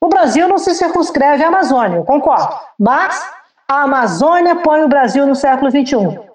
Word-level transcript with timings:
O 0.00 0.08
Brasil 0.08 0.48
não 0.48 0.58
se 0.58 0.74
circunscreve 0.74 1.42
à 1.42 1.48
Amazônia, 1.48 1.96
eu 1.96 2.04
concordo, 2.04 2.54
mas 2.78 3.20
a 3.66 3.82
Amazônia 3.82 4.56
põe 4.56 4.82
o 4.82 4.88
Brasil 4.88 5.26
no 5.26 5.34
século 5.34 5.70
XXI. 5.70 6.27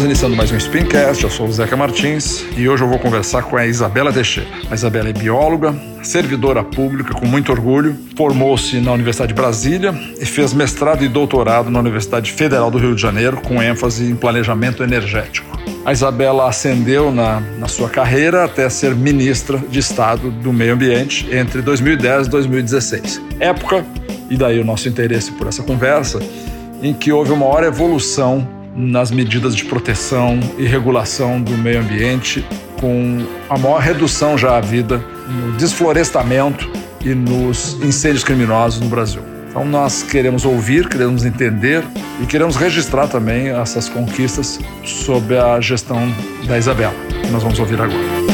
Estamos 0.00 0.12
iniciando 0.12 0.34
mais 0.34 0.50
um 0.50 0.56
Springcast, 0.56 1.24
eu 1.24 1.28
sou 1.28 1.46
o 1.46 1.52
Zeca 1.52 1.76
Martins 1.76 2.42
e 2.56 2.66
hoje 2.66 2.82
eu 2.82 2.88
vou 2.88 2.98
conversar 2.98 3.42
com 3.42 3.58
a 3.58 3.66
Isabela 3.66 4.10
Teixeira. 4.10 4.48
A 4.70 4.74
Isabela 4.74 5.10
é 5.10 5.12
bióloga, 5.12 5.74
servidora 6.02 6.64
pública 6.64 7.12
com 7.12 7.26
muito 7.26 7.52
orgulho, 7.52 7.94
formou-se 8.16 8.80
na 8.80 8.92
Universidade 8.92 9.34
de 9.34 9.34
Brasília 9.34 9.92
e 10.18 10.24
fez 10.24 10.54
mestrado 10.54 11.04
e 11.04 11.08
doutorado 11.08 11.70
na 11.70 11.78
Universidade 11.78 12.32
Federal 12.32 12.70
do 12.70 12.78
Rio 12.78 12.94
de 12.94 13.02
Janeiro 13.02 13.42
com 13.42 13.62
ênfase 13.62 14.10
em 14.10 14.16
planejamento 14.16 14.82
energético. 14.82 15.46
A 15.84 15.92
Isabela 15.92 16.48
ascendeu 16.48 17.12
na, 17.12 17.38
na 17.58 17.68
sua 17.68 17.90
carreira 17.90 18.44
até 18.44 18.70
ser 18.70 18.94
ministra 18.94 19.58
de 19.58 19.80
Estado 19.80 20.30
do 20.30 20.50
Meio 20.50 20.72
Ambiente 20.72 21.28
entre 21.30 21.60
2010 21.60 22.26
e 22.26 22.30
2016. 22.30 23.20
Época, 23.38 23.84
e 24.30 24.36
daí 24.38 24.60
o 24.60 24.64
nosso 24.64 24.88
interesse 24.88 25.30
por 25.32 25.46
essa 25.46 25.62
conversa, 25.62 26.20
em 26.82 26.94
que 26.94 27.12
houve 27.12 27.32
uma 27.32 27.44
maior 27.44 27.64
evolução 27.64 28.59
nas 28.74 29.10
medidas 29.10 29.54
de 29.54 29.64
proteção 29.64 30.38
e 30.58 30.64
regulação 30.64 31.40
do 31.40 31.52
meio 31.52 31.80
ambiente, 31.80 32.44
com 32.78 33.24
a 33.48 33.58
maior 33.58 33.80
redução 33.80 34.38
já 34.38 34.56
à 34.56 34.60
vida 34.60 35.02
no 35.28 35.52
desflorestamento 35.56 36.70
e 37.04 37.14
nos 37.14 37.74
incêndios 37.82 38.24
criminosos 38.24 38.80
no 38.80 38.88
Brasil. 38.88 39.22
Então 39.48 39.64
nós 39.64 40.02
queremos 40.02 40.44
ouvir, 40.44 40.88
queremos 40.88 41.24
entender 41.24 41.82
e 42.22 42.26
queremos 42.26 42.54
registrar 42.54 43.08
também 43.08 43.48
essas 43.48 43.88
conquistas 43.88 44.60
sob 44.84 45.36
a 45.36 45.60
gestão 45.60 46.00
da 46.46 46.56
Isabela, 46.56 46.94
que 47.24 47.30
nós 47.30 47.42
vamos 47.42 47.58
ouvir 47.58 47.80
agora. 47.80 48.29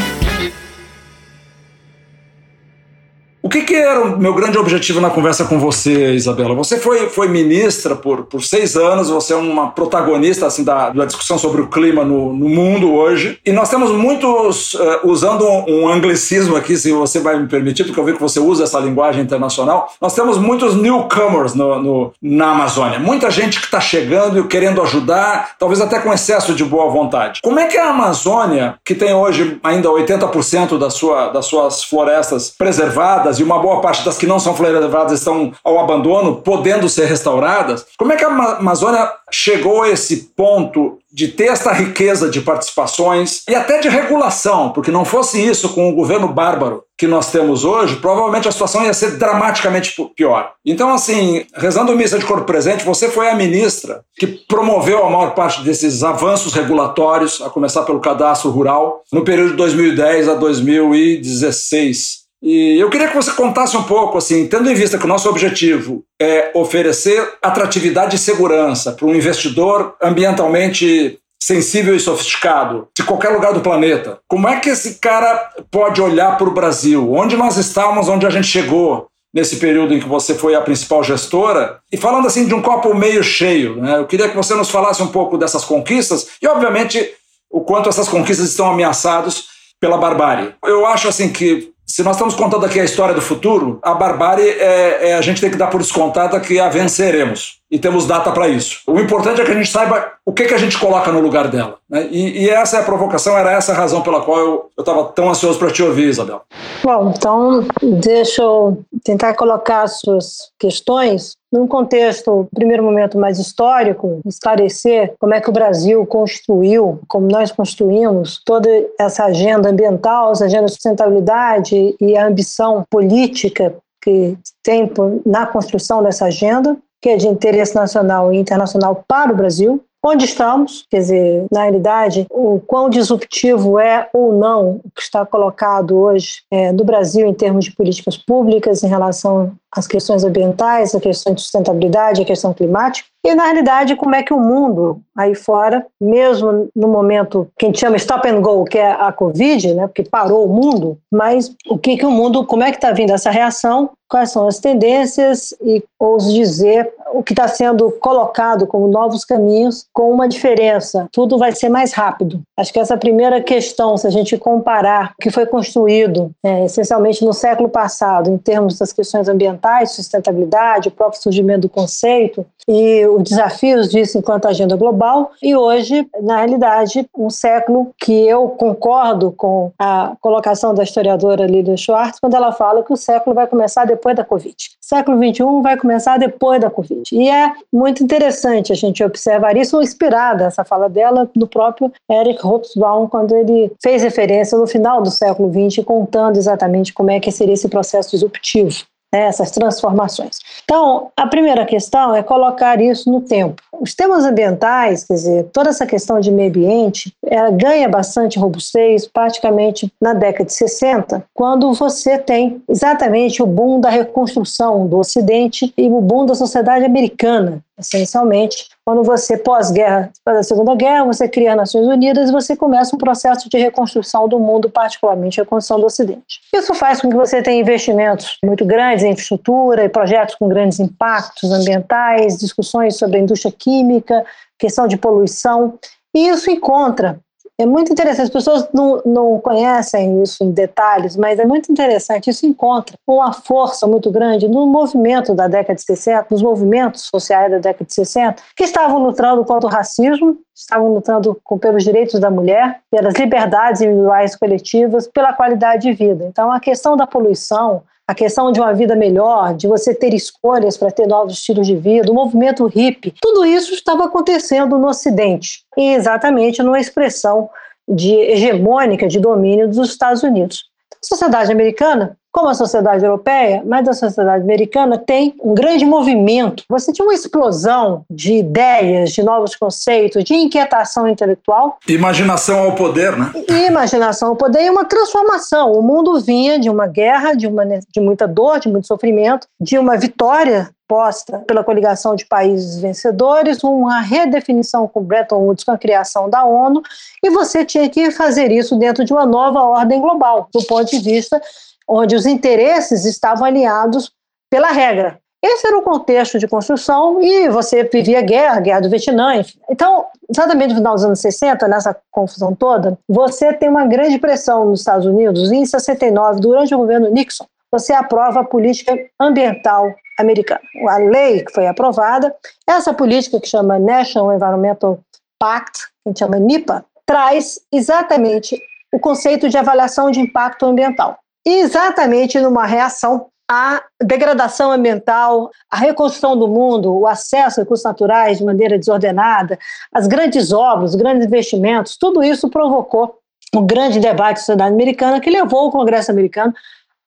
O 3.47 3.49
que, 3.49 3.61
que, 3.61 3.75
era 3.75 4.01
o 4.01 4.19
meu 4.19 4.33
grande 4.33 4.57
objetivo 4.57 4.99
na 4.99 5.09
conversa 5.09 5.45
com 5.45 5.57
você, 5.57 6.11
Isabela? 6.11 6.53
Você 6.53 6.77
foi, 6.77 7.07
foi 7.07 7.29
ministra 7.29 7.95
por, 7.95 8.25
por 8.25 8.43
seis 8.43 8.75
anos, 8.75 9.09
você 9.09 9.31
é 9.31 9.37
uma 9.37 9.71
protagonista 9.71 10.45
assim, 10.45 10.65
da, 10.65 10.89
da 10.89 11.05
discussão 11.05 11.37
sobre 11.37 11.61
o 11.61 11.67
clima 11.67 12.03
no, 12.03 12.33
no 12.33 12.49
mundo 12.49 12.93
hoje. 12.93 13.39
E 13.45 13.53
nós 13.53 13.69
temos 13.69 13.89
muitos, 13.89 14.73
uh, 14.73 14.99
usando 15.05 15.47
um, 15.47 15.83
um, 15.83 15.87
anglicismo 15.87 16.57
aqui, 16.57 16.75
se 16.75 16.91
você 16.91 17.21
vai 17.21 17.39
me 17.39 17.47
permitir, 17.47 17.85
porque 17.85 17.97
eu 17.97 18.03
vi 18.03 18.11
que 18.11 18.19
você 18.19 18.37
usa 18.37 18.65
essa 18.65 18.79
linguagem 18.81 19.21
internacional, 19.21 19.93
nós 20.01 20.13
temos 20.13 20.37
muitos 20.37 20.75
newcomers 20.75 21.53
no, 21.53 21.81
no 21.81 22.13
na 22.21 22.51
Amazônia. 22.51 22.99
Muita 22.99 23.31
gente 23.31 23.61
que 23.61 23.65
está 23.67 23.79
chegando 23.79 24.39
e 24.39 24.43
querendo 24.43 24.81
ajudar, 24.81 25.55
talvez 25.57 25.79
até 25.79 25.99
com 25.99 26.11
excesso 26.11 26.53
de 26.53 26.65
boa 26.65 26.91
vontade. 26.91 27.39
Como 27.41 27.61
é 27.61 27.67
que 27.67 27.77
a 27.77 27.91
Amazônia, 27.91 28.75
que 28.83 28.93
tem 28.93 29.13
hoje 29.13 29.57
ainda 29.63 29.87
80% 29.87 30.77
da 30.77 30.89
sua, 30.89 31.29
das 31.29 31.45
suas 31.45 31.81
florestas 31.81 32.49
preservadas, 32.49 33.36
e 33.39 33.43
uma 33.43 33.59
boa 33.59 33.81
parte 33.81 34.03
das 34.03 34.17
que 34.17 34.27
não 34.27 34.39
são 34.39 34.55
florestas 34.55 35.11
estão 35.11 35.53
ao 35.63 35.79
abandono, 35.79 36.37
podendo 36.37 36.89
ser 36.89 37.05
restauradas. 37.05 37.85
Como 37.97 38.13
é 38.13 38.15
que 38.15 38.25
a 38.25 38.27
Amazônia 38.27 39.09
chegou 39.31 39.83
a 39.83 39.89
esse 39.89 40.31
ponto 40.35 40.99
de 41.11 41.29
ter 41.29 41.45
essa 41.45 41.71
riqueza 41.71 42.29
de 42.29 42.41
participações 42.41 43.43
e 43.49 43.55
até 43.55 43.79
de 43.79 43.89
regulação, 43.89 44.71
porque 44.71 44.91
não 44.91 45.03
fosse 45.03 45.43
isso 45.43 45.69
com 45.69 45.89
o 45.89 45.95
governo 45.95 46.27
bárbaro 46.27 46.83
que 46.97 47.07
nós 47.07 47.31
temos 47.31 47.63
hoje, 47.63 47.95
provavelmente 47.97 48.47
a 48.47 48.51
situação 48.51 48.83
ia 48.83 48.93
ser 48.93 49.17
dramaticamente 49.17 49.95
pior. 50.15 50.51
Então, 50.65 50.93
assim, 50.93 51.45
rezando 51.55 51.95
missa 51.95 52.19
de 52.19 52.25
corpo 52.25 52.45
presente, 52.45 52.83
você 52.83 53.09
foi 53.09 53.29
a 53.29 53.35
ministra 53.35 54.03
que 54.15 54.27
promoveu 54.27 55.05
a 55.05 55.09
maior 55.09 55.33
parte 55.33 55.63
desses 55.63 56.03
avanços 56.03 56.53
regulatórios, 56.53 57.41
a 57.41 57.49
começar 57.49 57.83
pelo 57.83 57.99
cadastro 57.99 58.49
rural, 58.49 59.03
no 59.11 59.23
período 59.23 59.51
de 59.51 59.57
2010 59.57 60.29
a 60.29 60.33
2016. 60.35 62.26
E 62.41 62.79
eu 62.79 62.89
queria 62.89 63.07
que 63.07 63.15
você 63.15 63.31
contasse 63.31 63.75
um 63.75 63.83
pouco, 63.83 64.17
assim, 64.17 64.47
tendo 64.47 64.69
em 64.69 64.75
vista 64.75 64.97
que 64.97 65.05
o 65.05 65.07
nosso 65.07 65.27
objetivo 65.27 66.03
é 66.21 66.51
oferecer 66.53 67.33
atratividade 67.41 68.15
e 68.15 68.19
segurança 68.19 68.91
para 68.91 69.07
um 69.07 69.15
investidor 69.15 69.95
ambientalmente 70.01 71.19
sensível 71.41 71.95
e 71.95 71.99
sofisticado 71.99 72.87
de 72.95 73.03
qualquer 73.03 73.29
lugar 73.29 73.53
do 73.53 73.61
planeta. 73.61 74.19
Como 74.27 74.47
é 74.47 74.59
que 74.59 74.69
esse 74.69 74.95
cara 74.95 75.49
pode 75.71 76.01
olhar 76.01 76.37
para 76.37 76.47
o 76.47 76.53
Brasil? 76.53 77.13
Onde 77.13 77.37
nós 77.37 77.57
estávamos, 77.57 78.09
onde 78.09 78.25
a 78.25 78.29
gente 78.29 78.47
chegou 78.47 79.07
nesse 79.33 79.57
período 79.57 79.93
em 79.93 79.99
que 79.99 80.07
você 80.07 80.35
foi 80.35 80.55
a 80.55 80.61
principal 80.61 81.03
gestora? 81.03 81.79
E 81.91 81.97
falando 81.97 82.27
assim 82.27 82.45
de 82.45 82.53
um 82.53 82.61
copo 82.61 82.93
meio 82.93 83.23
cheio, 83.23 83.77
né? 83.77 83.97
eu 83.97 84.05
queria 84.05 84.29
que 84.29 84.35
você 84.35 84.53
nos 84.55 84.69
falasse 84.69 85.01
um 85.01 85.07
pouco 85.07 85.37
dessas 85.37 85.63
conquistas 85.63 86.27
e, 86.41 86.47
obviamente, 86.47 87.13
o 87.49 87.61
quanto 87.61 87.89
essas 87.89 88.07
conquistas 88.07 88.49
estão 88.49 88.69
ameaçadas 88.69 89.45
pela 89.79 89.97
barbárie. 89.97 90.53
Eu 90.63 90.85
acho 90.85 91.07
assim 91.07 91.31
que 91.31 91.71
se 91.89 92.03
nós 92.03 92.17
estamos 92.17 92.35
contando 92.35 92.65
aqui 92.65 92.79
a 92.79 92.83
história 92.83 93.15
do 93.15 93.21
futuro, 93.21 93.79
a 93.81 93.93
barbárie 93.93 94.49
é, 94.49 95.09
é 95.09 95.13
a 95.15 95.21
gente 95.21 95.39
tem 95.39 95.49
que 95.49 95.55
dar 95.57 95.67
por 95.67 95.81
descontada 95.81 96.39
que 96.39 96.59
a 96.59 96.67
venceremos. 96.67 97.56
E 97.69 97.77
temos 97.77 98.05
data 98.05 98.31
para 98.31 98.47
isso. 98.47 98.81
O 98.87 98.99
importante 98.99 99.41
é 99.41 99.45
que 99.45 99.51
a 99.51 99.55
gente 99.55 99.69
saiba 99.69 100.13
o 100.25 100.31
que, 100.31 100.45
que 100.45 100.53
a 100.53 100.57
gente 100.57 100.79
coloca 100.79 101.11
no 101.11 101.19
lugar 101.19 101.49
dela. 101.49 101.77
Né? 101.89 102.07
E, 102.09 102.45
e, 102.45 102.49
essa 102.49 102.77
é 102.77 102.79
a 102.79 102.83
provocação, 102.83 103.37
era 103.37 103.51
essa 103.51 103.73
a 103.73 103.75
razão 103.75 104.01
pela 104.01 104.21
qual 104.21 104.39
eu 104.39 104.69
estava 104.77 105.03
tão 105.05 105.29
ansioso 105.29 105.59
para 105.59 105.71
te 105.71 105.83
ouvir, 105.83 106.07
Isabel. 106.07 106.41
Bom, 106.83 107.13
então 107.15 107.65
deixa 107.81 108.41
eu 108.41 108.83
tentar 109.03 109.33
colocar 109.33 109.83
as 109.83 109.99
suas 109.99 110.51
questões 110.57 111.35
num 111.51 111.67
contexto, 111.67 112.47
primeiro 112.53 112.83
momento 112.83 113.17
mais 113.17 113.39
histórico, 113.39 114.19
esclarecer 114.25 115.13
como 115.19 115.33
é 115.33 115.41
que 115.41 115.49
o 115.49 115.53
Brasil 115.53 116.05
construiu, 116.05 116.99
como 117.07 117.27
nós 117.27 117.51
construímos 117.51 118.41
toda 118.45 118.69
essa 118.99 119.25
agenda 119.25 119.69
ambiental, 119.69 120.31
essa 120.31 120.45
agenda 120.45 120.65
de 120.65 120.73
sustentabilidade 120.73 121.95
e 121.99 122.17
a 122.17 122.27
ambição 122.27 122.83
política 122.89 123.75
que 124.01 124.37
tem 124.63 124.91
na 125.25 125.45
construção 125.45 126.03
dessa 126.03 126.25
agenda, 126.25 126.77
que 127.07 127.11
é 127.11 127.15
de 127.15 127.27
interesse 127.29 127.73
nacional 127.73 128.33
e 128.33 128.37
internacional 128.37 129.01
para 129.07 129.31
o 129.31 129.35
Brasil. 129.35 129.81
Onde 130.03 130.25
estamos, 130.25 130.85
quer 130.89 130.99
dizer, 130.99 131.45
na 131.49 131.61
realidade, 131.63 132.27
o 132.29 132.59
quão 132.59 132.89
disruptivo 132.89 133.79
é 133.79 134.09
ou 134.13 134.37
não 134.37 134.81
o 134.83 134.91
que 134.93 135.01
está 135.01 135.25
colocado 135.25 135.97
hoje 135.97 136.41
é, 136.51 136.73
do 136.73 136.83
Brasil 136.83 137.25
em 137.25 137.33
termos 137.33 137.65
de 137.65 137.71
políticas 137.71 138.17
públicas 138.17 138.83
em 138.83 138.87
relação 138.87 139.53
às 139.71 139.87
questões 139.87 140.23
ambientais, 140.23 140.93
a 140.93 140.99
questão 140.99 141.33
de 141.33 141.41
sustentabilidade, 141.41 142.21
a 142.21 142.25
questão 142.25 142.53
climática, 142.53 143.07
e 143.25 143.35
na 143.35 143.43
realidade 143.43 143.95
como 143.95 144.15
é 144.15 144.23
que 144.23 144.33
o 144.33 144.39
mundo 144.39 145.01
aí 145.17 145.33
fora, 145.33 145.85
mesmo 145.99 146.69
no 146.75 146.87
momento 146.87 147.49
que 147.57 147.65
a 147.65 147.69
gente 147.69 147.79
chama 147.79 147.97
stop 147.97 148.27
and 148.29 148.39
go, 148.39 148.63
que 148.65 148.77
é 148.77 148.91
a 148.91 149.11
Covid, 149.11 149.73
né, 149.73 149.87
porque 149.87 150.03
parou 150.03 150.45
o 150.45 150.53
mundo, 150.53 150.97
mas 151.11 151.53
o 151.67 151.77
que 151.77 151.97
que 151.97 152.05
o 152.05 152.11
mundo, 152.11 152.45
como 152.45 152.63
é 152.63 152.69
que 152.69 152.77
está 152.77 152.91
vindo 152.91 153.11
essa 153.11 153.31
reação, 153.31 153.89
quais 154.07 154.31
são 154.31 154.47
as 154.47 154.59
tendências 154.59 155.53
e 155.61 155.83
ouso 155.99 156.33
dizer 156.33 156.93
o 157.13 157.23
que 157.23 157.33
está 157.33 157.47
sendo 157.47 157.91
colocado 157.91 158.67
como 158.67 158.87
novos 158.87 159.25
caminhos, 159.25 159.85
com 159.93 160.11
uma 160.11 160.27
diferença: 160.27 161.07
tudo 161.11 161.37
vai 161.37 161.51
ser 161.51 161.69
mais 161.69 161.93
rápido. 161.93 162.41
Acho 162.57 162.71
que 162.71 162.79
essa 162.79 162.97
primeira 162.97 163.41
questão, 163.41 163.97
se 163.97 164.07
a 164.07 164.09
gente 164.09 164.37
comparar 164.37 165.13
o 165.13 165.21
que 165.21 165.31
foi 165.31 165.45
construído 165.45 166.31
é, 166.43 166.65
essencialmente 166.65 167.25
no 167.25 167.33
século 167.33 167.69
passado, 167.69 168.29
em 168.29 168.37
termos 168.37 168.77
das 168.77 168.93
questões 168.93 169.27
ambientais, 169.27 169.91
sustentabilidade, 169.91 170.89
o 170.89 170.91
próprio 170.91 171.21
surgimento 171.21 171.61
do 171.61 171.69
conceito 171.69 172.45
e 172.67 173.05
os 173.17 173.23
desafios 173.23 173.89
disso 173.89 174.17
enquanto 174.17 174.47
agenda 174.47 174.75
global, 174.75 175.31
e 175.41 175.55
hoje, 175.55 176.07
na 176.21 176.37
realidade, 176.37 177.07
um 177.17 177.29
século 177.29 177.93
que 177.97 178.27
eu 178.27 178.49
concordo 178.49 179.31
com 179.31 179.71
a 179.77 180.13
colocação 180.21 180.73
da 180.73 180.83
historiadora 180.83 181.45
Lilia 181.45 181.77
Schwartz 181.77 182.19
quando 182.19 182.35
ela 182.35 182.51
fala 182.51 182.83
que 182.83 182.93
o 182.93 182.97
século 182.97 183.35
vai 183.35 183.47
começar 183.47 183.85
depois 183.85 184.15
da 184.15 184.23
Covid. 184.23 184.55
O 184.55 184.85
século 184.85 185.17
XXI 185.17 185.43
vai 185.61 185.77
começar 185.77 186.17
depois 186.17 186.61
da 186.61 186.69
Covid. 186.69 187.03
E 187.11 187.29
é 187.29 187.51
muito 187.71 188.03
interessante 188.03 188.71
a 188.71 188.75
gente 188.75 189.03
observar 189.03 189.57
isso, 189.57 189.81
inspirada 189.81 190.45
essa 190.45 190.63
fala 190.63 190.89
dela 190.89 191.29
no 191.35 191.47
próprio 191.47 191.91
Eric 192.09 192.45
Hobsbawm, 192.45 193.07
quando 193.07 193.35
ele 193.35 193.71
fez 193.81 194.03
referência 194.03 194.57
no 194.57 194.67
final 194.67 195.01
do 195.01 195.11
século 195.11 195.51
XX, 195.51 195.83
contando 195.83 196.37
exatamente 196.37 196.93
como 196.93 197.11
é 197.11 197.19
que 197.19 197.31
seria 197.31 197.53
esse 197.53 197.67
processo 197.67 198.11
disruptivo 198.11 198.85
né, 199.13 199.21
essas 199.27 199.51
transformações. 199.51 200.39
Então, 200.63 201.11
a 201.15 201.27
primeira 201.27 201.65
questão 201.65 202.15
é 202.15 202.21
colocar 202.21 202.81
isso 202.81 203.11
no 203.11 203.21
tempo. 203.21 203.61
Os 203.79 203.93
temas 203.93 204.25
ambientais, 204.25 205.03
quer 205.03 205.13
dizer, 205.13 205.43
toda 205.53 205.69
essa 205.69 205.85
questão 205.85 206.19
de 206.19 206.31
meio 206.31 206.49
ambiente, 206.49 207.13
ela 207.25 207.51
ganha 207.51 207.87
bastante 207.87 208.39
robustez 208.39 209.07
praticamente 209.07 209.91
na 210.01 210.13
década 210.13 210.45
de 210.45 210.53
60, 210.53 211.23
quando 211.33 211.73
você 211.73 212.17
tem 212.17 212.61
exatamente 212.67 213.41
o 213.41 213.45
boom 213.45 213.79
da 213.79 213.89
reconstrução 213.89 214.87
do 214.87 214.97
Ocidente 214.97 215.73
e 215.77 215.87
o 215.87 216.01
boom 216.01 216.25
da 216.25 216.35
sociedade 216.35 216.85
americana, 216.85 217.63
essencialmente, 217.77 218.69
quando 218.83 219.03
você, 219.03 219.37
pós-guerra, 219.37 220.11
após 220.25 220.39
a 220.39 220.43
Segunda 220.43 220.75
Guerra, 220.75 221.05
você 221.05 221.27
cria 221.27 221.51
as 221.51 221.57
Nações 221.57 221.87
Unidas 221.87 222.29
e 222.29 222.31
você 222.31 222.55
começa 222.55 222.95
um 222.95 222.99
processo 222.99 223.49
de 223.49 223.57
reconstrução 223.57 224.27
do 224.27 224.39
mundo, 224.39 224.69
particularmente 224.69 225.39
a 225.39 225.43
reconstrução 225.43 225.79
do 225.79 225.85
Ocidente. 225.85 226.41
Isso 226.53 226.73
faz 226.73 226.99
com 227.01 227.09
que 227.09 227.15
você 227.15 227.41
tenha 227.41 227.61
investimentos 227.61 228.37
muito 228.43 228.65
grandes 228.65 229.03
em 229.03 229.11
infraestrutura 229.11 229.83
e 229.83 229.89
projetos 229.89 230.35
com 230.35 230.47
grandes 230.47 230.79
impactos 230.79 231.51
ambientais, 231.51 232.37
discussões 232.37 232.97
sobre 232.97 233.17
a 233.17 233.21
indústria 233.21 233.53
química, 233.55 234.25
questão 234.57 234.87
de 234.87 234.97
poluição, 234.97 235.77
e 236.15 236.29
isso 236.29 236.49
encontra 236.49 237.19
É 237.59 237.65
muito 237.65 237.91
interessante, 237.91 238.25
as 238.25 238.29
pessoas 238.29 238.69
não, 238.71 239.01
não 239.03 239.39
conhecem 239.39 240.21
isso 240.21 240.43
em 240.43 240.51
detalhes, 240.51 241.17
mas 241.17 241.39
é 241.39 241.45
muito 241.45 241.71
interessante. 241.71 242.29
Isso 242.29 242.45
encontra 242.45 242.95
uma 243.07 243.33
força 243.33 243.87
muito 243.87 244.11
grande 244.11 244.47
no 244.47 244.67
movimento 244.67 245.33
da 245.33 245.47
década 245.47 245.73
de 245.73 245.81
60, 245.81 246.27
nos 246.29 246.43
movimentos 246.43 247.09
sociais 247.11 247.49
da 247.49 247.57
década 247.57 247.85
de 247.85 247.93
60, 247.95 248.43
que 248.55 248.63
estavam 248.63 248.99
lutando 248.99 249.43
contra 249.43 249.67
o 249.67 249.71
racismo, 249.71 250.37
estavam 250.55 250.93
lutando 250.93 251.35
pelos 251.59 251.83
direitos 251.83 252.19
da 252.19 252.29
mulher, 252.29 252.79
pelas 252.91 253.15
liberdades 253.15 253.81
individuais 253.81 254.35
coletivas, 254.35 255.07
pela 255.07 255.33
qualidade 255.33 255.81
de 255.81 255.93
vida. 255.93 256.25
Então, 256.25 256.51
a 256.51 256.59
questão 256.59 256.95
da 256.95 257.07
poluição, 257.07 257.81
a 258.07 258.15
questão 258.15 258.51
de 258.51 258.59
uma 258.59 258.73
vida 258.73 258.95
melhor, 258.95 259.53
de 259.53 259.67
você 259.67 259.93
ter 259.93 260.13
escolhas 260.13 260.77
para 260.77 260.89
ter 260.89 261.05
novos 261.05 261.33
estilos 261.33 261.67
de 261.67 261.75
vida, 261.75 262.09
o 262.09 262.15
movimento 262.15 262.65
hippie, 262.65 263.13
tudo 263.21 263.45
isso 263.45 263.73
estava 263.73 264.05
acontecendo 264.05 264.77
no 264.77 264.87
Ocidente, 264.87 265.63
e 265.75 265.93
exatamente 265.93 266.63
numa 266.63 266.79
expressão 266.79 267.49
de 267.87 268.13
hegemônica 268.13 269.07
de 269.07 269.19
domínio 269.19 269.67
dos 269.67 269.89
Estados 269.89 270.23
Unidos. 270.23 270.65
A 270.93 271.05
sociedade 271.05 271.51
americana 271.51 272.17
como 272.37 272.49
a 272.49 272.53
sociedade 272.53 273.03
europeia, 273.03 273.63
mas 273.65 273.87
a 273.87 273.93
sociedade 273.93 274.43
americana 274.43 274.95
tem 274.95 275.33
um 275.41 275.55
grande 275.55 275.83
movimento. 275.83 276.63
Você 276.69 276.93
tinha 276.93 277.03
uma 277.03 277.15
explosão 277.15 278.05
de 278.07 278.33
ideias, 278.33 279.11
de 279.11 279.23
novos 279.23 279.55
conceitos, 279.55 280.23
de 280.23 280.35
inquietação 280.35 281.07
intelectual. 281.07 281.79
Imaginação 281.87 282.59
ao 282.59 282.75
poder, 282.75 283.17
né? 283.17 283.31
E 283.49 283.65
imaginação 283.65 284.29
ao 284.29 284.35
poder 284.35 284.63
e 284.63 284.69
uma 284.69 284.85
transformação. 284.85 285.71
O 285.71 285.81
mundo 285.81 286.19
vinha 286.19 286.59
de 286.59 286.69
uma 286.69 286.85
guerra, 286.85 287.33
de, 287.33 287.47
uma, 287.47 287.65
de 287.65 287.99
muita 287.99 288.27
dor, 288.27 288.59
de 288.59 288.69
muito 288.69 288.85
sofrimento, 288.85 289.47
de 289.59 289.79
uma 289.79 289.97
vitória 289.97 290.69
posta 290.87 291.39
pela 291.39 291.63
coligação 291.63 292.15
de 292.15 292.25
países 292.25 292.79
vencedores, 292.79 293.63
uma 293.63 293.99
redefinição 293.99 294.87
com 294.87 295.03
Bretton 295.03 295.37
Woods, 295.37 295.63
com 295.63 295.71
a 295.71 295.77
criação 295.77 296.29
da 296.29 296.45
ONU, 296.45 296.81
e 297.21 297.29
você 297.29 297.65
tinha 297.65 297.89
que 297.89 298.09
fazer 298.11 298.51
isso 298.51 298.77
dentro 298.77 299.03
de 299.03 299.11
uma 299.11 299.25
nova 299.25 299.61
ordem 299.63 299.99
global, 299.99 300.47
do 300.53 300.63
ponto 300.63 300.89
de 300.89 300.99
vista 300.99 301.41
onde 301.87 302.15
os 302.15 302.25
interesses 302.25 303.05
estavam 303.05 303.45
alinhados 303.45 304.11
pela 304.49 304.71
regra. 304.71 305.19
Esse 305.43 305.67
era 305.67 305.77
o 305.77 305.83
contexto 305.83 306.39
de 306.39 306.47
construção 306.47 307.21
e 307.21 307.47
você 307.49 307.83
vivia 307.83 308.21
guerra, 308.21 308.59
guerra 308.59 308.81
do 308.81 308.89
Vietnã, 308.89 309.35
enfim. 309.35 309.59
Então, 309.69 310.05
exatamente 310.29 310.71
no 310.71 310.77
final 310.77 310.95
dos 310.95 311.05
anos 311.05 311.19
60, 311.19 311.67
nessa 311.67 311.95
confusão 312.11 312.55
toda, 312.55 312.97
você 313.07 313.53
tem 313.53 313.69
uma 313.69 313.85
grande 313.85 314.17
pressão 314.17 314.65
nos 314.65 314.79
Estados 314.79 315.05
Unidos. 315.05 315.51
Em 315.51 315.63
69, 315.65 316.41
durante 316.41 316.73
o 316.73 316.79
governo 316.79 317.09
Nixon, 317.09 317.45
você 317.71 317.93
aprova 317.93 318.39
a 318.39 318.43
política 318.43 318.97
ambiental 319.19 319.93
americana. 320.19 320.61
A 320.89 320.97
lei 320.97 321.43
que 321.43 321.53
foi 321.53 321.67
aprovada, 321.67 322.35
essa 322.67 322.93
política 322.93 323.39
que 323.39 323.47
chama 323.47 323.77
National 323.77 324.33
Environmental 324.33 324.99
Pact, 325.39 325.81
que 325.81 325.87
a 326.07 326.09
gente 326.09 326.19
chama 326.19 326.39
NIPA, 326.39 326.83
traz 327.05 327.59
exatamente 327.71 328.59
o 328.91 328.99
conceito 328.99 329.47
de 329.49 329.57
avaliação 329.57 330.09
de 330.09 330.19
impacto 330.19 330.65
ambiental 330.65 331.19
exatamente 331.49 332.39
numa 332.39 332.65
reação 332.65 333.27
à 333.49 333.81
degradação 334.01 334.71
ambiental, 334.71 335.49
à 335.71 335.77
reconstrução 335.77 336.37
do 336.37 336.47
mundo, 336.47 336.93
o 336.93 337.07
acesso 337.07 337.59
a 337.59 337.63
recursos 337.63 337.85
naturais 337.85 338.39
de 338.39 338.43
maneira 338.43 338.77
desordenada, 338.77 339.57
as 339.93 340.05
grandes 340.05 340.51
obras, 340.51 340.91
os 340.91 340.95
grandes 340.95 341.25
investimentos, 341.25 341.97
tudo 341.97 342.21
isso 342.21 342.49
provocou 342.49 343.19
um 343.55 343.65
grande 343.65 343.99
debate 343.99 344.35
da 344.35 344.39
sociedade 344.39 344.73
americana 344.73 345.21
que 345.21 345.29
levou 345.29 345.67
o 345.67 345.71
Congresso 345.71 346.11
americano 346.11 346.53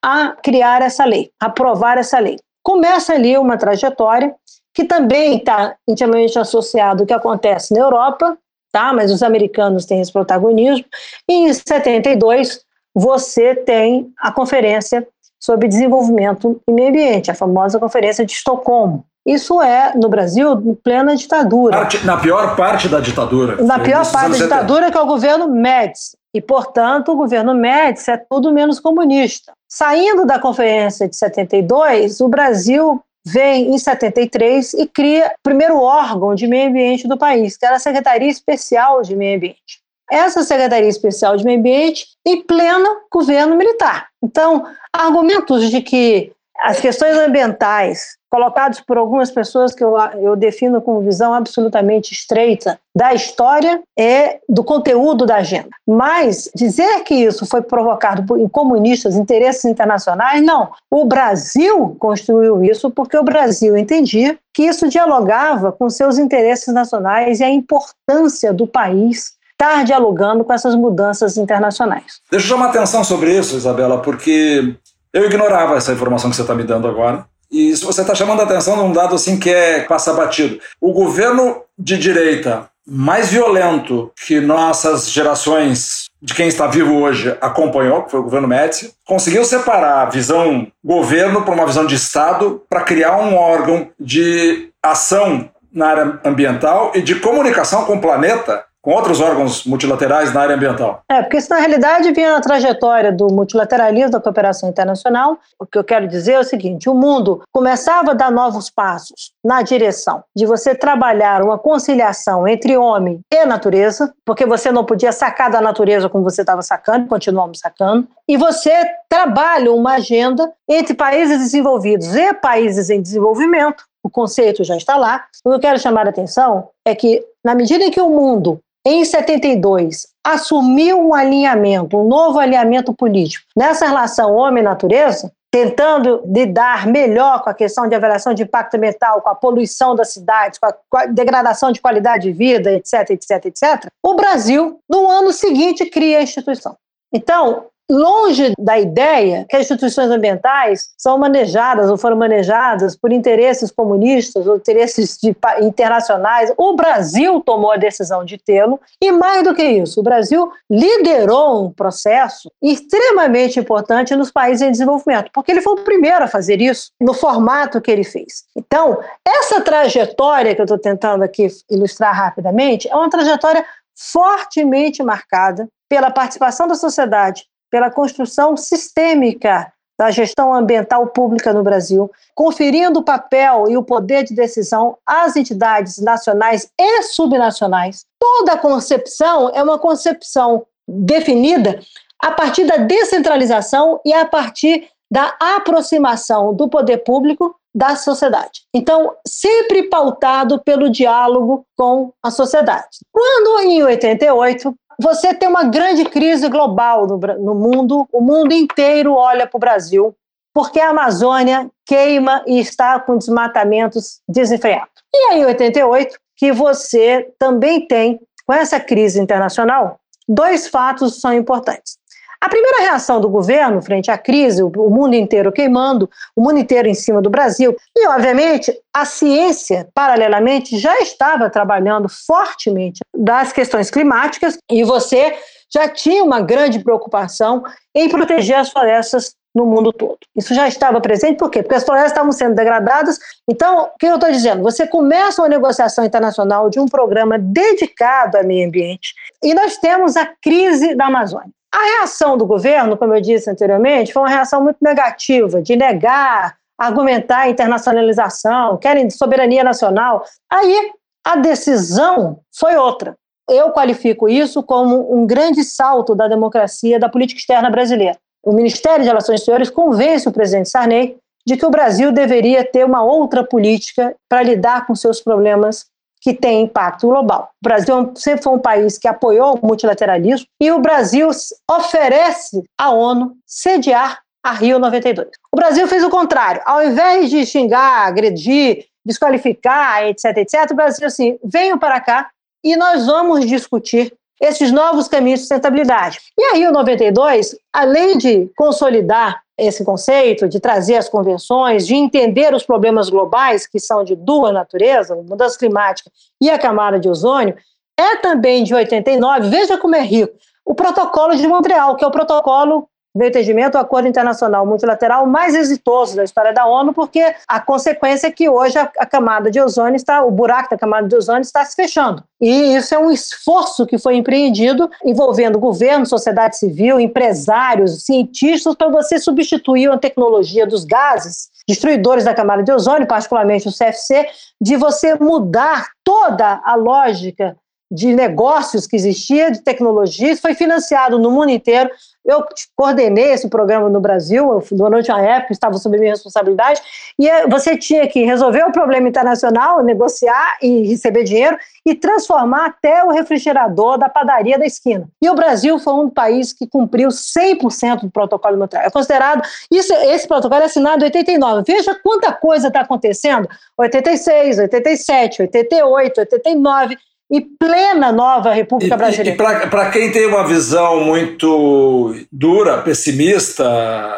a 0.03 0.29
criar 0.43 0.81
essa 0.81 1.05
lei, 1.05 1.29
a 1.39 1.45
aprovar 1.45 1.99
essa 1.99 2.17
lei. 2.17 2.37
Começa 2.63 3.13
ali 3.13 3.37
uma 3.37 3.57
trajetória 3.57 4.33
que 4.73 4.85
também 4.85 5.37
está 5.37 5.75
intimamente 5.87 6.39
associado 6.39 7.03
ao 7.03 7.07
que 7.07 7.13
acontece 7.13 7.73
na 7.73 7.81
Europa, 7.81 8.37
tá? 8.71 8.93
mas 8.93 9.11
os 9.11 9.21
americanos 9.21 9.85
têm 9.85 10.01
esse 10.01 10.11
protagonismo. 10.11 10.85
E 11.29 11.33
em 11.33 11.53
72, 11.53 12.61
você 12.95 13.55
tem 13.55 14.11
a 14.19 14.31
Conferência 14.31 15.07
sobre 15.39 15.67
Desenvolvimento 15.67 16.61
e 16.67 16.71
Meio 16.71 16.89
Ambiente, 16.89 17.31
a 17.31 17.35
famosa 17.35 17.79
Conferência 17.79 18.25
de 18.25 18.33
Estocolmo. 18.33 19.05
Isso 19.25 19.61
é, 19.61 19.93
no 19.95 20.09
Brasil, 20.09 20.53
em 20.53 20.73
plena 20.73 21.15
ditadura. 21.15 21.77
Parte, 21.77 22.05
na 22.05 22.17
pior 22.17 22.55
parte 22.55 22.89
da 22.89 22.99
ditadura. 22.99 23.63
Na 23.63 23.79
pior 23.79 24.09
parte 24.11 24.31
da 24.31 24.43
ditadura, 24.45 24.91
que 24.91 24.97
é 24.97 25.01
o 25.01 25.05
governo 25.05 25.47
Médici. 25.47 26.17
E, 26.33 26.41
portanto, 26.41 27.11
o 27.11 27.15
governo 27.15 27.53
Médici 27.53 28.09
é 28.09 28.17
tudo 28.17 28.51
menos 28.51 28.79
comunista. 28.79 29.51
Saindo 29.69 30.25
da 30.25 30.39
conferência 30.39 31.07
de 31.07 31.15
72, 31.15 32.19
o 32.19 32.27
Brasil 32.27 33.01
vem 33.23 33.73
em 33.73 33.77
73 33.77 34.73
e 34.73 34.87
cria 34.87 35.27
o 35.27 35.43
primeiro 35.43 35.77
órgão 35.77 36.33
de 36.33 36.47
meio 36.47 36.69
ambiente 36.69 37.07
do 37.07 37.17
país, 37.17 37.55
que 37.55 37.65
era 37.65 37.75
a 37.75 37.79
Secretaria 37.79 38.29
Especial 38.29 39.03
de 39.03 39.15
Meio 39.15 39.37
Ambiente 39.37 39.80
essa 40.11 40.43
Secretaria 40.43 40.89
Especial 40.89 41.37
de 41.37 41.45
Meio 41.45 41.59
Ambiente 41.59 42.05
em 42.25 42.43
pleno 42.43 42.87
governo 43.11 43.55
militar. 43.55 44.07
Então, 44.21 44.65
argumentos 44.93 45.71
de 45.71 45.81
que 45.81 46.33
as 46.63 46.79
questões 46.79 47.17
ambientais, 47.17 48.17
colocados 48.29 48.79
por 48.81 48.97
algumas 48.97 49.31
pessoas 49.31 49.73
que 49.73 49.83
eu, 49.83 49.97
eu 50.21 50.35
defino 50.35 50.79
com 50.79 51.01
visão 51.01 51.33
absolutamente 51.33 52.13
estreita 52.13 52.79
da 52.95 53.13
história 53.13 53.81
e 53.97 54.39
do 54.47 54.63
conteúdo 54.63 55.25
da 55.25 55.37
agenda. 55.37 55.69
Mas 55.87 56.49
dizer 56.53 57.03
que 57.03 57.15
isso 57.15 57.47
foi 57.47 57.63
provocado 57.63 58.23
por 58.23 58.49
comunistas, 58.51 59.15
interesses 59.15 59.65
internacionais, 59.65 60.41
não. 60.43 60.69
O 60.89 61.05
Brasil 61.05 61.95
construiu 61.97 62.63
isso 62.63 62.91
porque 62.91 63.17
o 63.17 63.23
Brasil 63.23 63.75
entendia 63.75 64.37
que 64.53 64.63
isso 64.63 64.87
dialogava 64.87 65.71
com 65.71 65.89
seus 65.89 66.19
interesses 66.19 66.71
nacionais 66.71 67.39
e 67.39 67.43
a 67.43 67.49
importância 67.49 68.53
do 68.53 68.67
país 68.67 69.33
estar 69.61 69.83
dialogando 69.83 70.43
com 70.43 70.51
essas 70.51 70.75
mudanças 70.75 71.37
internacionais. 71.37 72.19
Deixa 72.31 72.45
eu 72.45 72.49
chamar 72.49 72.69
atenção 72.69 73.03
sobre 73.03 73.37
isso, 73.37 73.55
Isabela, 73.55 74.01
porque 74.01 74.75
eu 75.13 75.25
ignorava 75.25 75.75
essa 75.75 75.93
informação 75.93 76.31
que 76.31 76.35
você 76.35 76.41
está 76.41 76.55
me 76.55 76.63
dando 76.63 76.87
agora. 76.87 77.25
E 77.51 77.75
você 77.75 78.01
está 78.01 78.15
chamando 78.15 78.39
a 78.39 78.43
atenção 78.43 78.75
de 78.75 78.81
um 78.81 78.93
dado 78.93 79.13
assim 79.13 79.37
que 79.37 79.49
é 79.49 79.81
passa 79.81 80.13
batido. 80.13 80.57
O 80.79 80.93
governo 80.93 81.61
de 81.77 81.97
direita 81.97 82.69
mais 82.87 83.29
violento 83.29 84.11
que 84.25 84.39
nossas 84.39 85.11
gerações 85.11 86.09
de 86.21 86.33
quem 86.33 86.47
está 86.47 86.65
vivo 86.65 86.95
hoje 86.95 87.37
acompanhou, 87.39 88.03
que 88.03 88.11
foi 88.11 88.19
o 88.19 88.23
governo 88.23 88.47
Médici, 88.47 88.93
conseguiu 89.05 89.45
separar 89.45 90.01
a 90.01 90.09
visão 90.09 90.67
governo 90.83 91.43
para 91.43 91.53
uma 91.53 91.65
visão 91.65 91.85
de 91.85 91.95
Estado 91.95 92.63
para 92.69 92.81
criar 92.81 93.17
um 93.17 93.35
órgão 93.35 93.89
de 93.99 94.69
ação 94.81 95.49
na 95.71 95.87
área 95.87 96.19
ambiental 96.25 96.91
e 96.95 97.01
de 97.01 97.15
comunicação 97.15 97.85
com 97.85 97.95
o 97.95 98.01
planeta 98.01 98.65
com 98.81 98.91
outros 98.91 99.21
órgãos 99.21 99.63
multilaterais 99.65 100.33
na 100.33 100.41
área 100.41 100.55
ambiental? 100.55 101.03
É, 101.09 101.21
porque 101.21 101.37
isso 101.37 101.49
na 101.49 101.59
realidade 101.59 102.11
vinha 102.11 102.33
na 102.33 102.41
trajetória 102.41 103.11
do 103.11 103.27
multilateralismo 103.27 104.11
da 104.11 104.19
cooperação 104.19 104.69
internacional. 104.69 105.37
O 105.59 105.65
que 105.65 105.77
eu 105.77 105.83
quero 105.83 106.07
dizer 106.07 106.33
é 106.33 106.39
o 106.39 106.43
seguinte: 106.43 106.89
o 106.89 106.95
mundo 106.95 107.41
começava 107.51 108.11
a 108.11 108.15
dar 108.15 108.31
novos 108.31 108.69
passos 108.69 109.33
na 109.43 109.61
direção 109.61 110.23
de 110.35 110.45
você 110.45 110.73
trabalhar 110.73 111.43
uma 111.43 111.57
conciliação 111.57 112.47
entre 112.47 112.75
homem 112.75 113.21
e 113.31 113.45
natureza, 113.45 114.13
porque 114.25 114.45
você 114.45 114.71
não 114.71 114.83
podia 114.83 115.11
sacar 115.11 115.51
da 115.51 115.61
natureza 115.61 116.09
como 116.09 116.23
você 116.23 116.41
estava 116.41 116.61
sacando, 116.61 117.07
continuamos 117.07 117.59
sacando, 117.59 118.07
e 118.27 118.37
você 118.37 118.71
trabalha 119.07 119.71
uma 119.71 119.93
agenda 119.93 120.51
entre 120.67 120.93
países 120.93 121.37
desenvolvidos 121.37 122.15
e 122.15 122.33
países 122.33 122.89
em 122.89 123.01
desenvolvimento. 123.01 123.83
O 124.03 124.09
conceito 124.09 124.63
já 124.63 124.75
está 124.75 124.97
lá. 124.97 125.25
O 125.45 125.49
que 125.49 125.55
eu 125.55 125.59
quero 125.59 125.79
chamar 125.79 126.07
a 126.07 126.09
atenção 126.09 126.69
é 126.85 126.95
que, 126.95 127.23
na 127.43 127.53
medida 127.53 127.83
em 127.83 127.91
que 127.91 128.01
o 128.01 128.09
mundo 128.09 128.59
em 128.85 129.05
72, 129.05 130.07
assumiu 130.23 130.99
um 130.99 131.13
alinhamento, 131.13 131.97
um 131.97 132.07
novo 132.07 132.39
alinhamento 132.39 132.93
político 132.93 133.45
nessa 133.55 133.85
relação 133.85 134.33
homem-natureza, 134.33 135.31
tentando 135.51 136.23
lidar 136.25 136.87
melhor 136.87 137.43
com 137.43 137.49
a 137.49 137.53
questão 137.53 137.87
de 137.87 137.93
avaliação 137.93 138.33
de 138.33 138.43
impacto 138.43 138.75
ambiental, 138.75 139.21
com 139.21 139.29
a 139.29 139.35
poluição 139.35 139.93
das 139.93 140.13
cidades, 140.13 140.57
com 140.57 140.97
a, 140.97 141.05
degradação 141.05 141.71
de 141.71 141.81
qualidade 141.81 142.23
de 142.23 142.31
vida, 142.31 142.71
etc, 142.71 143.09
etc, 143.09 143.45
etc, 143.45 143.91
o 144.01 144.15
Brasil, 144.15 144.79
no 144.89 145.09
ano 145.09 145.33
seguinte, 145.33 145.85
cria 145.85 146.19
a 146.19 146.23
instituição. 146.23 146.75
Então, 147.13 147.65
longe 147.91 148.53
da 148.57 148.79
ideia 148.79 149.45
que 149.49 149.55
as 149.57 149.63
instituições 149.63 150.09
ambientais 150.09 150.89
são 150.97 151.17
manejadas 151.17 151.89
ou 151.89 151.97
foram 151.97 152.15
manejadas 152.15 152.95
por 152.95 153.11
interesses 153.11 153.69
comunistas 153.69 154.47
ou 154.47 154.55
interesses 154.55 155.17
de, 155.21 155.35
internacionais. 155.61 156.53
O 156.57 156.73
Brasil 156.73 157.41
tomou 157.41 157.73
a 157.73 157.77
decisão 157.77 158.23
de 158.23 158.37
tê-lo 158.37 158.79
e, 159.01 159.11
mais 159.11 159.43
do 159.43 159.53
que 159.53 159.63
isso, 159.63 159.99
o 159.99 160.03
Brasil 160.03 160.49
liderou 160.69 161.65
um 161.65 161.71
processo 161.71 162.49
extremamente 162.61 163.59
importante 163.59 164.15
nos 164.15 164.31
países 164.31 164.61
em 164.61 164.71
desenvolvimento, 164.71 165.29
porque 165.33 165.51
ele 165.51 165.61
foi 165.61 165.73
o 165.73 165.83
primeiro 165.83 166.23
a 166.23 166.27
fazer 166.27 166.61
isso 166.61 166.91
no 166.99 167.13
formato 167.13 167.81
que 167.81 167.91
ele 167.91 168.05
fez. 168.05 168.45
Então, 168.55 168.99
essa 169.27 169.59
trajetória 169.59 170.55
que 170.55 170.61
eu 170.61 170.65
estou 170.65 170.79
tentando 170.79 171.23
aqui 171.23 171.47
ilustrar 171.69 172.15
rapidamente 172.15 172.87
é 172.89 172.95
uma 172.95 173.09
trajetória 173.09 173.65
fortemente 173.93 175.03
marcada 175.03 175.67
pela 175.89 176.09
participação 176.09 176.67
da 176.67 176.75
sociedade 176.75 177.50
pela 177.71 177.89
construção 177.89 178.55
sistêmica 178.57 179.71
da 179.97 180.09
gestão 180.09 180.53
ambiental 180.53 181.07
pública 181.07 181.53
no 181.53 181.63
Brasil, 181.63 182.09
conferindo 182.33 182.99
o 182.99 183.03
papel 183.03 183.65
e 183.69 183.77
o 183.77 183.83
poder 183.83 184.23
de 184.23 184.33
decisão 184.33 184.97
às 185.05 185.35
entidades 185.35 185.99
nacionais 185.99 186.69
e 186.79 187.03
subnacionais, 187.03 188.05
toda 188.19 188.57
concepção 188.57 189.51
é 189.53 189.61
uma 189.61 189.77
concepção 189.77 190.65
definida 190.87 191.79
a 192.19 192.31
partir 192.31 192.65
da 192.65 192.77
descentralização 192.77 193.99
e 194.03 194.11
a 194.11 194.25
partir 194.25 194.89
da 195.11 195.35
aproximação 195.39 196.53
do 196.53 196.67
poder 196.67 196.99
público 196.99 197.55
da 197.73 197.95
sociedade. 197.95 198.61
Então, 198.73 199.15
sempre 199.25 199.83
pautado 199.83 200.61
pelo 200.61 200.89
diálogo 200.89 201.65
com 201.77 202.11
a 202.23 202.29
sociedade. 202.29 202.99
Quando, 203.11 203.61
em 203.61 203.83
88, 203.83 204.75
você 204.99 205.33
tem 205.33 205.49
uma 205.49 205.63
grande 205.63 206.05
crise 206.05 206.47
global 206.49 207.07
no, 207.07 207.17
no 207.17 207.55
mundo, 207.55 208.07
o 208.11 208.21
mundo 208.21 208.53
inteiro 208.53 209.13
olha 209.13 209.47
para 209.47 209.57
o 209.57 209.59
Brasil, 209.59 210.15
porque 210.53 210.79
a 210.79 210.89
Amazônia 210.89 211.69
queima 211.85 212.43
e 212.45 212.59
está 212.59 212.99
com 212.99 213.17
desmatamentos 213.17 214.21
desenfreados. 214.27 215.01
E 215.13 215.17
aí, 215.31 215.41
em 215.41 215.45
88, 215.45 216.17
que 216.35 216.51
você 216.51 217.29
também 217.37 217.87
tem, 217.87 218.19
com 218.45 218.53
essa 218.53 218.79
crise 218.79 219.19
internacional, 219.19 219.99
dois 220.27 220.67
fatos 220.67 221.19
são 221.19 221.33
importantes. 221.33 221.97
A 222.41 222.49
primeira 222.49 222.81
reação 222.81 223.21
do 223.21 223.29
governo 223.29 223.83
frente 223.83 224.09
à 224.09 224.17
crise, 224.17 224.63
o 224.63 224.89
mundo 224.89 225.13
inteiro 225.13 225.51
queimando, 225.51 226.09
o 226.35 226.41
mundo 226.41 226.57
inteiro 226.57 226.87
em 226.87 226.95
cima 226.95 227.21
do 227.21 227.29
Brasil, 227.29 227.77
e 227.95 228.07
obviamente 228.07 228.75
a 228.91 229.05
ciência, 229.05 229.87
paralelamente, 229.93 230.75
já 230.79 230.97
estava 231.01 231.51
trabalhando 231.51 232.09
fortemente 232.09 232.99
das 233.15 233.53
questões 233.53 233.91
climáticas 233.91 234.57
e 234.71 234.83
você 234.83 235.37
já 235.71 235.87
tinha 235.87 236.23
uma 236.23 236.41
grande 236.41 236.79
preocupação 236.79 237.61
em 237.93 238.09
proteger 238.09 238.57
as 238.57 238.71
florestas 238.71 239.35
no 239.53 239.67
mundo 239.67 239.93
todo. 239.93 240.17
Isso 240.35 240.55
já 240.55 240.67
estava 240.67 240.99
presente, 240.99 241.37
por 241.37 241.51
quê? 241.51 241.61
Porque 241.61 241.75
as 241.75 241.83
florestas 241.83 242.13
estavam 242.13 242.31
sendo 242.31 242.55
degradadas. 242.55 243.19
Então, 243.47 243.83
o 243.83 243.97
que 243.99 244.07
eu 244.07 244.15
estou 244.15 244.31
dizendo? 244.31 244.63
Você 244.63 244.87
começa 244.87 245.43
uma 245.43 245.49
negociação 245.49 246.03
internacional 246.03 246.71
de 246.71 246.79
um 246.79 246.87
programa 246.87 247.37
dedicado 247.37 248.37
ao 248.37 248.43
meio 248.43 248.67
ambiente 248.67 249.13
e 249.43 249.53
nós 249.53 249.77
temos 249.77 250.17
a 250.17 250.25
crise 250.41 250.95
da 250.95 251.05
Amazônia. 251.05 251.51
A 251.73 251.97
reação 251.97 252.37
do 252.37 252.45
governo, 252.45 252.97
como 252.97 253.13
eu 253.13 253.21
disse 253.21 253.49
anteriormente, 253.49 254.11
foi 254.11 254.21
uma 254.23 254.29
reação 254.29 254.61
muito 254.61 254.77
negativa, 254.81 255.61
de 255.61 255.75
negar, 255.75 256.57
argumentar 256.77 257.41
a 257.41 257.49
internacionalização, 257.49 258.77
querem 258.77 259.09
soberania 259.09 259.63
nacional. 259.63 260.25
Aí 260.49 260.91
a 261.23 261.37
decisão 261.37 262.39
foi 262.53 262.75
outra. 262.75 263.15
Eu 263.49 263.71
qualifico 263.71 264.27
isso 264.27 264.63
como 264.63 265.13
um 265.13 265.25
grande 265.25 265.63
salto 265.63 266.15
da 266.15 266.27
democracia 266.27 266.99
da 266.99 267.09
política 267.09 267.39
externa 267.39 267.69
brasileira. 267.69 268.17
O 268.43 268.51
Ministério 268.51 269.03
de 269.03 269.07
Relações 269.07 269.39
Exteriores 269.39 269.69
convence 269.69 270.27
o 270.27 270.31
presidente 270.31 270.69
Sarney 270.69 271.17
de 271.45 271.57
que 271.57 271.65
o 271.65 271.69
Brasil 271.69 272.11
deveria 272.11 272.63
ter 272.63 272.85
uma 272.85 273.03
outra 273.03 273.43
política 273.43 274.15
para 274.29 274.43
lidar 274.43 274.85
com 274.85 274.95
seus 274.95 275.21
problemas 275.21 275.85
que 276.21 276.33
tem 276.33 276.61
impacto 276.61 277.07
global. 277.07 277.49
O 277.59 277.67
Brasil 277.67 278.11
sempre 278.15 278.43
foi 278.43 278.53
um 278.53 278.59
país 278.59 278.97
que 278.97 279.07
apoiou 279.07 279.57
o 279.57 279.65
multilateralismo 279.65 280.45
e 280.61 280.71
o 280.71 280.79
Brasil 280.79 281.29
oferece 281.69 282.63
à 282.77 282.91
ONU 282.91 283.35
sediar 283.45 284.19
a 284.43 284.53
Rio 284.53 284.77
92. 284.77 285.27
O 285.51 285.55
Brasil 285.55 285.87
fez 285.87 286.03
o 286.03 286.09
contrário. 286.09 286.61
Ao 286.65 286.83
invés 286.83 287.29
de 287.29 287.45
xingar, 287.45 288.07
agredir, 288.07 288.85
desqualificar, 289.03 290.03
etc, 290.03 290.37
etc, 290.37 290.71
o 290.71 290.75
Brasil 290.75 291.07
assim, 291.07 291.39
venham 291.43 291.77
para 291.77 291.99
cá 291.99 292.29
e 292.63 292.75
nós 292.75 293.07
vamos 293.07 293.47
discutir 293.47 294.13
esses 294.41 294.71
novos 294.71 295.07
caminhos 295.07 295.41
de 295.41 295.45
sustentabilidade. 295.45 296.19
E 296.37 296.43
a 296.45 296.53
Rio 296.55 296.71
92, 296.71 297.55
além 297.71 298.17
de 298.17 298.49
consolidar 298.57 299.41
esse 299.55 299.85
conceito, 299.85 300.49
de 300.49 300.59
trazer 300.59 300.95
as 300.95 301.07
convenções, 301.07 301.85
de 301.85 301.93
entender 301.93 302.53
os 302.53 302.65
problemas 302.65 303.09
globais, 303.09 303.67
que 303.67 303.79
são 303.79 304.03
de 304.03 304.15
duas 304.15 304.51
natureza, 304.51 305.13
a 305.13 305.17
mudança 305.17 305.57
climática 305.59 306.09
e 306.41 306.49
a 306.49 306.57
camada 306.57 306.99
de 306.99 307.07
ozônio, 307.07 307.55
é 307.97 308.15
também 308.17 308.63
de 308.63 308.73
89, 308.73 309.49
veja 309.49 309.77
como 309.77 309.95
é 309.95 310.01
rico, 310.01 310.33
o 310.65 310.73
protocolo 310.73 311.35
de 311.35 311.47
Montreal, 311.47 311.95
que 311.95 312.03
é 312.03 312.07
o 312.07 312.11
protocolo 312.11 312.87
meu 313.13 313.27
entendimento, 313.27 313.75
o 313.75 313.77
acordo 313.77 314.07
internacional 314.07 314.65
multilateral 314.65 315.25
mais 315.27 315.53
exitoso 315.53 316.15
da 316.15 316.23
história 316.23 316.53
da 316.53 316.65
ONU, 316.65 316.93
porque 316.93 317.35
a 317.47 317.59
consequência 317.59 318.27
é 318.27 318.31
que 318.31 318.47
hoje 318.49 318.77
a, 318.77 318.89
a, 318.99 319.05
camada 319.05 319.51
de 319.51 319.59
ozônio 319.59 319.97
está, 319.97 320.23
o 320.23 320.31
buraco 320.31 320.69
da 320.69 320.77
camada 320.77 321.07
de 321.07 321.15
ozônio 321.15 321.41
está 321.41 321.65
se 321.65 321.75
fechando. 321.75 322.23
E 322.39 322.75
isso 322.75 322.95
é 322.95 322.97
um 322.97 323.11
esforço 323.11 323.85
que 323.85 323.97
foi 323.97 324.15
empreendido 324.15 324.89
envolvendo 325.03 325.59
governo, 325.59 326.05
sociedade 326.05 326.57
civil, 326.57 326.99
empresários, 326.99 328.05
cientistas, 328.05 328.75
para 328.75 328.89
você 328.89 329.19
substituir 329.19 329.91
a 329.91 329.97
tecnologia 329.97 330.65
dos 330.65 330.85
gases 330.85 331.51
destruidores 331.67 332.23
da 332.23 332.33
camada 332.33 332.63
de 332.63 332.71
ozônio, 332.71 333.07
particularmente 333.07 333.67
o 333.67 333.71
CFC, 333.71 334.25
de 334.59 334.75
você 334.77 335.15
mudar 335.15 335.87
toda 336.03 336.61
a 336.63 336.75
lógica 336.75 337.55
de 337.91 338.15
negócios 338.15 338.87
que 338.87 338.95
existia, 338.95 339.51
de 339.51 339.61
tecnologias, 339.61 340.39
foi 340.39 340.55
financiado 340.55 341.19
no 341.19 341.29
mundo 341.29 341.49
inteiro. 341.49 341.89
Eu 342.23 342.45
coordenei 342.75 343.31
esse 343.31 343.49
programa 343.49 343.89
no 343.89 343.99
Brasil, 343.99 344.63
durante 344.71 345.11
uma 345.11 345.21
época 345.21 345.53
estava 345.53 345.77
sob 345.77 345.97
minha 345.97 346.11
responsabilidade, 346.11 346.81
e 347.17 347.27
é, 347.27 347.47
você 347.47 347.75
tinha 347.75 348.07
que 348.07 348.23
resolver 348.23 348.63
o 348.63 348.71
problema 348.71 349.07
internacional, 349.07 349.83
negociar 349.83 350.57
e 350.61 350.87
receber 350.87 351.23
dinheiro, 351.23 351.57
e 351.85 351.95
transformar 351.95 352.67
até 352.67 353.03
o 353.03 353.09
refrigerador 353.09 353.97
da 353.97 354.07
padaria 354.07 354.57
da 354.59 354.65
esquina. 354.65 355.07
E 355.21 355.29
o 355.29 355.35
Brasil 355.35 355.79
foi 355.79 355.93
um 355.93 356.09
país 356.09 356.53
que 356.53 356.67
cumpriu 356.67 357.09
100% 357.09 358.01
do 358.01 358.11
protocolo 358.11 358.57
Montreal. 358.57 358.85
É 358.85 358.89
considerado, 358.91 359.41
isso, 359.71 359.91
esse 359.93 360.27
protocolo 360.27 360.61
é 360.61 360.65
assinado 360.65 361.03
em 361.03 361.05
89. 361.05 361.63
Veja 361.65 361.95
quanta 361.95 362.31
coisa 362.31 362.67
está 362.67 362.81
acontecendo, 362.81 363.49
86, 363.77 364.59
87, 364.59 365.41
88, 365.41 366.19
89, 366.21 366.97
e 367.31 367.39
plena 367.39 368.11
nova 368.11 368.51
República 368.51 368.97
Brasileira. 368.97 369.29
E, 369.29 369.65
e 369.65 369.69
para 369.69 369.89
quem 369.89 370.11
tem 370.11 370.25
uma 370.25 370.45
visão 370.45 370.99
muito 370.99 372.13
dura, 372.29 372.79
pessimista, 372.79 373.65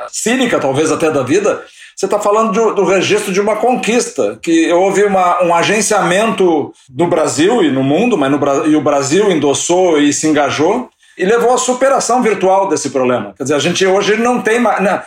cínica 0.09 0.59
talvez 0.59 0.91
até 0.91 1.11
da 1.11 1.21
vida, 1.21 1.61
você 1.95 2.05
está 2.05 2.19
falando 2.19 2.51
do, 2.51 2.73
do, 2.73 2.85
registro 2.85 3.31
de 3.31 3.39
uma 3.39 3.57
conquista, 3.57 4.39
que 4.41 4.71
houve 4.73 5.03
uma, 5.03 5.43
um 5.43 5.53
agenciamento 5.53 6.73
no 6.89 7.05
Brasil 7.05 7.61
e 7.61 7.71
no 7.71 7.83
mundo, 7.83 8.17
mas 8.17 8.31
no, 8.31 8.65
e 8.65 8.75
o 8.75 8.81
Brasil 8.81 9.31
endossou 9.31 9.99
e 9.99 10.11
se 10.11 10.27
engajou, 10.27 10.89
e 11.15 11.23
levou 11.23 11.53
à 11.53 11.57
superação 11.59 12.23
virtual 12.23 12.67
desse 12.67 12.89
problema. 12.89 13.35
Quer 13.37 13.43
dizer, 13.43 13.55
a 13.55 13.59
gente 13.59 13.85
hoje 13.85 14.17
não 14.17 14.41
tem 14.41 14.59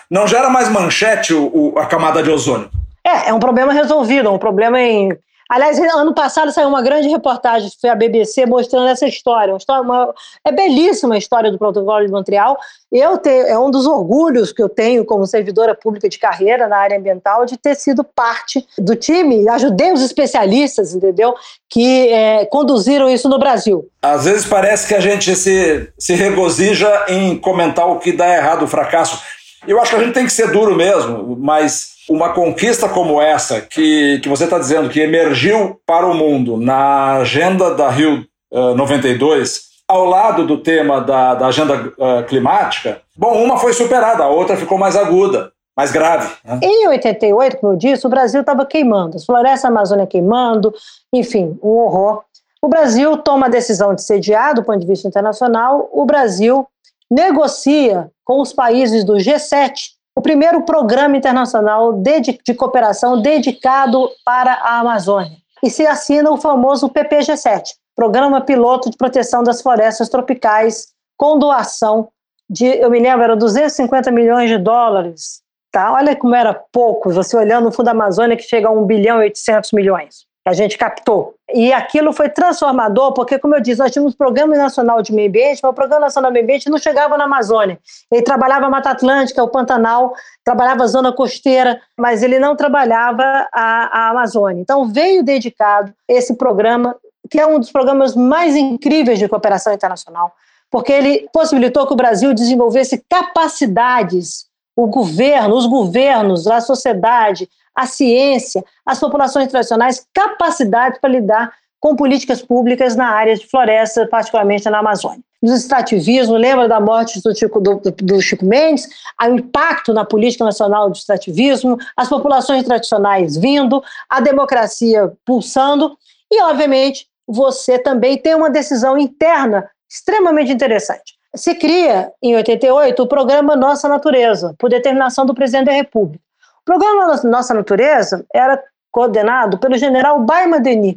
não, 0.08 0.28
gera 0.28 0.48
mais 0.48 0.68
manchete 0.68 1.34
o, 1.34 1.50
o, 1.52 1.78
a 1.78 1.86
camada 1.86 2.22
de 2.22 2.30
ozônio. 2.30 2.70
É, 3.04 3.30
é 3.30 3.34
um 3.34 3.40
problema 3.40 3.72
resolvido, 3.72 4.32
um 4.32 4.38
problema 4.38 4.80
em 4.80 5.08
Aliás, 5.48 5.78
ano 5.78 6.12
passado 6.12 6.50
saiu 6.50 6.68
uma 6.68 6.82
grande 6.82 7.08
reportagem 7.08 7.70
foi 7.80 7.88
a 7.88 7.94
BBC 7.94 8.46
mostrando 8.46 8.88
essa 8.88 9.06
história. 9.06 9.52
Uma 9.52 9.58
história 9.58 9.82
uma, 9.82 10.14
é 10.44 10.50
belíssima 10.50 11.14
a 11.14 11.18
história 11.18 11.52
do 11.52 11.58
Protocolo 11.58 12.04
de 12.04 12.10
Montreal. 12.10 12.58
Eu 12.90 13.16
tenho, 13.18 13.46
é 13.46 13.58
um 13.58 13.70
dos 13.70 13.86
orgulhos 13.86 14.52
que 14.52 14.62
eu 14.62 14.68
tenho 14.68 15.04
como 15.04 15.24
servidora 15.26 15.74
pública 15.74 16.08
de 16.08 16.18
carreira 16.18 16.66
na 16.66 16.76
área 16.78 16.98
ambiental 16.98 17.46
de 17.46 17.56
ter 17.56 17.76
sido 17.76 18.02
parte 18.02 18.66
do 18.76 18.96
time. 18.96 19.48
Ajudei 19.48 19.92
os 19.92 20.02
especialistas, 20.02 20.94
entendeu? 20.94 21.34
Que 21.68 22.08
é, 22.08 22.44
conduziram 22.46 23.08
isso 23.08 23.28
no 23.28 23.38
Brasil. 23.38 23.88
Às 24.02 24.24
vezes 24.24 24.46
parece 24.46 24.88
que 24.88 24.94
a 24.94 25.00
gente 25.00 25.36
se, 25.36 25.88
se 25.96 26.14
regozija 26.14 27.06
em 27.08 27.38
comentar 27.38 27.88
o 27.88 28.00
que 28.00 28.12
dá 28.12 28.34
errado, 28.34 28.64
o 28.64 28.68
fracasso. 28.68 29.22
Eu 29.66 29.80
acho 29.80 29.90
que 29.90 29.96
a 29.96 30.04
gente 30.04 30.14
tem 30.14 30.24
que 30.24 30.32
ser 30.32 30.50
duro 30.50 30.74
mesmo, 30.74 31.36
mas 31.38 31.95
uma 32.08 32.32
conquista 32.32 32.88
como 32.88 33.20
essa, 33.20 33.60
que, 33.60 34.20
que 34.20 34.28
você 34.28 34.44
está 34.44 34.58
dizendo 34.58 34.88
que 34.88 35.00
emergiu 35.00 35.80
para 35.84 36.06
o 36.06 36.14
mundo 36.14 36.56
na 36.56 37.18
agenda 37.18 37.74
da 37.74 37.90
Rio 37.90 38.24
uh, 38.52 38.74
92, 38.74 39.66
ao 39.88 40.04
lado 40.04 40.46
do 40.46 40.58
tema 40.58 41.00
da, 41.00 41.34
da 41.34 41.46
agenda 41.46 41.74
uh, 41.74 42.24
climática, 42.26 43.00
bom, 43.16 43.42
uma 43.42 43.58
foi 43.58 43.72
superada, 43.72 44.24
a 44.24 44.28
outra 44.28 44.56
ficou 44.56 44.78
mais 44.78 44.96
aguda, 44.96 45.52
mais 45.76 45.92
grave. 45.92 46.32
Né? 46.44 46.60
Em 46.62 46.88
88, 46.88 47.58
como 47.58 47.72
eu 47.72 47.76
disse, 47.76 48.06
o 48.06 48.10
Brasil 48.10 48.40
estava 48.40 48.64
queimando, 48.64 49.16
as 49.16 49.24
florestas 49.24 49.70
Amazônia 49.70 50.06
queimando, 50.06 50.72
enfim, 51.12 51.58
um 51.62 51.70
horror. 51.70 52.22
O 52.62 52.68
Brasil 52.68 53.16
toma 53.18 53.46
a 53.46 53.50
decisão 53.50 53.94
de 53.94 54.02
sediar, 54.02 54.54
do 54.54 54.64
ponto 54.64 54.78
de 54.78 54.86
vista 54.86 55.06
internacional, 55.06 55.88
o 55.92 56.04
Brasil 56.04 56.66
negocia 57.10 58.10
com 58.24 58.40
os 58.40 58.52
países 58.52 59.04
do 59.04 59.14
G7 59.14 59.95
o 60.16 60.22
primeiro 60.22 60.62
programa 60.62 61.16
internacional 61.16 61.92
de, 61.92 62.38
de 62.42 62.54
cooperação 62.54 63.20
dedicado 63.20 64.08
para 64.24 64.54
a 64.54 64.80
Amazônia. 64.80 65.36
E 65.62 65.68
se 65.68 65.86
assina 65.86 66.30
o 66.30 66.38
famoso 66.38 66.88
PPG-7, 66.88 67.74
Programa 67.94 68.40
Piloto 68.40 68.90
de 68.90 68.96
Proteção 68.96 69.42
das 69.42 69.60
Florestas 69.60 70.08
Tropicais, 70.08 70.88
com 71.16 71.38
doação 71.38 72.08
de, 72.48 72.66
eu 72.66 72.90
me 72.90 73.00
lembro, 73.00 73.24
eram 73.24 73.36
250 73.36 74.10
milhões 74.10 74.48
de 74.48 74.58
dólares. 74.58 75.42
Tá? 75.70 75.92
Olha 75.92 76.16
como 76.16 76.34
era 76.34 76.54
pouco, 76.54 77.10
você 77.10 77.36
olhando 77.36 77.68
o 77.68 77.72
Fundo 77.72 77.86
da 77.86 77.92
Amazônia 77.92 78.36
que 78.36 78.42
chega 78.42 78.68
a 78.68 78.70
1 78.70 78.86
bilhão 78.86 79.18
e 79.18 79.24
800 79.24 79.72
milhões 79.72 80.26
a 80.46 80.52
gente 80.52 80.78
captou. 80.78 81.34
E 81.54 81.72
aquilo 81.72 82.12
foi 82.12 82.28
transformador, 82.28 83.12
porque, 83.12 83.38
como 83.38 83.54
eu 83.54 83.60
disse, 83.60 83.78
nós 83.80 83.92
tínhamos 83.92 84.14
um 84.14 84.16
Programa 84.16 84.56
Nacional 84.56 85.00
de 85.00 85.12
Meio 85.12 85.28
Ambiente, 85.28 85.60
mas 85.62 85.70
o 85.70 85.74
Programa 85.74 86.06
Nacional 86.06 86.30
de 86.30 86.34
Meio 86.34 86.44
Ambiente 86.44 86.68
não 86.68 86.78
chegava 86.78 87.16
na 87.16 87.24
Amazônia. 87.24 87.78
Ele 88.10 88.22
trabalhava 88.22 88.66
a 88.66 88.70
Mata 88.70 88.90
Atlântica, 88.90 89.42
o 89.44 89.48
Pantanal, 89.48 90.12
trabalhava 90.44 90.82
a 90.82 90.86
zona 90.88 91.12
costeira, 91.12 91.80
mas 91.96 92.22
ele 92.24 92.40
não 92.40 92.56
trabalhava 92.56 93.48
a, 93.52 94.06
a 94.06 94.10
Amazônia. 94.10 94.60
Então, 94.60 94.88
veio 94.88 95.22
dedicado 95.22 95.94
esse 96.08 96.34
programa 96.36 96.96
que 97.30 97.40
é 97.40 97.46
um 97.46 97.58
dos 97.58 97.70
programas 97.70 98.14
mais 98.14 98.56
incríveis 98.56 99.18
de 99.18 99.28
cooperação 99.28 99.72
internacional, 99.72 100.32
porque 100.70 100.92
ele 100.92 101.28
possibilitou 101.32 101.86
que 101.86 101.92
o 101.92 101.96
Brasil 101.96 102.32
desenvolvesse 102.32 103.04
capacidades, 103.08 104.46
o 104.76 104.86
governo, 104.86 105.56
os 105.56 105.66
governos, 105.66 106.46
a 106.46 106.60
sociedade, 106.60 107.48
a 107.76 107.86
ciência, 107.86 108.64
as 108.84 108.98
populações 108.98 109.48
tradicionais, 109.48 110.06
capacidade 110.14 110.98
para 111.00 111.10
lidar 111.10 111.52
com 111.78 111.94
políticas 111.94 112.42
públicas 112.42 112.96
na 112.96 113.08
área 113.08 113.36
de 113.36 113.46
floresta, 113.46 114.06
particularmente 114.08 114.68
na 114.68 114.78
Amazônia. 114.78 115.20
Do 115.42 115.54
extrativismo, 115.54 116.34
lembra 116.34 116.66
da 116.66 116.80
morte 116.80 117.22
do 117.22 117.36
Chico, 117.36 117.60
do, 117.60 117.80
do 117.80 118.20
Chico 118.20 118.44
Mendes, 118.44 118.88
o 119.22 119.26
impacto 119.26 119.92
na 119.92 120.04
política 120.04 120.44
nacional 120.44 120.88
do 120.88 120.96
extrativismo, 120.96 121.76
as 121.96 122.08
populações 122.08 122.64
tradicionais 122.64 123.36
vindo, 123.36 123.82
a 124.08 124.20
democracia 124.20 125.12
pulsando, 125.24 125.96
e, 126.32 126.42
obviamente, 126.42 127.06
você 127.28 127.78
também 127.78 128.16
tem 128.16 128.34
uma 128.34 128.50
decisão 128.50 128.96
interna 128.96 129.68
extremamente 129.88 130.50
interessante. 130.50 131.14
Se 131.36 131.54
cria, 131.54 132.10
em 132.22 132.34
88, 132.34 133.02
o 133.02 133.06
programa 133.06 133.54
Nossa 133.54 133.88
Natureza, 133.88 134.54
por 134.58 134.70
determinação 134.70 135.26
do 135.26 135.34
presidente 135.34 135.66
da 135.66 135.72
República. 135.72 136.24
O 136.68 136.72
programa 136.72 137.22
Nossa 137.22 137.54
Natureza 137.54 138.26
era 138.34 138.60
coordenado 138.90 139.56
pelo 139.56 139.78
general 139.78 140.18
Baima 140.20 140.58
Denis, 140.58 140.96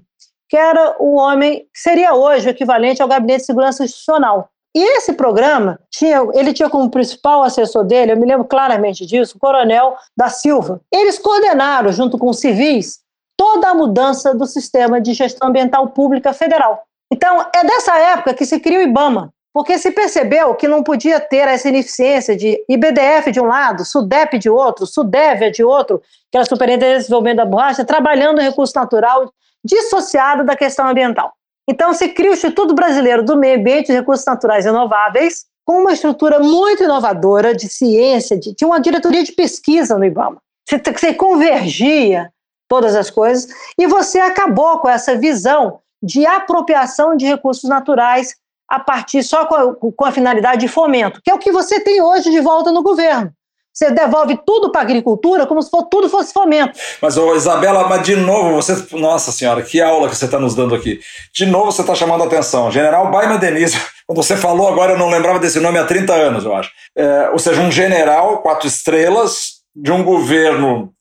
que 0.49 0.57
era 0.57 0.95
o 0.99 1.15
homem 1.15 1.59
que 1.71 1.79
seria 1.79 2.15
hoje 2.15 2.47
o 2.47 2.49
equivalente 2.49 3.03
ao 3.03 3.07
Gabinete 3.07 3.41
de 3.41 3.45
Segurança 3.45 3.83
Institucional. 3.83 4.49
E 4.75 4.97
esse 4.97 5.13
programa 5.13 5.79
tinha, 5.91 6.27
ele 6.33 6.53
tinha 6.53 6.71
como 6.71 6.89
principal 6.89 7.43
assessor 7.43 7.83
dele, 7.83 8.13
eu 8.13 8.17
me 8.17 8.25
lembro 8.25 8.45
claramente 8.45 9.05
disso, 9.05 9.37
o 9.37 9.39
Coronel 9.39 9.95
da 10.17 10.27
Silva. 10.27 10.81
Eles 10.91 11.19
coordenaram, 11.19 11.91
junto 11.91 12.17
com 12.17 12.33
civis, 12.33 13.01
toda 13.37 13.69
a 13.69 13.75
mudança 13.75 14.33
do 14.33 14.47
sistema 14.47 14.99
de 14.99 15.13
gestão 15.13 15.49
ambiental 15.49 15.87
pública 15.89 16.33
federal. 16.33 16.83
Então, 17.13 17.45
é 17.55 17.63
dessa 17.63 17.95
época 17.95 18.33
que 18.33 18.45
se 18.45 18.59
cria 18.59 18.79
o 18.79 18.83
IBAMA, 18.83 19.31
porque 19.59 19.77
se 19.77 19.91
percebeu 19.91 20.55
que 20.55 20.69
não 20.69 20.81
podia 20.81 21.19
ter 21.19 21.45
essa 21.49 21.67
ineficiência 21.67 22.33
de 22.33 22.63
IBDF 22.69 23.29
de 23.29 23.41
um 23.41 23.45
lado, 23.45 23.83
SUDEP 23.83 24.39
de 24.39 24.49
outro, 24.49 24.87
SUDEV 24.87 25.51
de 25.51 25.65
outro, 25.65 26.01
que 26.31 26.37
era 26.37 26.43
a 26.43 26.47
Superintendência 26.47 26.95
de 26.95 27.01
Desenvolvimento 27.01 27.37
da 27.39 27.45
Borracha, 27.45 27.83
trabalhando 27.83 28.37
o 28.37 28.41
recurso 28.41 28.73
natural 28.73 29.29
dissociado 29.61 30.45
da 30.45 30.55
questão 30.55 30.87
ambiental. 30.87 31.33
Então, 31.67 31.93
se 31.93 32.07
cria 32.07 32.31
o 32.31 32.33
Instituto 32.33 32.73
Brasileiro 32.73 33.21
do 33.21 33.35
Meio 33.35 33.59
Ambiente 33.59 33.91
e 33.91 33.95
Recursos 33.95 34.25
Naturais 34.25 34.63
Renováveis, 34.63 35.43
com 35.65 35.81
uma 35.81 35.91
estrutura 35.91 36.39
muito 36.39 36.85
inovadora 36.85 37.53
de 37.53 37.67
ciência, 37.67 38.39
de, 38.39 38.55
tinha 38.55 38.65
uma 38.69 38.79
diretoria 38.79 39.25
de 39.25 39.33
pesquisa 39.33 39.97
no 39.97 40.05
IBAMA. 40.05 40.37
Você, 40.65 40.81
você 40.89 41.13
convergia 41.13 42.31
todas 42.69 42.95
as 42.95 43.09
coisas, 43.09 43.49
e 43.77 43.85
você 43.87 44.21
acabou 44.21 44.79
com 44.79 44.87
essa 44.87 45.17
visão 45.17 45.81
de 46.01 46.25
apropriação 46.25 47.17
de 47.17 47.25
recursos 47.25 47.69
naturais 47.69 48.37
a 48.69 48.79
partir 48.79 49.23
só 49.23 49.45
com 49.45 49.55
a, 49.55 49.75
com 49.75 50.05
a 50.05 50.11
finalidade 50.11 50.61
de 50.61 50.67
fomento, 50.67 51.21
que 51.23 51.31
é 51.31 51.33
o 51.33 51.39
que 51.39 51.51
você 51.51 51.79
tem 51.79 52.01
hoje 52.01 52.29
de 52.29 52.39
volta 52.39 52.71
no 52.71 52.83
governo. 52.83 53.33
Você 53.73 53.91
devolve 53.91 54.37
tudo 54.45 54.71
para 54.71 54.81
a 54.81 54.83
agricultura 54.83 55.47
como 55.47 55.61
se 55.61 55.69
for, 55.69 55.83
tudo 55.83 56.09
fosse 56.09 56.33
fomento. 56.33 56.77
Mas, 57.01 57.17
ô, 57.17 57.33
Isabela, 57.33 57.87
mas 57.87 58.03
de 58.03 58.15
novo, 58.15 58.55
você. 58.55 58.75
Nossa 58.97 59.31
Senhora, 59.31 59.61
que 59.61 59.81
aula 59.81 60.09
que 60.09 60.15
você 60.15 60.25
está 60.25 60.37
nos 60.37 60.53
dando 60.53 60.75
aqui. 60.75 60.99
De 61.33 61.45
novo, 61.45 61.71
você 61.71 61.81
está 61.81 61.95
chamando 61.95 62.23
a 62.23 62.27
atenção. 62.27 62.69
General 62.69 63.09
Baima 63.09 63.37
Denise, 63.37 63.79
quando 64.05 64.21
você 64.21 64.35
falou 64.35 64.67
agora, 64.67 64.93
eu 64.93 64.97
não 64.97 65.09
lembrava 65.09 65.39
desse 65.39 65.61
nome 65.61 65.79
há 65.79 65.85
30 65.85 66.13
anos, 66.13 66.43
eu 66.43 66.53
acho. 66.53 66.71
É, 66.97 67.29
ou 67.31 67.39
seja, 67.39 67.61
um 67.61 67.71
general, 67.71 68.39
quatro 68.39 68.67
estrelas, 68.67 69.59
de 69.73 69.91
um 69.91 70.03
governo 70.03 70.91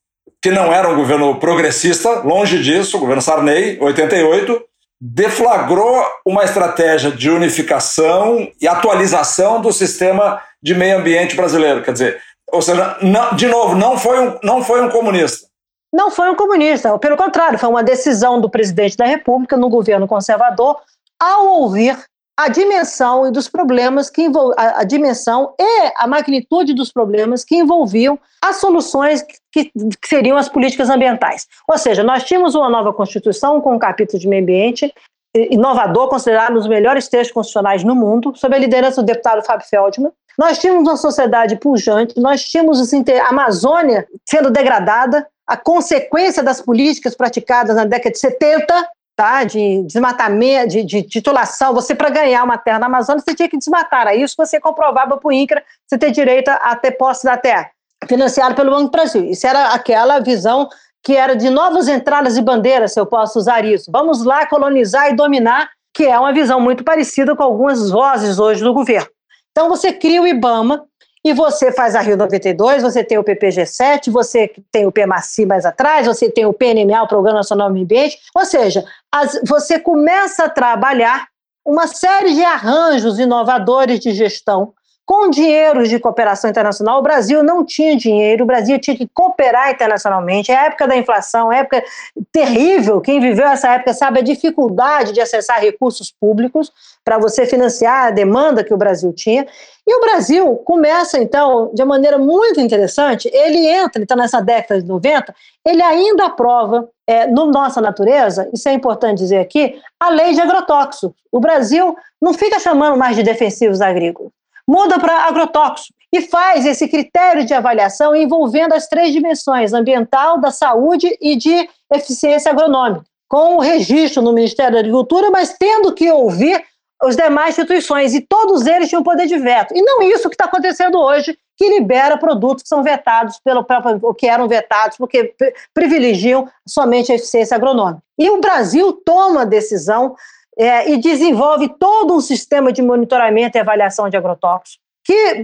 que 0.40 0.50
não 0.50 0.72
era 0.72 0.88
um 0.88 0.94
governo 0.94 1.34
progressista, 1.40 2.20
longe 2.20 2.62
disso, 2.62 2.96
o 2.96 3.00
governo 3.00 3.20
Sarney, 3.20 3.76
88, 3.80 4.67
deflagrou 5.00 6.04
uma 6.26 6.44
estratégia 6.44 7.10
de 7.10 7.30
unificação 7.30 8.50
e 8.60 8.66
atualização 8.66 9.60
do 9.60 9.72
sistema 9.72 10.42
de 10.62 10.74
meio 10.74 10.98
ambiente 10.98 11.36
brasileiro. 11.36 11.82
Quer 11.82 11.92
dizer, 11.92 12.22
ou 12.50 12.60
seja, 12.60 12.98
não, 13.00 13.34
de 13.34 13.46
novo, 13.46 13.76
não 13.76 13.96
foi, 13.96 14.18
um, 14.20 14.38
não 14.42 14.62
foi 14.62 14.82
um 14.82 14.88
comunista. 14.88 15.46
Não 15.92 16.10
foi 16.10 16.28
um 16.30 16.34
comunista, 16.34 16.98
pelo 16.98 17.16
contrário, 17.16 17.58
foi 17.58 17.68
uma 17.68 17.82
decisão 17.82 18.40
do 18.40 18.50
presidente 18.50 18.96
da 18.96 19.06
República 19.06 19.56
no 19.56 19.70
governo 19.70 20.06
conservador 20.06 20.76
ao 21.18 21.46
ouvir 21.46 21.96
a 22.38 22.46
dimensão 22.46 23.26
e 23.26 23.32
dos 23.32 23.48
problemas 23.48 24.08
que 24.08 24.22
envol... 24.22 24.54
a, 24.56 24.84
dimensão 24.84 25.54
e 25.58 25.92
a 25.96 26.06
magnitude 26.06 26.72
dos 26.72 26.92
problemas 26.92 27.44
que 27.44 27.56
envolviam 27.56 28.16
as 28.40 28.56
soluções 28.56 29.24
que, 29.50 29.64
que, 29.64 29.72
seriam 30.04 30.36
as 30.36 30.48
políticas 30.48 30.88
ambientais. 30.88 31.48
Ou 31.68 31.76
seja, 31.76 32.04
nós 32.04 32.22
tínhamos 32.22 32.54
uma 32.54 32.70
nova 32.70 32.92
Constituição 32.92 33.60
com 33.60 33.74
um 33.74 33.78
capítulo 33.78 34.20
de 34.20 34.28
meio 34.28 34.42
ambiente 34.42 34.94
inovador, 35.34 36.08
considerado 36.08 36.52
um 36.52 36.58
dos 36.58 36.68
melhores 36.68 37.08
textos 37.08 37.34
constitucionais 37.34 37.82
no 37.82 37.94
mundo, 37.94 38.32
sob 38.36 38.54
a 38.54 38.58
liderança 38.58 39.02
do 39.02 39.06
deputado 39.06 39.44
Fábio 39.44 39.66
Feldman, 39.68 40.12
nós 40.38 40.58
tínhamos 40.58 40.88
uma 40.88 40.96
sociedade 40.96 41.56
pujante, 41.56 42.18
nós 42.20 42.44
tínhamos 42.44 42.80
assim, 42.80 43.04
a 43.20 43.28
Amazônia 43.28 44.06
sendo 44.24 44.48
degradada, 44.48 45.26
a 45.44 45.56
consequência 45.56 46.42
das 46.42 46.60
políticas 46.60 47.16
praticadas 47.16 47.74
na 47.74 47.84
década 47.84 48.12
de 48.12 48.18
70, 48.18 48.88
tá? 49.18 49.42
de 49.42 49.82
desmatamento, 49.82 50.68
de, 50.68 50.84
de 50.84 51.02
titulação. 51.02 51.74
Você, 51.74 51.92
para 51.92 52.08
ganhar 52.08 52.44
uma 52.44 52.56
terra 52.56 52.78
na 52.78 52.86
Amazônia, 52.86 53.20
você 53.20 53.34
tinha 53.34 53.48
que 53.48 53.58
desmatar. 53.58 54.06
Aí 54.06 54.22
isso 54.22 54.36
você 54.38 54.60
comprovava 54.60 55.16
para 55.16 55.28
o 55.28 55.32
INCRA, 55.32 55.60
você 55.84 55.98
ter 55.98 56.12
direito 56.12 56.48
a 56.48 56.76
ter 56.76 56.92
posse 56.92 57.24
da 57.24 57.36
terra, 57.36 57.68
financiado 58.06 58.54
pelo 58.54 58.70
Banco 58.70 58.84
do 58.84 58.90
Brasil. 58.92 59.24
Isso 59.24 59.44
era 59.44 59.74
aquela 59.74 60.20
visão 60.20 60.68
que 61.02 61.16
era 61.16 61.34
de 61.34 61.50
novas 61.50 61.88
entradas 61.88 62.36
e 62.36 62.42
bandeiras, 62.42 62.92
se 62.92 63.00
eu 63.00 63.06
posso 63.06 63.40
usar 63.40 63.64
isso. 63.64 63.90
Vamos 63.90 64.22
lá 64.22 64.46
colonizar 64.46 65.10
e 65.10 65.16
dominar, 65.16 65.68
que 65.92 66.04
é 66.04 66.16
uma 66.16 66.32
visão 66.32 66.60
muito 66.60 66.84
parecida 66.84 67.34
com 67.34 67.42
algumas 67.42 67.90
vozes 67.90 68.38
hoje 68.38 68.62
do 68.62 68.72
governo. 68.72 69.08
Então 69.50 69.68
você 69.68 69.92
cria 69.92 70.22
o 70.22 70.28
IBAMA 70.28 70.84
e 71.24 71.32
você 71.32 71.72
faz 71.72 71.94
a 71.94 72.00
Rio 72.00 72.16
92, 72.16 72.82
você 72.82 73.02
tem 73.02 73.18
o 73.18 73.24
PPG7, 73.24 74.10
você 74.10 74.50
tem 74.70 74.86
o 74.86 74.92
PMACI 74.92 75.46
mais 75.46 75.66
atrás, 75.66 76.06
você 76.06 76.30
tem 76.30 76.46
o 76.46 76.52
PNMA, 76.52 77.02
o 77.02 77.08
Programa 77.08 77.38
Nacional 77.38 77.68
do 77.68 77.74
Meio 77.74 77.84
Ambiente, 77.84 78.18
ou 78.34 78.44
seja, 78.44 78.84
as, 79.12 79.40
você 79.46 79.78
começa 79.78 80.44
a 80.44 80.50
trabalhar 80.50 81.26
uma 81.66 81.86
série 81.86 82.34
de 82.34 82.42
arranjos 82.42 83.18
inovadores 83.18 84.00
de 84.00 84.12
gestão 84.12 84.72
com 85.08 85.30
dinheiro 85.30 85.88
de 85.88 85.98
cooperação 85.98 86.50
internacional, 86.50 86.98
o 86.98 87.02
Brasil 87.02 87.42
não 87.42 87.64
tinha 87.64 87.96
dinheiro, 87.96 88.44
o 88.44 88.46
Brasil 88.46 88.78
tinha 88.78 88.94
que 88.94 89.08
cooperar 89.08 89.70
internacionalmente. 89.70 90.52
É 90.52 90.54
a 90.54 90.66
época 90.66 90.86
da 90.86 90.94
inflação, 90.94 91.50
é 91.50 91.60
época 91.60 91.82
terrível. 92.30 93.00
Quem 93.00 93.18
viveu 93.18 93.46
essa 93.46 93.72
época 93.72 93.94
sabe 93.94 94.18
a 94.18 94.22
dificuldade 94.22 95.12
de 95.12 95.20
acessar 95.22 95.62
recursos 95.62 96.10
públicos 96.12 96.70
para 97.02 97.16
você 97.16 97.46
financiar 97.46 98.08
a 98.08 98.10
demanda 98.10 98.62
que 98.62 98.74
o 98.74 98.76
Brasil 98.76 99.10
tinha. 99.14 99.46
E 99.86 99.96
o 99.96 100.00
Brasil 100.02 100.56
começa, 100.56 101.18
então, 101.18 101.70
de 101.72 101.82
maneira 101.86 102.18
muito 102.18 102.60
interessante, 102.60 103.30
ele 103.32 103.66
entra, 103.66 104.02
está 104.02 104.14
nessa 104.14 104.42
década 104.42 104.82
de 104.82 104.86
90, 104.86 105.34
ele 105.64 105.82
ainda 105.82 106.26
aprova, 106.26 106.86
é, 107.06 107.26
no 107.26 107.46
Nossa 107.46 107.80
Natureza, 107.80 108.50
isso 108.52 108.68
é 108.68 108.74
importante 108.74 109.16
dizer 109.16 109.38
aqui, 109.38 109.80
a 109.98 110.10
lei 110.10 110.34
de 110.34 110.40
agrotóxicos. 110.42 111.16
O 111.32 111.40
Brasil 111.40 111.96
não 112.20 112.34
fica 112.34 112.60
chamando 112.60 112.98
mais 112.98 113.16
de 113.16 113.22
defensivos 113.22 113.80
agrícolas 113.80 114.36
muda 114.68 114.98
para 114.98 115.24
agrotóxico 115.24 115.96
e 116.12 116.20
faz 116.20 116.66
esse 116.66 116.86
critério 116.88 117.44
de 117.44 117.54
avaliação 117.54 118.14
envolvendo 118.14 118.74
as 118.74 118.86
três 118.86 119.12
dimensões, 119.12 119.72
ambiental, 119.72 120.38
da 120.38 120.50
saúde 120.50 121.16
e 121.20 121.36
de 121.36 121.68
eficiência 121.92 122.52
agronômica, 122.52 123.04
com 123.26 123.56
o 123.56 123.60
registro 123.60 124.22
no 124.22 124.32
Ministério 124.32 124.74
da 124.74 124.80
Agricultura, 124.80 125.30
mas 125.30 125.54
tendo 125.58 125.94
que 125.94 126.10
ouvir 126.10 126.62
as 127.00 127.14
demais 127.14 127.50
instituições, 127.50 128.12
e 128.12 128.20
todos 128.20 128.66
eles 128.66 128.88
tinham 128.88 129.04
poder 129.04 129.26
de 129.26 129.38
veto. 129.38 129.72
E 129.72 129.80
não 129.80 130.02
isso 130.02 130.28
que 130.28 130.34
está 130.34 130.46
acontecendo 130.46 130.98
hoje, 130.98 131.38
que 131.56 131.68
libera 131.68 132.18
produtos 132.18 132.62
que 132.62 132.68
são 132.68 132.82
vetados 132.82 133.38
pelo 133.38 133.62
próprio, 133.62 134.00
ou 134.02 134.14
que 134.14 134.26
eram 134.26 134.48
vetados, 134.48 134.96
porque 134.96 135.32
privilegiam 135.72 136.48
somente 136.66 137.12
a 137.12 137.14
eficiência 137.14 137.54
agronômica. 137.54 138.02
E 138.18 138.28
o 138.30 138.40
Brasil 138.40 138.92
toma 139.04 139.42
a 139.42 139.44
decisão 139.44 140.16
é, 140.58 140.90
e 140.90 140.98
desenvolve 140.98 141.68
todo 141.78 142.14
um 142.14 142.20
sistema 142.20 142.72
de 142.72 142.82
monitoramento 142.82 143.56
e 143.56 143.60
avaliação 143.60 144.10
de 144.10 144.16
agrotóxicos. 144.16 144.80
Que 145.04 145.42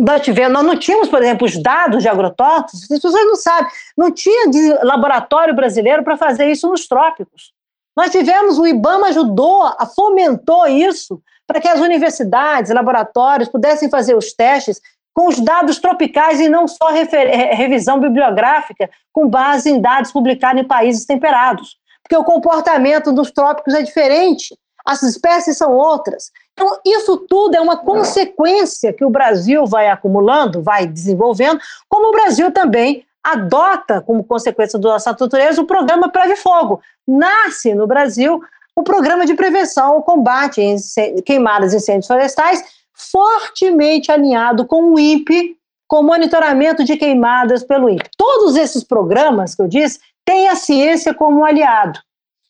nós 0.00 0.22
tivemos, 0.22 0.52
nós 0.52 0.64
não 0.64 0.76
tínhamos, 0.76 1.08
por 1.08 1.22
exemplo, 1.22 1.46
os 1.46 1.62
dados 1.62 2.02
de 2.02 2.08
agrotóxicos, 2.08 2.82
as 2.82 2.88
pessoas 2.88 3.14
não 3.14 3.36
sabem, 3.36 3.70
não 3.96 4.10
tinha 4.10 4.50
laboratório 4.82 5.54
brasileiro 5.54 6.02
para 6.02 6.16
fazer 6.16 6.50
isso 6.50 6.68
nos 6.68 6.88
trópicos. 6.88 7.52
Nós 7.96 8.10
tivemos, 8.10 8.58
o 8.58 8.66
IBAMA 8.66 9.08
ajudou, 9.08 9.70
fomentou 9.94 10.66
isso, 10.66 11.22
para 11.46 11.60
que 11.60 11.68
as 11.68 11.80
universidades, 11.80 12.72
laboratórios 12.72 13.48
pudessem 13.48 13.88
fazer 13.88 14.16
os 14.16 14.32
testes 14.32 14.80
com 15.14 15.28
os 15.28 15.38
dados 15.38 15.78
tropicais 15.78 16.40
e 16.40 16.48
não 16.48 16.66
só 16.66 16.90
revisão 16.90 18.00
bibliográfica 18.00 18.90
com 19.12 19.28
base 19.28 19.70
em 19.70 19.80
dados 19.80 20.10
publicados 20.10 20.60
em 20.60 20.66
países 20.66 21.06
temperados 21.06 21.76
porque 22.06 22.16
o 22.16 22.24
comportamento 22.24 23.12
dos 23.12 23.32
trópicos 23.32 23.74
é 23.74 23.82
diferente, 23.82 24.56
as 24.84 25.02
espécies 25.02 25.58
são 25.58 25.72
outras. 25.72 26.30
Então, 26.52 26.78
isso 26.86 27.16
tudo 27.28 27.56
é 27.56 27.60
uma 27.60 27.76
consequência 27.76 28.92
que 28.92 29.04
o 29.04 29.10
Brasil 29.10 29.66
vai 29.66 29.88
acumulando, 29.88 30.62
vai 30.62 30.86
desenvolvendo, 30.86 31.60
como 31.88 32.08
o 32.08 32.12
Brasil 32.12 32.52
também 32.52 33.04
adota, 33.24 34.00
como 34.00 34.22
consequência 34.22 34.78
do 34.78 34.86
nossa 34.86 35.10
natureza, 35.10 35.60
o 35.60 35.66
programa 35.66 36.08
Preve 36.08 36.36
Fogo. 36.36 36.80
Nasce 37.06 37.74
no 37.74 37.88
Brasil 37.88 38.40
o 38.76 38.84
programa 38.84 39.26
de 39.26 39.34
prevenção 39.34 39.94
ao 39.94 40.02
combate 40.02 40.60
em 40.60 40.76
queimadas 41.22 41.72
e 41.72 41.78
incêndios 41.78 42.06
florestais, 42.06 42.62
fortemente 42.94 44.12
alinhado 44.12 44.64
com 44.64 44.94
o 44.94 44.98
INPE, 44.98 45.56
com 45.88 46.04
monitoramento 46.04 46.84
de 46.84 46.96
queimadas 46.96 47.64
pelo 47.64 47.90
INPE. 47.90 48.10
Todos 48.16 48.54
esses 48.54 48.84
programas 48.84 49.56
que 49.56 49.62
eu 49.62 49.66
disse 49.66 49.98
têm 50.26 50.48
a 50.48 50.56
ciência 50.56 51.14
como 51.14 51.44
aliado. 51.44 51.98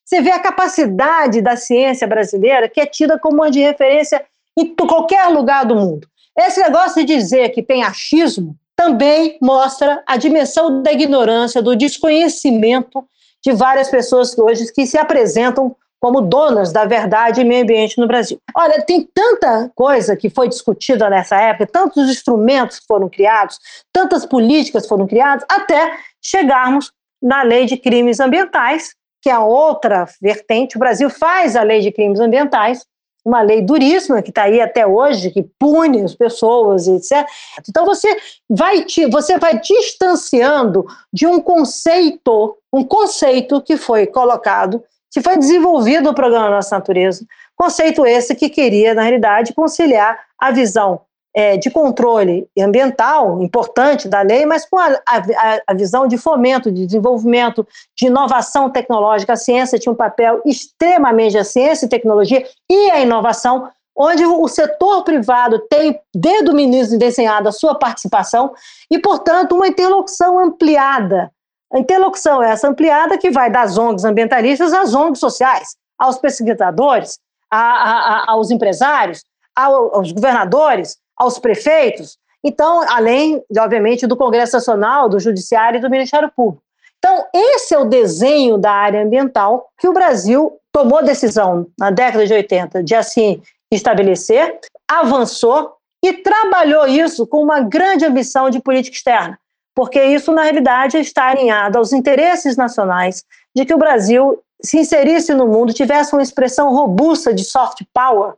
Você 0.04 0.20
vê 0.20 0.30
a 0.30 0.40
capacidade 0.40 1.40
da 1.42 1.56
ciência 1.56 2.06
brasileira, 2.06 2.68
que 2.68 2.80
é 2.80 2.86
tida 2.86 3.18
como 3.18 3.36
uma 3.36 3.50
de 3.50 3.60
referência 3.60 4.24
em 4.56 4.74
qualquer 4.74 5.28
lugar 5.28 5.64
do 5.64 5.76
mundo. 5.76 6.08
Esse 6.36 6.60
negócio 6.60 7.04
de 7.04 7.14
dizer 7.14 7.50
que 7.50 7.62
tem 7.62 7.82
achismo 7.82 8.56
também 8.74 9.38
mostra 9.40 10.02
a 10.06 10.16
dimensão 10.16 10.82
da 10.82 10.92
ignorância, 10.92 11.62
do 11.62 11.74
desconhecimento 11.76 13.04
de 13.42 13.52
várias 13.52 13.88
pessoas 13.88 14.36
hoje 14.38 14.72
que 14.72 14.86
se 14.86 14.98
apresentam 14.98 15.74
como 15.98 16.20
donas 16.20 16.72
da 16.72 16.84
verdade 16.84 17.40
e 17.40 17.44
meio 17.44 17.62
ambiente 17.62 17.98
no 17.98 18.06
Brasil. 18.06 18.38
Olha, 18.54 18.82
tem 18.82 19.08
tanta 19.12 19.70
coisa 19.74 20.14
que 20.14 20.28
foi 20.28 20.48
discutida 20.48 21.08
nessa 21.08 21.40
época, 21.40 21.66
tantos 21.66 22.08
instrumentos 22.08 22.80
foram 22.86 23.08
criados, 23.08 23.58
tantas 23.92 24.26
políticas 24.26 24.86
foram 24.86 25.06
criadas, 25.06 25.44
até 25.48 25.96
chegarmos 26.20 26.92
na 27.22 27.42
lei 27.42 27.66
de 27.66 27.76
crimes 27.76 28.20
ambientais, 28.20 28.94
que 29.22 29.30
é 29.30 29.38
outra 29.38 30.06
vertente. 30.20 30.76
O 30.76 30.78
Brasil 30.78 31.10
faz 31.10 31.56
a 31.56 31.62
lei 31.62 31.80
de 31.80 31.90
crimes 31.90 32.20
ambientais, 32.20 32.84
uma 33.24 33.42
lei 33.42 33.60
duríssima 33.60 34.22
que 34.22 34.30
está 34.30 34.44
aí 34.44 34.60
até 34.60 34.86
hoje, 34.86 35.32
que 35.32 35.42
pune 35.58 36.02
as 36.02 36.14
pessoas, 36.14 36.86
etc. 36.86 37.26
Então 37.68 37.84
você 37.84 38.16
vai 38.48 38.84
te, 38.84 39.06
você 39.06 39.36
vai 39.36 39.58
distanciando 39.58 40.86
de 41.12 41.26
um 41.26 41.40
conceito, 41.40 42.56
um 42.72 42.84
conceito 42.84 43.60
que 43.60 43.76
foi 43.76 44.06
colocado, 44.06 44.82
que 45.10 45.20
foi 45.20 45.36
desenvolvido 45.36 46.04
no 46.04 46.14
programa 46.14 46.50
Nossa 46.50 46.76
Natureza, 46.76 47.26
conceito 47.56 48.06
esse 48.06 48.34
que 48.34 48.48
queria, 48.48 48.94
na 48.94 49.02
realidade, 49.02 49.54
conciliar 49.54 50.16
a 50.38 50.52
visão 50.52 51.00
é, 51.36 51.58
de 51.58 51.68
controle 51.68 52.48
ambiental 52.58 53.42
importante 53.42 54.08
da 54.08 54.22
lei, 54.22 54.46
mas 54.46 54.64
com 54.64 54.78
a, 54.78 54.98
a, 55.06 55.60
a, 55.66 55.74
visão 55.74 56.08
de 56.08 56.16
fomento, 56.16 56.72
de 56.72 56.86
desenvolvimento, 56.86 57.68
de 57.94 58.06
inovação 58.06 58.70
tecnológica. 58.70 59.34
A 59.34 59.36
ciência 59.36 59.78
tinha 59.78 59.92
um 59.92 59.96
papel 59.96 60.40
extremamente, 60.46 61.36
a 61.36 61.44
ciência 61.44 61.84
e 61.84 61.90
tecnologia 61.90 62.42
e 62.70 62.90
a 62.90 63.00
inovação, 63.00 63.68
onde 63.94 64.24
o 64.24 64.48
setor 64.48 65.04
privado 65.04 65.58
tem, 65.68 66.00
desde 66.14 66.50
o 66.50 66.54
ministro, 66.54 66.98
desenhado 66.98 67.50
a 67.50 67.52
sua 67.52 67.74
participação 67.74 68.54
e, 68.90 68.98
portanto, 68.98 69.54
uma 69.54 69.68
interlocução 69.68 70.38
ampliada. 70.38 71.30
A 71.70 71.78
interlocução 71.78 72.42
é 72.42 72.50
essa 72.50 72.66
ampliada 72.66 73.18
que 73.18 73.30
vai 73.30 73.50
das 73.50 73.76
ONGs 73.76 74.06
ambientalistas 74.06 74.72
às 74.72 74.94
ONGs 74.94 75.20
sociais, 75.20 75.76
aos 75.98 76.16
pesquisadores, 76.16 77.18
a, 77.50 77.58
a, 77.58 78.30
aos 78.30 78.50
empresários, 78.50 79.22
aos 79.54 80.12
governadores, 80.12 80.96
aos 81.16 81.38
prefeitos, 81.38 82.18
então, 82.44 82.82
além, 82.88 83.42
obviamente, 83.58 84.06
do 84.06 84.16
Congresso 84.16 84.54
Nacional, 84.54 85.08
do 85.08 85.18
Judiciário 85.18 85.78
e 85.78 85.80
do 85.80 85.90
Ministério 85.90 86.30
Público. 86.34 86.62
Então, 86.98 87.24
esse 87.34 87.74
é 87.74 87.78
o 87.78 87.84
desenho 87.84 88.56
da 88.56 88.70
área 88.70 89.02
ambiental 89.02 89.68
que 89.78 89.88
o 89.88 89.92
Brasil 89.92 90.58
tomou 90.70 91.02
decisão 91.02 91.66
na 91.78 91.90
década 91.90 92.26
de 92.26 92.32
80 92.32 92.82
de 92.82 92.94
assim 92.94 93.42
estabelecer, 93.70 94.58
avançou 94.88 95.72
e 96.04 96.12
trabalhou 96.12 96.86
isso 96.86 97.26
com 97.26 97.42
uma 97.42 97.60
grande 97.60 98.04
ambição 98.04 98.48
de 98.48 98.60
política 98.60 98.96
externa, 98.96 99.38
porque 99.74 100.02
isso, 100.02 100.30
na 100.32 100.42
realidade, 100.42 100.98
está 100.98 101.30
alinhado 101.30 101.78
aos 101.78 101.92
interesses 101.92 102.56
nacionais 102.56 103.24
de 103.54 103.64
que 103.64 103.74
o 103.74 103.78
Brasil 103.78 104.40
se 104.62 104.78
inserisse 104.78 105.34
no 105.34 105.48
mundo, 105.48 105.72
tivesse 105.72 106.12
uma 106.14 106.22
expressão 106.22 106.72
robusta 106.72 107.34
de 107.34 107.44
soft 107.44 107.82
power, 107.92 108.34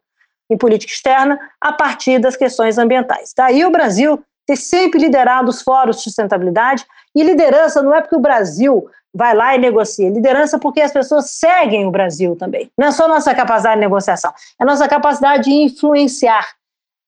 em 0.50 0.56
política 0.56 0.92
externa 0.92 1.38
a 1.61 1.72
partir 1.72 2.18
das 2.18 2.37
questões 2.37 2.78
ambientais. 2.78 3.32
Daí 3.37 3.64
o 3.64 3.70
Brasil 3.70 4.22
ter 4.48 4.56
sempre 4.56 4.98
liderado 4.98 5.50
os 5.50 5.61
fóruns 5.61 5.96
de 5.96 6.02
sustentabilidade, 6.04 6.87
e 7.14 7.22
liderança 7.22 7.82
não 7.82 7.94
é 7.94 8.00
porque 8.00 8.16
o 8.16 8.20
Brasil 8.20 8.88
vai 9.12 9.34
lá 9.34 9.54
e 9.54 9.58
negocia, 9.58 10.08
liderança 10.08 10.58
porque 10.58 10.80
as 10.80 10.92
pessoas 10.92 11.32
seguem 11.32 11.87
o 11.87 11.90
Brasil 11.90 12.34
também. 12.34 12.70
Não 12.78 12.88
é 12.88 12.90
só 12.90 13.06
nossa 13.06 13.34
capacidade 13.34 13.74
de 13.74 13.80
negociação, 13.80 14.32
é 14.58 14.64
nossa 14.64 14.88
capacidade 14.88 15.44
de 15.44 15.50
influenciar. 15.50 16.46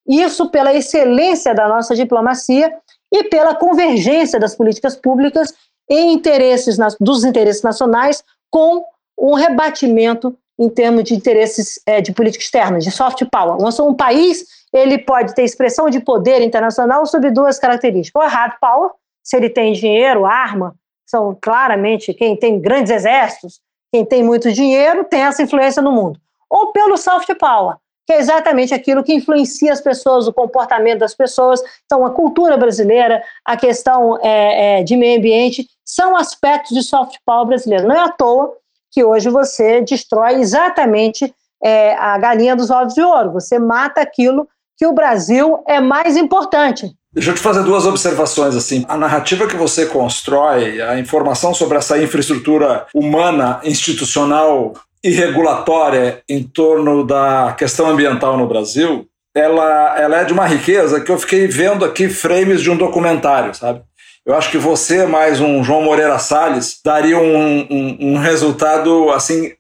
Isso 0.07 0.51
pela 0.51 0.75
excelência 0.75 1.55
da 1.55 1.67
nossa 1.67 1.95
diplomacia 1.95 2.75
e 3.13 3.25
pela 3.25 3.55
convergência 3.55 4.39
das 4.39 4.55
políticas 4.55 4.97
públicas 4.97 5.55
em 5.89 6.13
interesses 6.13 6.77
dos 7.01 7.25
interesses 7.25 7.63
nacionais 7.63 8.23
com 8.51 8.85
um 9.19 9.35
rebatimento 9.35 10.37
em 10.61 10.69
termos 10.69 11.05
de 11.05 11.15
interesses 11.15 11.81
é, 11.87 12.03
de 12.03 12.13
política 12.13 12.45
externa, 12.45 12.79
de 12.79 12.91
soft 12.91 13.25
power. 13.33 13.57
Um 13.83 13.95
país 13.95 14.45
ele 14.73 14.99
pode 14.99 15.35
ter 15.35 15.43
expressão 15.43 15.89
de 15.89 16.01
poder 16.01 16.43
internacional 16.43 17.07
sob 17.07 17.31
duas 17.31 17.59
características. 17.59 18.23
Ou 18.23 18.29
é 18.29 18.31
hard 18.31 18.53
power, 18.61 18.91
se 19.25 19.37
ele 19.37 19.49
tem 19.49 19.73
dinheiro, 19.73 20.27
arma, 20.27 20.75
são 21.07 21.37
claramente 21.41 22.13
quem 22.13 22.37
tem 22.37 22.61
grandes 22.61 22.93
exércitos, 22.93 23.59
quem 23.91 24.05
tem 24.05 24.23
muito 24.23 24.53
dinheiro 24.53 25.03
tem 25.03 25.23
essa 25.23 25.43
influência 25.43 25.81
no 25.83 25.91
mundo. 25.91 26.21
Ou 26.49 26.73
pelo 26.73 26.97
soft 26.99 27.35
power, 27.37 27.77
que 28.07 28.13
é 28.13 28.19
exatamente 28.19 28.75
aquilo 28.75 29.03
que 29.03 29.15
influencia 29.15 29.73
as 29.73 29.81
pessoas, 29.81 30.29
o 30.29 30.33
comportamento 30.33 31.01
das 31.01 31.15
pessoas. 31.15 31.61
Então, 31.87 32.05
a 32.05 32.11
cultura 32.11 32.57
brasileira, 32.57 33.23
a 33.45 33.57
questão 33.57 34.19
é, 34.23 34.81
é, 34.81 34.83
de 34.83 34.97
meio 34.97 35.19
ambiente, 35.19 35.67
são 35.85 36.17
aspectos 36.17 36.77
de 36.77 36.83
soft 36.83 37.17
power 37.25 37.47
brasileiro. 37.47 37.89
Não 37.89 37.95
é 37.97 38.01
à 38.01 38.09
toa 38.09 38.57
que 38.91 39.05
hoje 39.05 39.29
você 39.29 39.81
destrói 39.81 40.41
exatamente 40.41 41.33
é, 41.63 41.95
a 41.95 42.19
galinha 42.19 42.57
dos 42.57 42.71
ovos 42.71 42.95
de 42.95 43.03
ouro. 43.03 43.33
Você 43.33 43.59
mata 43.59 44.01
aquilo 44.01 44.49
que 44.77 44.87
o 44.87 44.93
Brasil 44.93 45.63
é 45.69 45.81
mais 45.81 46.17
importante. 46.17 46.91
Deixa 47.13 47.31
eu 47.31 47.35
te 47.35 47.41
fazer 47.41 47.65
duas 47.65 47.87
observações 47.87 48.55
assim. 48.55 48.85
A 48.89 48.97
narrativa 48.97 49.47
que 49.47 49.57
você 49.57 49.87
constrói, 49.87 50.81
a 50.81 50.99
informação 50.99 51.53
sobre 51.53 51.77
essa 51.77 52.01
infraestrutura 52.03 52.87
humana, 52.95 53.61
institucional 53.65 54.75
e 55.03 55.11
regulatória 55.11 56.23
em 56.29 56.43
torno 56.43 57.05
da 57.05 57.55
questão 57.59 57.89
ambiental 57.89 58.37
no 58.37 58.47
Brasil, 58.47 59.07
ela, 59.35 59.99
ela 59.99 60.21
é 60.21 60.25
de 60.25 60.33
uma 60.33 60.47
riqueza 60.47 61.01
que 61.01 61.11
eu 61.11 61.19
fiquei 61.19 61.47
vendo 61.47 61.85
aqui 61.85 62.09
frames 62.09 62.61
de 62.63 62.71
um 62.71 62.77
documentário, 62.77 63.55
sabe? 63.55 63.83
Eu 64.27 64.35
acho 64.35 64.51
que 64.51 64.59
você 64.59 65.07
mais 65.07 65.41
um 65.41 65.65
João 65.65 65.83
Moreira 65.83 66.19
Salles 66.19 66.81
daria 66.85 67.19
um, 67.19 67.61
um, 67.71 67.97
um 68.01 68.19
resultado 68.19 69.11
assim 69.11 69.55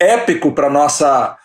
épico 0.00 0.52
para 0.52 0.68
nossa 0.68 1.38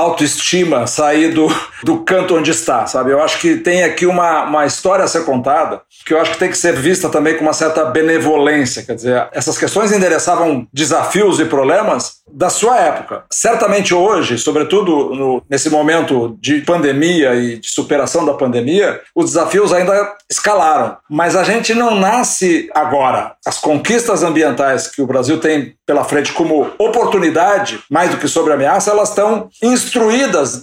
autoestima 0.00 0.86
sair 0.86 1.32
do, 1.32 1.48
do 1.82 1.98
canto 1.98 2.36
onde 2.36 2.50
está, 2.50 2.86
sabe? 2.86 3.12
Eu 3.12 3.22
acho 3.22 3.38
que 3.38 3.56
tem 3.56 3.82
aqui 3.82 4.06
uma, 4.06 4.44
uma 4.44 4.66
história 4.66 5.04
a 5.04 5.08
ser 5.08 5.24
contada 5.24 5.82
que 6.04 6.14
eu 6.14 6.20
acho 6.20 6.32
que 6.32 6.38
tem 6.38 6.50
que 6.50 6.56
ser 6.56 6.74
vista 6.74 7.08
também 7.08 7.36
com 7.36 7.42
uma 7.42 7.52
certa 7.52 7.84
benevolência. 7.84 8.82
Quer 8.82 8.94
dizer, 8.94 9.28
essas 9.32 9.58
questões 9.58 9.92
endereçavam 9.92 10.66
desafios 10.72 11.38
e 11.38 11.44
problemas 11.44 12.20
da 12.32 12.48
sua 12.48 12.78
época. 12.78 13.24
Certamente 13.30 13.92
hoje, 13.92 14.38
sobretudo 14.38 15.14
no, 15.14 15.42
nesse 15.48 15.68
momento 15.68 16.38
de 16.40 16.60
pandemia 16.62 17.34
e 17.34 17.58
de 17.58 17.68
superação 17.68 18.24
da 18.24 18.34
pandemia, 18.34 19.00
os 19.14 19.26
desafios 19.26 19.72
ainda 19.72 20.16
escalaram. 20.30 20.96
Mas 21.08 21.36
a 21.36 21.44
gente 21.44 21.74
não 21.74 21.94
nasce 21.94 22.70
agora. 22.74 23.34
As 23.44 23.58
conquistas 23.58 24.22
ambientais 24.22 24.86
que 24.86 25.02
o 25.02 25.06
Brasil 25.06 25.38
tem 25.38 25.74
pela 25.86 26.04
frente 26.04 26.32
como 26.32 26.70
oportunidade, 26.78 27.80
mais 27.90 28.10
do 28.10 28.16
que 28.16 28.28
sobre 28.28 28.52
ameaça, 28.52 28.90
elas 28.90 29.10
estão 29.10 29.48
instruídas 29.62 29.89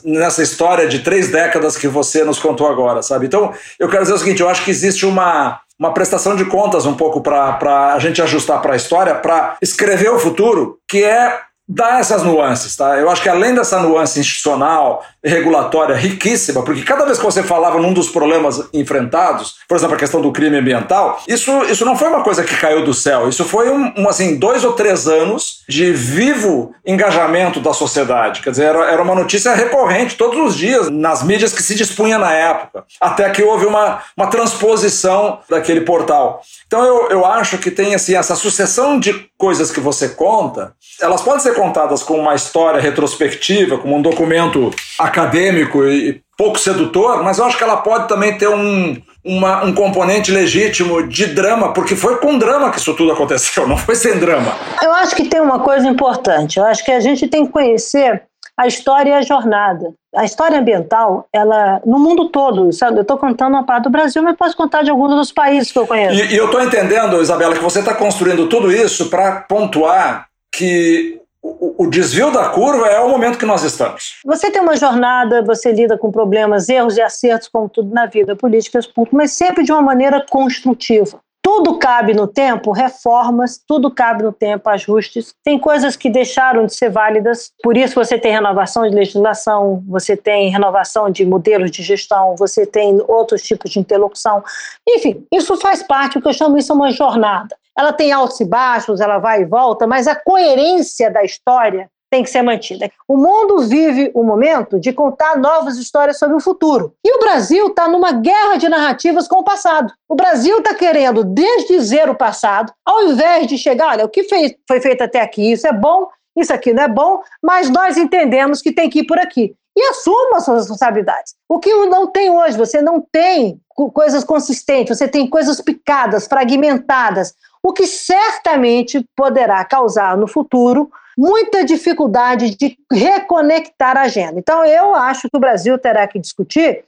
nessa 0.03 0.41
história 0.41 0.87
de 0.87 0.99
três 0.99 1.29
décadas 1.31 1.77
que 1.77 1.87
você 1.87 2.23
nos 2.23 2.39
contou 2.39 2.67
agora, 2.67 3.01
sabe? 3.01 3.25
Então, 3.25 3.53
eu 3.79 3.89
quero 3.89 4.03
dizer 4.03 4.13
o 4.13 4.17
seguinte: 4.17 4.41
eu 4.41 4.49
acho 4.49 4.63
que 4.63 4.71
existe 4.71 5.05
uma, 5.05 5.59
uma 5.79 5.93
prestação 5.93 6.35
de 6.35 6.45
contas 6.45 6.85
um 6.85 6.93
pouco 6.93 7.21
para 7.21 7.93
a 7.93 7.99
gente 7.99 8.21
ajustar 8.21 8.61
para 8.61 8.73
a 8.73 8.77
história, 8.77 9.15
para 9.15 9.57
escrever 9.61 10.09
o 10.09 10.19
futuro, 10.19 10.79
que 10.87 11.03
é 11.03 11.41
dar 11.67 11.99
essas 11.99 12.23
nuances, 12.23 12.75
tá? 12.77 12.97
Eu 12.97 13.09
acho 13.09 13.21
que 13.21 13.27
além 13.27 13.53
dessa 13.53 13.79
nuance 13.81 14.19
institucional, 14.19 15.03
regulatória 15.27 15.95
riquíssima, 15.95 16.63
porque 16.63 16.81
cada 16.81 17.05
vez 17.05 17.17
que 17.17 17.25
você 17.25 17.43
falava 17.43 17.79
num 17.79 17.93
dos 17.93 18.09
problemas 18.09 18.67
enfrentados, 18.73 19.55
por 19.67 19.77
exemplo, 19.77 19.95
a 19.95 19.99
questão 19.99 20.21
do 20.21 20.31
crime 20.31 20.57
ambiental, 20.57 21.21
isso, 21.27 21.51
isso 21.65 21.85
não 21.85 21.95
foi 21.95 22.07
uma 22.07 22.23
coisa 22.23 22.43
que 22.43 22.55
caiu 22.55 22.83
do 22.83 22.93
céu, 22.93 23.27
isso 23.27 23.43
foi 23.45 23.69
um, 23.69 23.93
um 23.97 24.09
assim, 24.09 24.37
dois 24.37 24.63
ou 24.63 24.73
três 24.73 25.07
anos 25.07 25.63
de 25.67 25.91
vivo 25.91 26.73
engajamento 26.85 27.59
da 27.59 27.73
sociedade. 27.73 28.41
Quer 28.41 28.51
dizer, 28.51 28.65
era, 28.65 28.91
era 28.91 29.01
uma 29.01 29.15
notícia 29.15 29.53
recorrente 29.53 30.15
todos 30.15 30.39
os 30.39 30.55
dias 30.55 30.89
nas 30.89 31.23
mídias 31.23 31.53
que 31.53 31.61
se 31.61 31.75
dispunha 31.75 32.17
na 32.17 32.31
época, 32.33 32.85
até 32.99 33.29
que 33.29 33.43
houve 33.43 33.65
uma, 33.65 33.99
uma 34.15 34.27
transposição 34.27 35.39
daquele 35.49 35.81
portal. 35.81 36.41
Então 36.65 36.83
eu, 36.83 37.09
eu 37.09 37.25
acho 37.25 37.57
que 37.57 37.71
tem 37.71 37.93
assim, 37.95 38.15
essa 38.15 38.35
sucessão 38.35 38.99
de 38.99 39.27
coisas 39.37 39.71
que 39.71 39.79
você 39.79 40.09
conta, 40.09 40.73
elas 41.01 41.21
podem 41.21 41.39
ser 41.39 41.53
contadas 41.53 42.01
com 42.01 42.19
uma 42.19 42.35
história 42.35 42.81
retrospectiva, 42.81 43.77
como 43.77 43.95
um 43.95 44.01
documento 44.01 44.71
acadêmico 44.97 45.16
e 45.25 46.21
pouco 46.37 46.59
sedutor, 46.59 47.23
mas 47.23 47.39
eu 47.39 47.45
acho 47.45 47.57
que 47.57 47.63
ela 47.63 47.77
pode 47.77 48.07
também 48.07 48.37
ter 48.37 48.47
um, 48.47 48.95
uma, 49.25 49.63
um 49.63 49.73
componente 49.73 50.31
legítimo 50.31 51.07
de 51.07 51.25
drama, 51.27 51.73
porque 51.73 51.95
foi 51.95 52.17
com 52.17 52.37
drama 52.37 52.69
que 52.69 52.79
isso 52.79 52.93
tudo 52.93 53.11
aconteceu, 53.11 53.67
não 53.67 53.77
foi 53.77 53.95
sem 53.95 54.19
drama. 54.19 54.55
Eu 54.81 54.93
acho 54.93 55.15
que 55.15 55.27
tem 55.27 55.41
uma 55.41 55.59
coisa 55.59 55.87
importante. 55.87 56.59
Eu 56.59 56.65
acho 56.65 56.85
que 56.85 56.91
a 56.91 56.99
gente 56.99 57.27
tem 57.27 57.45
que 57.45 57.51
conhecer 57.51 58.21
a 58.57 58.65
história 58.65 59.11
e 59.11 59.13
a 59.13 59.21
jornada. 59.21 59.93
A 60.15 60.25
história 60.25 60.59
ambiental, 60.59 61.27
ela 61.31 61.79
no 61.85 61.99
mundo 61.99 62.29
todo, 62.29 62.71
sabe? 62.71 62.97
Eu 62.97 63.01
estou 63.01 63.17
contando 63.17 63.53
uma 63.53 63.65
parte 63.65 63.83
do 63.83 63.89
Brasil, 63.89 64.23
mas 64.23 64.35
posso 64.35 64.57
contar 64.57 64.83
de 64.83 64.89
alguns 64.89 65.15
dos 65.15 65.31
países 65.31 65.71
que 65.71 65.77
eu 65.77 65.85
conheço. 65.85 66.15
E, 66.15 66.33
e 66.33 66.37
eu 66.37 66.45
estou 66.45 66.61
entendendo, 66.61 67.21
Isabela, 67.21 67.53
que 67.53 67.63
você 67.63 67.79
está 67.79 67.93
construindo 67.93 68.47
tudo 68.47 68.71
isso 68.71 69.09
para 69.09 69.41
pontuar 69.41 70.27
que 70.51 71.21
o, 71.41 71.83
o 71.85 71.89
desvio 71.89 72.31
da 72.31 72.49
curva 72.49 72.87
é 72.87 72.99
o 72.99 73.09
momento 73.09 73.37
que 73.37 73.45
nós 73.45 73.63
estamos. 73.63 74.19
Você 74.25 74.51
tem 74.51 74.61
uma 74.61 74.75
jornada, 74.75 75.43
você 75.43 75.71
lida 75.71 75.97
com 75.97 76.11
problemas, 76.11 76.67
erros 76.69 76.97
e 76.97 77.01
acertos, 77.01 77.47
como 77.47 77.69
tudo 77.69 77.93
na 77.93 78.05
vida, 78.05 78.35
políticas, 78.35 78.89
mas 79.11 79.31
sempre 79.31 79.63
de 79.63 79.71
uma 79.71 79.81
maneira 79.81 80.25
construtiva. 80.29 81.19
Tudo 81.41 81.79
cabe 81.79 82.13
no 82.13 82.27
tempo, 82.27 82.73
reformas, 82.73 83.57
tudo 83.65 83.89
cabe 83.89 84.21
no 84.21 84.33
tempo, 84.33 84.69
ajustes. 84.69 85.33
Tem 85.45 85.57
coisas 85.57 85.95
que 85.95 86.09
deixaram 86.09 86.65
de 86.65 86.75
ser 86.75 86.89
válidas, 86.89 87.53
por 87.63 87.77
isso 87.77 87.95
você 87.95 88.17
tem 88.17 88.33
renovação 88.33 88.83
de 88.83 88.93
legislação, 88.93 89.81
você 89.87 90.17
tem 90.17 90.49
renovação 90.49 91.09
de 91.09 91.25
modelos 91.25 91.71
de 91.71 91.81
gestão, 91.83 92.35
você 92.35 92.65
tem 92.65 93.01
outros 93.07 93.43
tipos 93.43 93.71
de 93.71 93.79
interlocução. 93.79 94.43
Enfim, 94.85 95.25
isso 95.31 95.55
faz 95.55 95.81
parte, 95.81 96.17
o 96.17 96.21
que 96.21 96.27
eu 96.27 96.33
chamo 96.33 96.57
isso 96.57 96.73
é 96.73 96.75
uma 96.75 96.91
jornada. 96.91 97.55
Ela 97.77 97.93
tem 97.93 98.11
altos 98.11 98.39
e 98.39 98.45
baixos, 98.45 98.99
ela 98.99 99.19
vai 99.19 99.41
e 99.41 99.45
volta, 99.45 99.85
mas 99.85 100.07
a 100.07 100.15
coerência 100.15 101.11
da 101.11 101.23
história 101.23 101.89
tem 102.09 102.23
que 102.23 102.29
ser 102.29 102.41
mantida. 102.41 102.89
O 103.07 103.17
mundo 103.17 103.59
vive 103.67 104.11
o 104.13 104.23
momento 104.23 104.79
de 104.79 104.93
contar 104.93 105.37
novas 105.37 105.77
histórias 105.77 106.17
sobre 106.17 106.37
o 106.37 106.39
futuro. 106.39 106.93
E 107.03 107.15
o 107.15 107.19
Brasil 107.19 107.67
está 107.67 107.87
numa 107.87 108.13
guerra 108.13 108.57
de 108.57 108.69
narrativas 108.69 109.27
com 109.27 109.39
o 109.39 109.43
passado. 109.43 109.91
O 110.07 110.15
Brasil 110.15 110.59
está 110.59 110.73
querendo 110.73 111.23
desdizer 111.23 112.09
o 112.09 112.15
passado, 112.15 112.71
ao 112.85 113.03
invés 113.03 113.47
de 113.47 113.57
chegar, 113.57 113.89
olha, 113.89 114.05
o 114.05 114.09
que 114.09 114.23
fez, 114.23 114.55
foi 114.67 114.79
feito 114.79 115.03
até 115.03 115.21
aqui, 115.21 115.51
isso 115.51 115.67
é 115.67 115.73
bom, 115.73 116.07
isso 116.35 116.53
aqui 116.53 116.71
não 116.71 116.83
é 116.83 116.87
bom, 116.87 117.19
mas 117.43 117.69
nós 117.69 117.97
entendemos 117.97 118.61
que 118.61 118.71
tem 118.71 118.89
que 118.89 118.99
ir 118.99 119.05
por 119.05 119.19
aqui. 119.19 119.53
E 119.75 119.81
assuma 119.89 120.37
as 120.37 120.45
suas 120.45 120.61
responsabilidades. 120.61 121.35
O 121.47 121.59
que 121.59 121.71
não 121.85 122.07
tem 122.07 122.31
hoje, 122.31 122.57
você 122.57 122.81
não 122.81 122.99
tem 123.11 123.59
coisas 123.93 124.23
consistentes, 124.23 124.97
você 124.97 125.07
tem 125.07 125.29
coisas 125.29 125.61
picadas, 125.61 126.25
fragmentadas, 126.25 127.35
o 127.63 127.73
que 127.73 127.87
certamente 127.87 129.05
poderá 129.15 129.63
causar 129.65 130.15
no 130.17 130.27
futuro 130.27 130.89
muita 131.17 131.65
dificuldade 131.65 132.55
de 132.55 132.77
reconectar 132.91 133.97
a 133.97 134.01
agenda. 134.01 134.39
Então, 134.39 134.63
eu 134.63 134.93
acho 134.93 135.29
que 135.29 135.35
o 135.35 135.39
Brasil 135.39 135.77
terá 135.77 136.07
que 136.07 136.19
discutir 136.19 136.83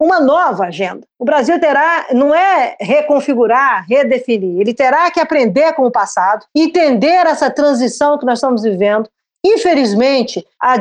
uma 0.00 0.20
nova 0.20 0.64
agenda. 0.64 1.06
O 1.18 1.24
Brasil 1.24 1.60
terá, 1.60 2.06
não 2.12 2.34
é 2.34 2.76
reconfigurar, 2.80 3.86
redefinir, 3.86 4.60
ele 4.60 4.74
terá 4.74 5.10
que 5.10 5.20
aprender 5.20 5.72
com 5.74 5.84
o 5.84 5.90
passado, 5.90 6.44
entender 6.54 7.26
essa 7.26 7.50
transição 7.50 8.18
que 8.18 8.26
nós 8.26 8.38
estamos 8.38 8.62
vivendo. 8.62 9.08
Infelizmente, 9.46 10.44
as 10.58 10.80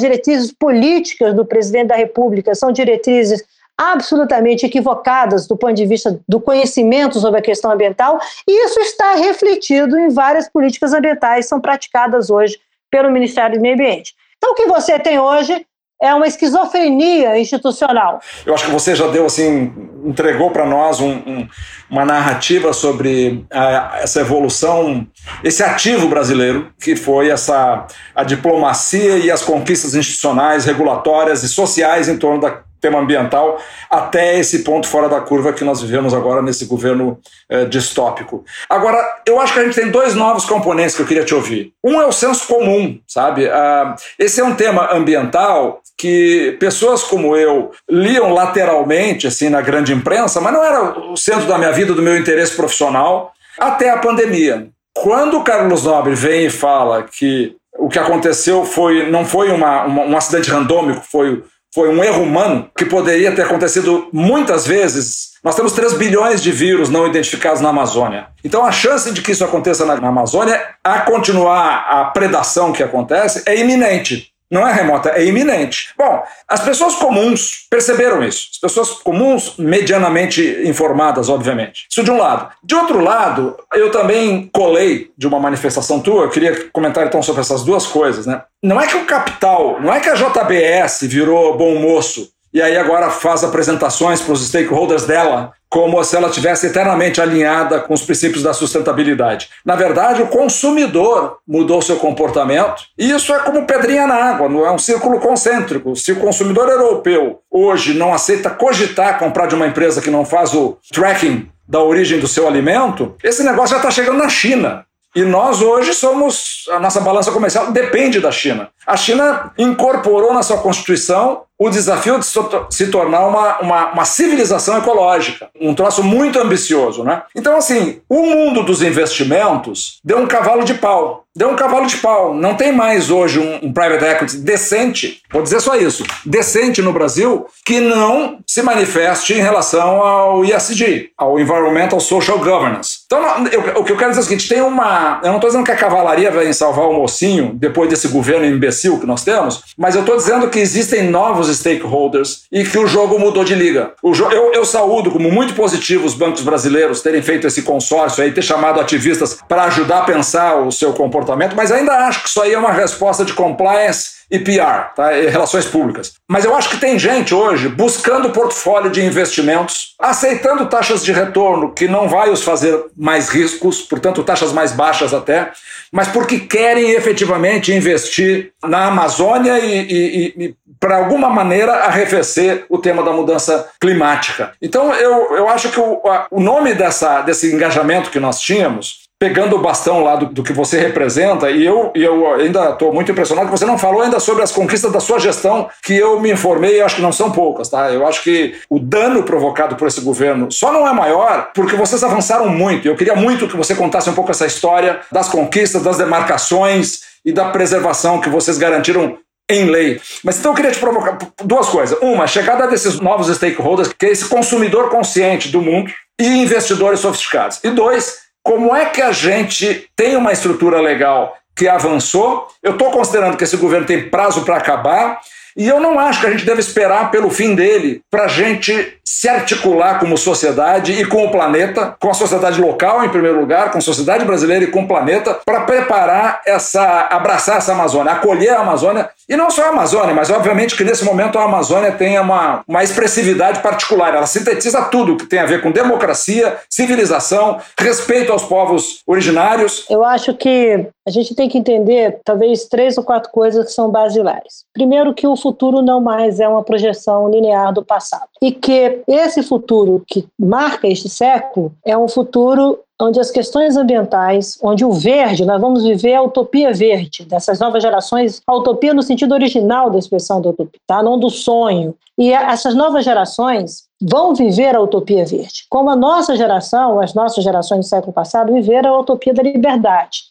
diretrizes 0.00 0.52
políticas 0.52 1.34
do 1.34 1.44
presidente 1.44 1.88
da 1.88 1.96
República 1.96 2.54
são 2.54 2.70
diretrizes 2.70 3.44
absolutamente 3.78 4.64
equivocadas 4.64 5.46
do 5.46 5.56
ponto 5.56 5.74
de 5.74 5.86
vista 5.86 6.18
do 6.28 6.40
conhecimento 6.40 7.20
sobre 7.20 7.40
a 7.40 7.42
questão 7.42 7.70
ambiental, 7.70 8.18
e 8.48 8.64
isso 8.64 8.80
está 8.80 9.14
refletido 9.14 9.98
em 9.98 10.08
várias 10.08 10.48
políticas 10.48 10.94
ambientais 10.94 11.44
que 11.44 11.50
são 11.50 11.60
praticadas 11.60 12.30
hoje 12.30 12.58
pelo 12.90 13.10
Ministério 13.10 13.56
do 13.56 13.62
Meio 13.62 13.74
Ambiente. 13.74 14.14
Então, 14.38 14.52
o 14.52 14.54
que 14.54 14.66
você 14.66 14.98
tem 14.98 15.18
hoje 15.18 15.66
é 16.00 16.14
uma 16.14 16.26
esquizofrenia 16.26 17.38
institucional. 17.38 18.20
Eu 18.44 18.54
acho 18.54 18.66
que 18.66 18.70
você 18.70 18.94
já 18.94 19.06
deu 19.08 19.24
assim, 19.24 19.72
entregou 20.04 20.50
para 20.50 20.66
nós 20.66 21.00
um, 21.00 21.10
um, 21.10 21.48
uma 21.90 22.04
narrativa 22.04 22.72
sobre 22.72 23.46
a, 23.50 24.00
essa 24.02 24.20
evolução, 24.20 25.06
esse 25.42 25.62
ativo 25.62 26.06
brasileiro 26.06 26.70
que 26.78 26.94
foi 26.94 27.30
essa 27.30 27.86
a 28.14 28.24
diplomacia 28.24 29.16
e 29.16 29.30
as 29.30 29.42
conquistas 29.42 29.94
institucionais, 29.94 30.66
regulatórias 30.66 31.42
e 31.42 31.48
sociais 31.48 32.08
em 32.08 32.18
torno 32.18 32.42
da 32.42 32.65
tema 32.86 33.00
ambiental 33.00 33.60
até 33.90 34.38
esse 34.38 34.60
ponto 34.60 34.86
fora 34.86 35.08
da 35.08 35.20
curva 35.20 35.52
que 35.52 35.64
nós 35.64 35.82
vivemos 35.82 36.14
agora 36.14 36.40
nesse 36.40 36.66
governo 36.66 37.18
eh, 37.50 37.64
distópico. 37.64 38.44
Agora, 38.68 38.98
eu 39.26 39.40
acho 39.40 39.52
que 39.52 39.60
a 39.60 39.64
gente 39.64 39.74
tem 39.74 39.90
dois 39.90 40.14
novos 40.14 40.44
componentes 40.44 40.94
que 40.94 41.02
eu 41.02 41.06
queria 41.06 41.24
te 41.24 41.34
ouvir. 41.34 41.72
Um 41.82 42.00
é 42.00 42.06
o 42.06 42.12
senso 42.12 42.46
comum, 42.46 42.98
sabe? 43.06 43.48
Ah, 43.48 43.96
esse 44.18 44.40
é 44.40 44.44
um 44.44 44.54
tema 44.54 44.94
ambiental 44.94 45.80
que 45.98 46.56
pessoas 46.60 47.02
como 47.02 47.36
eu 47.36 47.70
liam 47.90 48.32
lateralmente, 48.32 49.26
assim, 49.26 49.48
na 49.48 49.60
grande 49.60 49.92
imprensa, 49.92 50.40
mas 50.40 50.52
não 50.52 50.62
era 50.62 50.98
o 51.10 51.16
centro 51.16 51.46
da 51.46 51.58
minha 51.58 51.72
vida, 51.72 51.94
do 51.94 52.02
meu 52.02 52.16
interesse 52.16 52.54
profissional, 52.54 53.32
até 53.58 53.90
a 53.90 53.98
pandemia. 53.98 54.68
Quando 54.94 55.38
o 55.38 55.44
Carlos 55.44 55.84
Nobre 55.84 56.14
vem 56.14 56.46
e 56.46 56.50
fala 56.50 57.02
que 57.02 57.56
o 57.78 57.88
que 57.88 57.98
aconteceu 57.98 58.64
foi 58.64 59.10
não 59.10 59.24
foi 59.24 59.50
uma, 59.50 59.84
uma 59.84 60.02
um 60.02 60.16
acidente 60.16 60.50
randômico, 60.50 61.02
foi 61.10 61.42
foi 61.76 61.90
um 61.90 62.02
erro 62.02 62.22
humano 62.22 62.70
que 62.74 62.86
poderia 62.86 63.34
ter 63.34 63.42
acontecido 63.42 64.08
muitas 64.10 64.66
vezes. 64.66 65.32
Nós 65.44 65.54
temos 65.54 65.72
3 65.72 65.92
bilhões 65.92 66.42
de 66.42 66.50
vírus 66.50 66.88
não 66.88 67.06
identificados 67.06 67.60
na 67.60 67.68
Amazônia. 67.68 68.28
Então 68.42 68.64
a 68.64 68.72
chance 68.72 69.12
de 69.12 69.20
que 69.20 69.32
isso 69.32 69.44
aconteça 69.44 69.84
na, 69.84 69.92
Amazônia, 70.08 70.58
a 70.82 71.00
continuar 71.00 71.86
a 71.86 72.06
predação 72.06 72.72
que 72.72 72.82
acontece, 72.82 73.42
é 73.44 73.60
iminente. 73.60 74.32
Não 74.50 74.66
é 74.66 74.72
remota, 74.72 75.10
é 75.10 75.24
iminente. 75.24 75.90
Bom, 75.98 76.22
as 76.48 76.60
pessoas 76.60 76.94
comuns 76.94 77.66
perceberam 77.68 78.22
isso. 78.22 78.50
As 78.54 78.58
pessoas 78.60 78.90
comuns, 79.02 79.56
medianamente 79.58 80.62
informadas, 80.64 81.28
obviamente. 81.28 81.86
Isso 81.90 82.04
de 82.04 82.10
um 82.10 82.18
lado. 82.18 82.48
De 82.62 82.74
outro 82.74 83.00
lado, 83.00 83.56
eu 83.74 83.90
também 83.90 84.48
colei 84.52 85.10
de 85.16 85.26
uma 85.26 85.40
manifestação 85.40 86.00
tua, 86.00 86.24
eu 86.24 86.30
queria 86.30 86.68
comentar 86.70 87.06
então 87.06 87.22
sobre 87.22 87.40
essas 87.40 87.64
duas 87.64 87.86
coisas, 87.86 88.26
né? 88.26 88.42
Não 88.62 88.80
é 88.80 88.86
que 88.86 88.96
o 88.96 89.04
capital, 89.04 89.80
não 89.80 89.92
é 89.92 90.00
que 90.00 90.08
a 90.08 90.14
JBS 90.14 91.00
virou 91.02 91.56
bom 91.56 91.76
moço 91.76 92.28
e 92.56 92.62
aí 92.62 92.74
agora 92.74 93.10
faz 93.10 93.44
apresentações 93.44 94.22
para 94.22 94.32
os 94.32 94.48
stakeholders 94.48 95.04
dela 95.04 95.52
como 95.68 96.02
se 96.02 96.16
ela 96.16 96.30
tivesse 96.30 96.68
eternamente 96.68 97.20
alinhada 97.20 97.80
com 97.80 97.92
os 97.92 98.00
princípios 98.00 98.42
da 98.42 98.54
sustentabilidade. 98.54 99.50
Na 99.62 99.76
verdade, 99.76 100.22
o 100.22 100.28
consumidor 100.28 101.36
mudou 101.46 101.82
seu 101.82 101.96
comportamento 101.96 102.84
e 102.96 103.10
isso 103.10 103.34
é 103.34 103.40
como 103.40 103.66
pedrinha 103.66 104.06
na 104.06 104.14
água, 104.14 104.48
não 104.48 104.64
é 104.64 104.72
um 104.72 104.78
círculo 104.78 105.20
concêntrico. 105.20 105.94
Se 105.94 106.12
o 106.12 106.16
consumidor 106.16 106.66
europeu 106.70 107.40
hoje 107.50 107.92
não 107.92 108.14
aceita 108.14 108.48
cogitar 108.48 109.18
comprar 109.18 109.48
de 109.48 109.54
uma 109.54 109.66
empresa 109.66 110.00
que 110.00 110.10
não 110.10 110.24
faz 110.24 110.54
o 110.54 110.78
tracking 110.90 111.50
da 111.68 111.82
origem 111.82 112.18
do 112.18 112.26
seu 112.26 112.48
alimento, 112.48 113.16
esse 113.22 113.44
negócio 113.44 113.72
já 113.72 113.76
está 113.76 113.90
chegando 113.90 114.16
na 114.16 114.30
China. 114.30 114.86
E 115.14 115.22
nós 115.22 115.60
hoje 115.62 115.92
somos, 115.94 116.66
a 116.70 116.78
nossa 116.78 117.00
balança 117.00 117.32
comercial 117.32 117.70
depende 117.70 118.20
da 118.20 118.30
China. 118.30 118.68
A 118.86 118.96
China 118.96 119.50
incorporou 119.58 120.32
na 120.32 120.42
sua 120.42 120.58
Constituição 120.58 121.45
o 121.58 121.70
desafio 121.70 122.18
de 122.18 122.26
se 122.70 122.86
tornar 122.88 123.26
uma, 123.26 123.58
uma, 123.60 123.92
uma, 123.92 124.04
civilização 124.04 124.76
ecológica, 124.76 125.48
um 125.58 125.74
troço 125.74 126.02
muito 126.02 126.38
ambicioso. 126.38 127.02
Né? 127.02 127.22
Então, 127.34 127.56
assim, 127.56 128.00
o 128.08 128.22
mundo 128.22 128.62
dos 128.62 128.82
investimentos 128.82 129.98
deu 130.04 130.18
um 130.18 130.26
cavalo 130.26 130.64
de 130.64 130.74
pau. 130.74 131.25
Deu 131.36 131.50
um 131.50 131.56
cavalo 131.56 131.86
de 131.86 131.98
pau. 131.98 132.32
Não 132.32 132.54
tem 132.54 132.72
mais 132.72 133.10
hoje 133.10 133.38
um, 133.38 133.66
um 133.66 133.72
private 133.72 134.04
equity 134.04 134.38
decente, 134.38 135.20
vou 135.30 135.42
dizer 135.42 135.60
só 135.60 135.76
isso, 135.76 136.02
decente 136.24 136.80
no 136.80 136.94
Brasil, 136.94 137.44
que 137.62 137.78
não 137.78 138.38
se 138.46 138.62
manifeste 138.62 139.34
em 139.34 139.42
relação 139.42 140.00
ao 140.00 140.42
ESG, 140.42 141.10
ao 141.14 141.38
Environmental 141.38 142.00
Social 142.00 142.38
Governance. 142.38 143.00
Então, 143.04 143.20
eu, 143.52 143.80
o 143.80 143.84
que 143.84 143.92
eu 143.92 143.98
quero 143.98 144.10
dizer 144.10 144.22
é 144.22 144.24
o 144.24 144.26
seguinte: 144.26 144.48
tem 144.48 144.62
uma. 144.62 145.20
Eu 145.22 145.28
não 145.28 145.36
estou 145.36 145.50
dizendo 145.50 145.66
que 145.66 145.72
a 145.72 145.76
cavalaria 145.76 146.30
vai 146.30 146.50
salvar 146.54 146.86
o 146.86 146.94
mocinho 146.94 147.52
depois 147.54 147.90
desse 147.90 148.08
governo 148.08 148.46
imbecil 148.46 148.98
que 148.98 149.06
nós 149.06 149.22
temos, 149.22 149.62
mas 149.76 149.94
eu 149.94 150.00
estou 150.00 150.16
dizendo 150.16 150.48
que 150.48 150.58
existem 150.58 151.10
novos 151.10 151.54
stakeholders 151.54 152.44
e 152.50 152.64
que 152.64 152.78
o 152.78 152.86
jogo 152.86 153.18
mudou 153.18 153.44
de 153.44 153.54
liga. 153.54 153.92
Jo 154.12 154.30
eu, 154.30 154.52
eu 154.54 154.64
saúdo 154.64 155.10
como 155.10 155.30
muito 155.30 155.54
positivo 155.54 156.06
os 156.06 156.14
bancos 156.14 156.42
brasileiros 156.42 157.02
terem 157.02 157.20
feito 157.20 157.46
esse 157.46 157.60
consórcio 157.60 158.24
aí, 158.24 158.32
ter 158.32 158.42
chamado 158.42 158.80
ativistas 158.80 159.38
para 159.46 159.64
ajudar 159.64 159.98
a 159.98 160.04
pensar 160.04 160.56
o 160.56 160.72
seu 160.72 160.94
comportamento, 160.94 161.25
mas 161.34 161.72
ainda 161.72 161.92
acho 162.06 162.22
que 162.22 162.28
isso 162.28 162.40
aí 162.40 162.52
é 162.52 162.58
uma 162.58 162.72
resposta 162.72 163.24
de 163.24 163.32
compliance 163.32 164.16
e 164.30 164.38
PR, 164.38 164.94
tá? 164.94 165.12
E 165.16 165.28
relações 165.28 165.66
públicas. 165.66 166.14
Mas 166.28 166.44
eu 166.44 166.54
acho 166.54 166.68
que 166.68 166.78
tem 166.78 166.98
gente 166.98 167.34
hoje 167.34 167.68
buscando 167.68 168.30
portfólio 168.30 168.90
de 168.90 169.04
investimentos, 169.04 169.94
aceitando 170.00 170.66
taxas 170.66 171.04
de 171.04 171.12
retorno 171.12 171.72
que 171.72 171.86
não 171.86 172.08
vai 172.08 172.30
os 172.30 172.42
fazer 172.42 172.86
mais 172.96 173.28
riscos, 173.28 173.82
portanto 173.82 174.24
taxas 174.24 174.52
mais 174.52 174.72
baixas 174.72 175.14
até, 175.14 175.52
mas 175.92 176.08
porque 176.08 176.40
querem 176.40 176.90
efetivamente 176.90 177.72
investir 177.72 178.52
na 178.64 178.86
Amazônia 178.86 179.58
e, 179.60 179.80
e, 179.80 180.44
e 180.44 180.54
para 180.80 180.98
alguma 180.98 181.30
maneira 181.30 181.72
arrefecer 181.84 182.66
o 182.68 182.78
tema 182.78 183.02
da 183.02 183.12
mudança 183.12 183.68
climática. 183.80 184.52
Então 184.60 184.92
eu, 184.94 185.36
eu 185.36 185.48
acho 185.48 185.70
que 185.70 185.80
o, 185.80 186.00
a, 186.06 186.26
o 186.30 186.40
nome 186.40 186.74
dessa, 186.74 187.22
desse 187.22 187.52
engajamento 187.54 188.10
que 188.10 188.20
nós 188.20 188.40
tínhamos 188.40 189.05
pegando 189.18 189.56
o 189.56 189.60
bastão 189.60 190.02
lá 190.02 190.16
do, 190.16 190.26
do 190.26 190.42
que 190.42 190.52
você 190.52 190.78
representa, 190.78 191.50
e 191.50 191.64
eu, 191.64 191.90
eu 191.94 192.34
ainda 192.34 192.70
estou 192.70 192.92
muito 192.92 193.10
impressionado 193.10 193.48
que 193.48 193.58
você 193.58 193.64
não 193.64 193.78
falou 193.78 194.02
ainda 194.02 194.20
sobre 194.20 194.42
as 194.42 194.52
conquistas 194.52 194.92
da 194.92 195.00
sua 195.00 195.18
gestão, 195.18 195.68
que 195.82 195.94
eu 195.94 196.20
me 196.20 196.30
informei 196.30 196.76
e 196.76 196.80
acho 196.82 196.96
que 196.96 197.02
não 197.02 197.12
são 197.12 197.30
poucas, 197.30 197.68
tá? 197.68 197.90
Eu 197.90 198.06
acho 198.06 198.22
que 198.22 198.54
o 198.68 198.78
dano 198.78 199.22
provocado 199.22 199.76
por 199.76 199.88
esse 199.88 200.00
governo 200.00 200.50
só 200.50 200.70
não 200.70 200.86
é 200.86 200.92
maior 200.92 201.50
porque 201.54 201.76
vocês 201.76 202.04
avançaram 202.04 202.48
muito. 202.48 202.86
Eu 202.86 202.96
queria 202.96 203.16
muito 203.16 203.48
que 203.48 203.56
você 203.56 203.74
contasse 203.74 204.10
um 204.10 204.14
pouco 204.14 204.30
essa 204.30 204.46
história 204.46 205.00
das 205.10 205.28
conquistas, 205.28 205.82
das 205.82 205.96
demarcações 205.96 207.00
e 207.24 207.32
da 207.32 207.46
preservação 207.46 208.20
que 208.20 208.28
vocês 208.28 208.58
garantiram 208.58 209.18
em 209.48 209.64
lei. 209.64 210.00
Mas 210.24 210.38
então 210.38 210.52
eu 210.52 210.56
queria 210.56 210.72
te 210.72 210.78
provocar 210.78 211.18
duas 211.42 211.68
coisas. 211.68 211.98
Uma, 212.00 212.24
a 212.24 212.26
chegada 212.26 212.66
desses 212.66 213.00
novos 213.00 213.34
stakeholders, 213.34 213.92
que 213.92 214.06
é 214.06 214.10
esse 214.10 214.26
consumidor 214.26 214.90
consciente 214.90 215.48
do 215.48 215.62
mundo 215.62 215.90
e 216.20 216.26
investidores 216.26 217.00
sofisticados. 217.00 217.60
E 217.62 217.70
dois, 217.70 218.25
como 218.46 218.76
é 218.76 218.86
que 218.86 219.02
a 219.02 219.10
gente 219.10 219.90
tem 219.96 220.14
uma 220.14 220.30
estrutura 220.30 220.80
legal 220.80 221.36
que 221.56 221.66
avançou? 221.66 222.46
Eu 222.62 222.74
estou 222.74 222.92
considerando 222.92 223.36
que 223.36 223.42
esse 223.42 223.56
governo 223.56 223.84
tem 223.84 224.08
prazo 224.08 224.44
para 224.44 224.56
acabar 224.56 225.20
e 225.56 225.66
eu 225.66 225.80
não 225.80 225.98
acho 225.98 226.20
que 226.20 226.26
a 226.26 226.30
gente 226.30 226.44
deve 226.44 226.60
esperar 226.60 227.10
pelo 227.10 227.30
fim 227.30 227.54
dele 227.54 228.02
para 228.10 228.24
a 228.24 228.28
gente 228.28 228.96
se 229.06 229.28
articular 229.28 230.00
como 230.00 230.18
sociedade 230.18 230.92
e 230.92 231.06
com 231.06 231.24
o 231.24 231.30
planeta, 231.30 231.96
com 232.00 232.10
a 232.10 232.14
sociedade 232.14 232.60
local 232.60 233.04
em 233.04 233.08
primeiro 233.08 233.40
lugar, 233.40 233.70
com 233.70 233.78
a 233.78 233.80
sociedade 233.80 234.24
brasileira 234.24 234.64
e 234.64 234.70
com 234.70 234.82
o 234.82 234.88
planeta, 234.88 235.38
para 235.46 235.60
preparar 235.60 236.42
essa, 236.44 237.06
abraçar 237.10 237.58
essa 237.58 237.72
Amazônia, 237.72 238.12
acolher 238.12 238.50
a 238.50 238.60
Amazônia, 238.60 239.08
e 239.28 239.36
não 239.36 239.50
só 239.50 239.66
a 239.66 239.68
Amazônia, 239.68 240.12
mas 240.14 240.28
obviamente 240.28 240.76
que 240.76 240.84
nesse 240.84 241.04
momento 241.04 241.38
a 241.38 241.44
Amazônia 241.44 241.92
tem 241.92 242.18
uma, 242.18 242.62
uma 242.66 242.82
expressividade 242.82 243.60
particular, 243.60 244.14
ela 244.14 244.26
sintetiza 244.26 244.82
tudo 244.82 245.16
que 245.16 245.26
tem 245.26 245.38
a 245.38 245.46
ver 245.46 245.62
com 245.62 245.70
democracia, 245.70 246.56
civilização, 246.68 247.58
respeito 247.78 248.32
aos 248.32 248.42
povos 248.42 249.02
originários. 249.06 249.86
Eu 249.88 250.04
acho 250.04 250.34
que 250.34 250.86
a 251.06 251.10
gente 251.10 251.34
tem 251.36 251.48
que 251.48 251.56
entender 251.56 252.18
talvez 252.24 252.64
três 252.64 252.98
ou 252.98 253.04
quatro 253.04 253.30
coisas 253.30 253.66
que 253.66 253.72
são 253.72 253.88
basilares. 253.88 254.64
Primeiro 254.74 255.14
que 255.14 255.26
o 255.26 255.36
futuro 255.46 255.80
não 255.80 256.00
mais 256.00 256.40
é 256.40 256.48
uma 256.48 256.64
projeção 256.64 257.30
linear 257.30 257.72
do 257.72 257.84
passado 257.84 258.28
e 258.42 258.50
que 258.50 259.00
esse 259.06 259.44
futuro 259.44 260.02
que 260.04 260.26
marca 260.36 260.88
este 260.88 261.08
século 261.08 261.72
é 261.84 261.96
um 261.96 262.08
futuro 262.08 262.80
onde 263.00 263.20
as 263.20 263.30
questões 263.30 263.76
ambientais, 263.76 264.58
onde 264.60 264.84
o 264.84 264.90
verde, 264.90 265.44
nós 265.44 265.60
vamos 265.60 265.84
viver 265.84 266.14
a 266.14 266.22
utopia 266.22 266.72
verde 266.72 267.24
dessas 267.24 267.60
novas 267.60 267.82
gerações, 267.82 268.42
a 268.44 268.56
utopia 268.56 268.92
no 268.94 269.02
sentido 269.02 269.32
original 269.32 269.90
da 269.90 269.98
expressão 269.98 270.40
da 270.40 270.48
utopia, 270.48 270.80
tá? 270.86 271.02
não 271.02 271.18
do 271.18 271.30
sonho. 271.30 271.94
E 272.18 272.32
essas 272.32 272.74
novas 272.74 273.04
gerações 273.04 273.84
vão 274.00 274.34
viver 274.34 274.74
a 274.74 274.80
utopia 274.80 275.24
verde, 275.26 275.66
como 275.68 275.90
a 275.90 275.96
nossa 275.96 276.34
geração, 276.34 276.98
as 276.98 277.14
nossas 277.14 277.44
gerações 277.44 277.80
do 277.80 277.88
século 277.88 278.12
passado, 278.12 278.52
viveram 278.52 278.94
a 278.94 279.00
utopia 279.00 279.34
da 279.34 279.42
liberdade. 279.42 280.22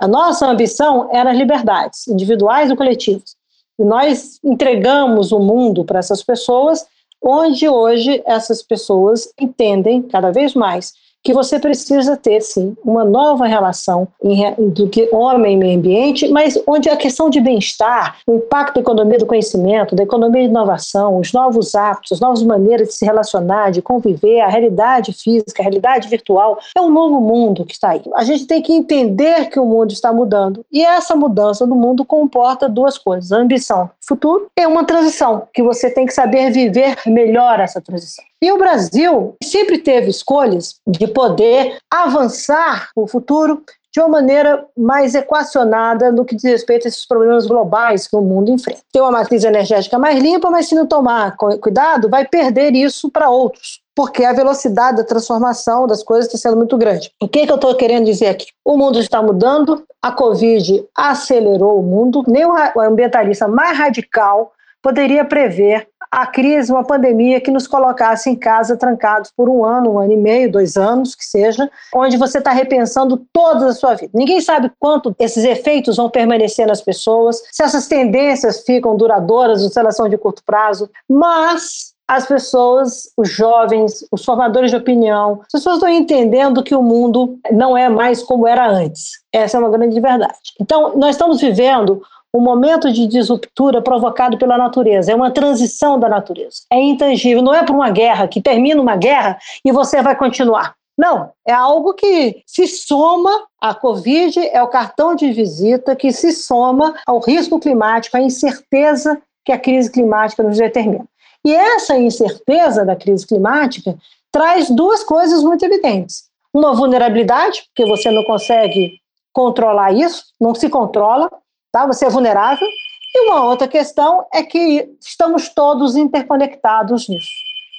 A 0.00 0.06
nossa 0.06 0.46
ambição 0.46 1.08
era 1.12 1.32
as 1.32 1.36
liberdades, 1.36 2.06
individuais 2.06 2.70
e 2.70 2.76
coletivas. 2.76 3.36
E 3.78 3.84
nós 3.84 4.38
entregamos 4.44 5.32
o 5.32 5.38
mundo 5.38 5.84
para 5.84 5.98
essas 5.98 6.22
pessoas, 6.22 6.86
onde 7.22 7.68
hoje 7.68 8.22
essas 8.26 8.62
pessoas 8.62 9.32
entendem 9.40 10.02
cada 10.02 10.30
vez 10.30 10.54
mais 10.54 10.92
que 11.24 11.32
você 11.32 11.58
precisa 11.58 12.16
ter, 12.16 12.42
sim, 12.42 12.76
uma 12.84 13.04
nova 13.04 13.46
relação 13.46 14.06
em, 14.22 14.54
do 14.68 14.88
que 14.88 15.08
homem 15.10 15.54
e 15.54 15.56
meio 15.56 15.78
ambiente, 15.78 16.28
mas 16.28 16.62
onde 16.66 16.90
a 16.90 16.96
questão 16.96 17.30
de 17.30 17.40
bem-estar, 17.40 18.18
o 18.26 18.34
impacto 18.34 18.74
da 18.74 18.80
economia 18.82 19.18
do 19.18 19.26
conhecimento, 19.26 19.96
da 19.96 20.02
economia 20.02 20.42
de 20.42 20.48
inovação, 20.48 21.18
os 21.18 21.32
novos 21.32 21.74
hábitos, 21.74 22.12
as 22.12 22.20
novas 22.20 22.42
maneiras 22.42 22.88
de 22.88 22.94
se 22.94 23.04
relacionar, 23.06 23.70
de 23.70 23.80
conviver, 23.80 24.40
a 24.40 24.48
realidade 24.48 25.12
física, 25.14 25.62
a 25.62 25.64
realidade 25.64 26.08
virtual, 26.08 26.58
é 26.76 26.80
um 26.80 26.90
novo 26.90 27.20
mundo 27.20 27.64
que 27.64 27.72
está 27.72 27.90
aí. 27.90 28.02
A 28.14 28.22
gente 28.22 28.46
tem 28.46 28.60
que 28.60 28.72
entender 28.72 29.48
que 29.48 29.58
o 29.58 29.64
mundo 29.64 29.92
está 29.92 30.12
mudando. 30.12 30.64
E 30.70 30.84
essa 30.84 31.16
mudança 31.16 31.66
do 31.66 31.74
mundo 31.74 32.04
comporta 32.04 32.68
duas 32.68 32.98
coisas: 32.98 33.32
a 33.32 33.38
ambição 33.38 33.90
futuro 34.06 34.48
e 34.56 34.66
uma 34.66 34.84
transição, 34.84 35.48
que 35.52 35.62
você 35.62 35.90
tem 35.90 36.04
que 36.06 36.12
saber 36.12 36.50
viver 36.50 36.96
melhor 37.06 37.60
essa 37.60 37.80
transição. 37.80 38.24
E 38.44 38.52
o 38.52 38.58
Brasil 38.58 39.36
sempre 39.42 39.78
teve 39.78 40.10
escolhas 40.10 40.74
de 40.86 41.06
poder 41.06 41.78
avançar 41.90 42.90
o 42.94 43.06
futuro 43.06 43.62
de 43.90 44.00
uma 44.00 44.08
maneira 44.10 44.66
mais 44.76 45.14
equacionada 45.14 46.12
no 46.12 46.26
que 46.26 46.36
diz 46.36 46.44
respeito 46.44 46.86
a 46.86 46.88
esses 46.90 47.06
problemas 47.06 47.46
globais 47.46 48.06
que 48.06 48.14
o 48.14 48.20
mundo 48.20 48.50
enfrenta. 48.50 48.82
Tem 48.92 49.00
uma 49.00 49.12
matriz 49.12 49.44
energética 49.44 49.98
mais 49.98 50.22
limpa, 50.22 50.50
mas 50.50 50.68
se 50.68 50.74
não 50.74 50.86
tomar 50.86 51.34
cuidado, 51.38 52.10
vai 52.10 52.26
perder 52.26 52.74
isso 52.74 53.10
para 53.10 53.30
outros, 53.30 53.80
porque 53.96 54.26
a 54.26 54.34
velocidade 54.34 54.98
da 54.98 55.04
transformação 55.04 55.86
das 55.86 56.02
coisas 56.02 56.26
está 56.26 56.36
sendo 56.36 56.58
muito 56.58 56.76
grande. 56.76 57.10
O 57.22 57.26
que, 57.26 57.46
que 57.46 57.50
eu 57.50 57.56
estou 57.56 57.74
querendo 57.74 58.04
dizer 58.04 58.26
aqui? 58.26 58.48
O 58.62 58.76
mundo 58.76 58.98
está 58.98 59.22
mudando, 59.22 59.82
a 60.02 60.12
Covid 60.12 60.84
acelerou 60.94 61.80
o 61.80 61.82
mundo, 61.82 62.22
nem 62.28 62.44
o 62.44 62.80
ambientalista 62.82 63.48
mais 63.48 63.78
radical 63.78 64.52
poderia 64.84 65.24
prever 65.24 65.88
a 66.14 66.26
crise, 66.26 66.70
uma 66.70 66.84
pandemia 66.84 67.40
que 67.40 67.50
nos 67.50 67.66
colocasse 67.66 68.30
em 68.30 68.36
casa 68.36 68.76
trancados 68.76 69.32
por 69.36 69.48
um 69.48 69.64
ano, 69.64 69.94
um 69.94 69.98
ano 69.98 70.12
e 70.12 70.16
meio, 70.16 70.52
dois 70.52 70.76
anos, 70.76 71.12
que 71.16 71.24
seja, 71.24 71.68
onde 71.92 72.16
você 72.16 72.38
está 72.38 72.52
repensando 72.52 73.26
toda 73.32 73.66
a 73.66 73.72
sua 73.72 73.94
vida. 73.94 74.12
Ninguém 74.14 74.40
sabe 74.40 74.70
quanto 74.78 75.14
esses 75.18 75.42
efeitos 75.42 75.96
vão 75.96 76.08
permanecer 76.08 76.68
nas 76.68 76.80
pessoas, 76.80 77.42
se 77.50 77.64
essas 77.64 77.88
tendências 77.88 78.62
ficam 78.62 78.96
duradouras, 78.96 79.64
ou 79.64 79.68
se 79.68 79.80
elas 79.80 79.96
são 79.96 80.08
de 80.08 80.16
curto 80.16 80.44
prazo, 80.46 80.88
mas 81.08 81.94
as 82.06 82.26
pessoas, 82.26 83.08
os 83.16 83.30
jovens, 83.30 84.06
os 84.12 84.24
formadores 84.24 84.70
de 84.70 84.76
opinião, 84.76 85.40
as 85.46 85.52
pessoas 85.52 85.76
estão 85.76 85.88
entendendo 85.88 86.62
que 86.62 86.74
o 86.74 86.82
mundo 86.82 87.38
não 87.50 87.76
é 87.76 87.88
mais 87.88 88.22
como 88.22 88.46
era 88.46 88.68
antes. 88.68 89.12
Essa 89.32 89.56
é 89.56 89.60
uma 89.60 89.70
grande 89.70 89.98
verdade. 89.98 90.52
Então, 90.60 90.96
nós 90.96 91.16
estamos 91.16 91.40
vivendo 91.40 92.02
um 92.34 92.40
momento 92.40 92.92
de 92.92 93.06
disruptura 93.06 93.80
provocado 93.80 94.36
pela 94.36 94.58
natureza, 94.58 95.12
é 95.12 95.14
uma 95.14 95.30
transição 95.30 96.00
da 96.00 96.08
natureza. 96.08 96.62
É 96.72 96.80
intangível, 96.80 97.40
não 97.40 97.54
é 97.54 97.64
por 97.64 97.76
uma 97.76 97.90
guerra 97.90 98.26
que 98.26 98.42
termina 98.42 98.82
uma 98.82 98.96
guerra 98.96 99.38
e 99.64 99.70
você 99.70 100.02
vai 100.02 100.16
continuar. 100.16 100.74
Não, 100.98 101.30
é 101.46 101.52
algo 101.52 101.94
que 101.94 102.42
se 102.44 102.66
soma 102.66 103.46
à 103.60 103.72
Covid, 103.72 104.38
é 104.48 104.60
o 104.62 104.68
cartão 104.68 105.14
de 105.14 105.32
visita 105.32 105.94
que 105.94 106.12
se 106.12 106.32
soma 106.32 106.94
ao 107.06 107.20
risco 107.20 107.60
climático, 107.60 108.16
à 108.16 108.20
incerteza 108.20 109.20
que 109.44 109.52
a 109.52 109.58
crise 109.58 109.90
climática 109.90 110.42
nos 110.42 110.58
determina. 110.58 111.04
E 111.44 111.52
essa 111.52 111.96
incerteza 111.96 112.84
da 112.84 112.96
crise 112.96 113.26
climática 113.26 113.96
traz 114.32 114.70
duas 114.70 115.04
coisas 115.04 115.42
muito 115.42 115.64
evidentes. 115.64 116.24
Uma 116.52 116.74
vulnerabilidade, 116.74 117.64
porque 117.66 117.88
você 117.88 118.10
não 118.10 118.24
consegue 118.24 119.00
controlar 119.32 119.92
isso, 119.92 120.24
não 120.40 120.54
se 120.54 120.68
controla, 120.68 121.28
tá? 121.74 121.84
Você 121.86 122.06
é 122.06 122.08
vulnerável. 122.08 122.68
E 123.12 123.28
uma 123.28 123.44
outra 123.44 123.66
questão 123.66 124.24
é 124.32 124.44
que 124.44 124.88
estamos 125.00 125.48
todos 125.48 125.96
interconectados 125.96 127.08
nisso. 127.08 127.28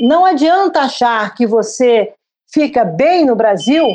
Não 0.02 0.26
adianta 0.26 0.82
achar 0.82 1.34
que 1.34 1.48
você 1.48 2.14
fica 2.54 2.84
bem 2.84 3.26
no 3.26 3.36
Brasil 3.36 3.86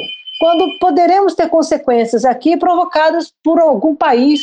quando 0.40 0.78
poderemos 0.78 1.34
ter 1.34 1.50
consequências 1.50 2.24
aqui 2.24 2.56
provocadas 2.56 3.30
por 3.44 3.60
algum 3.60 3.94
país 3.94 4.42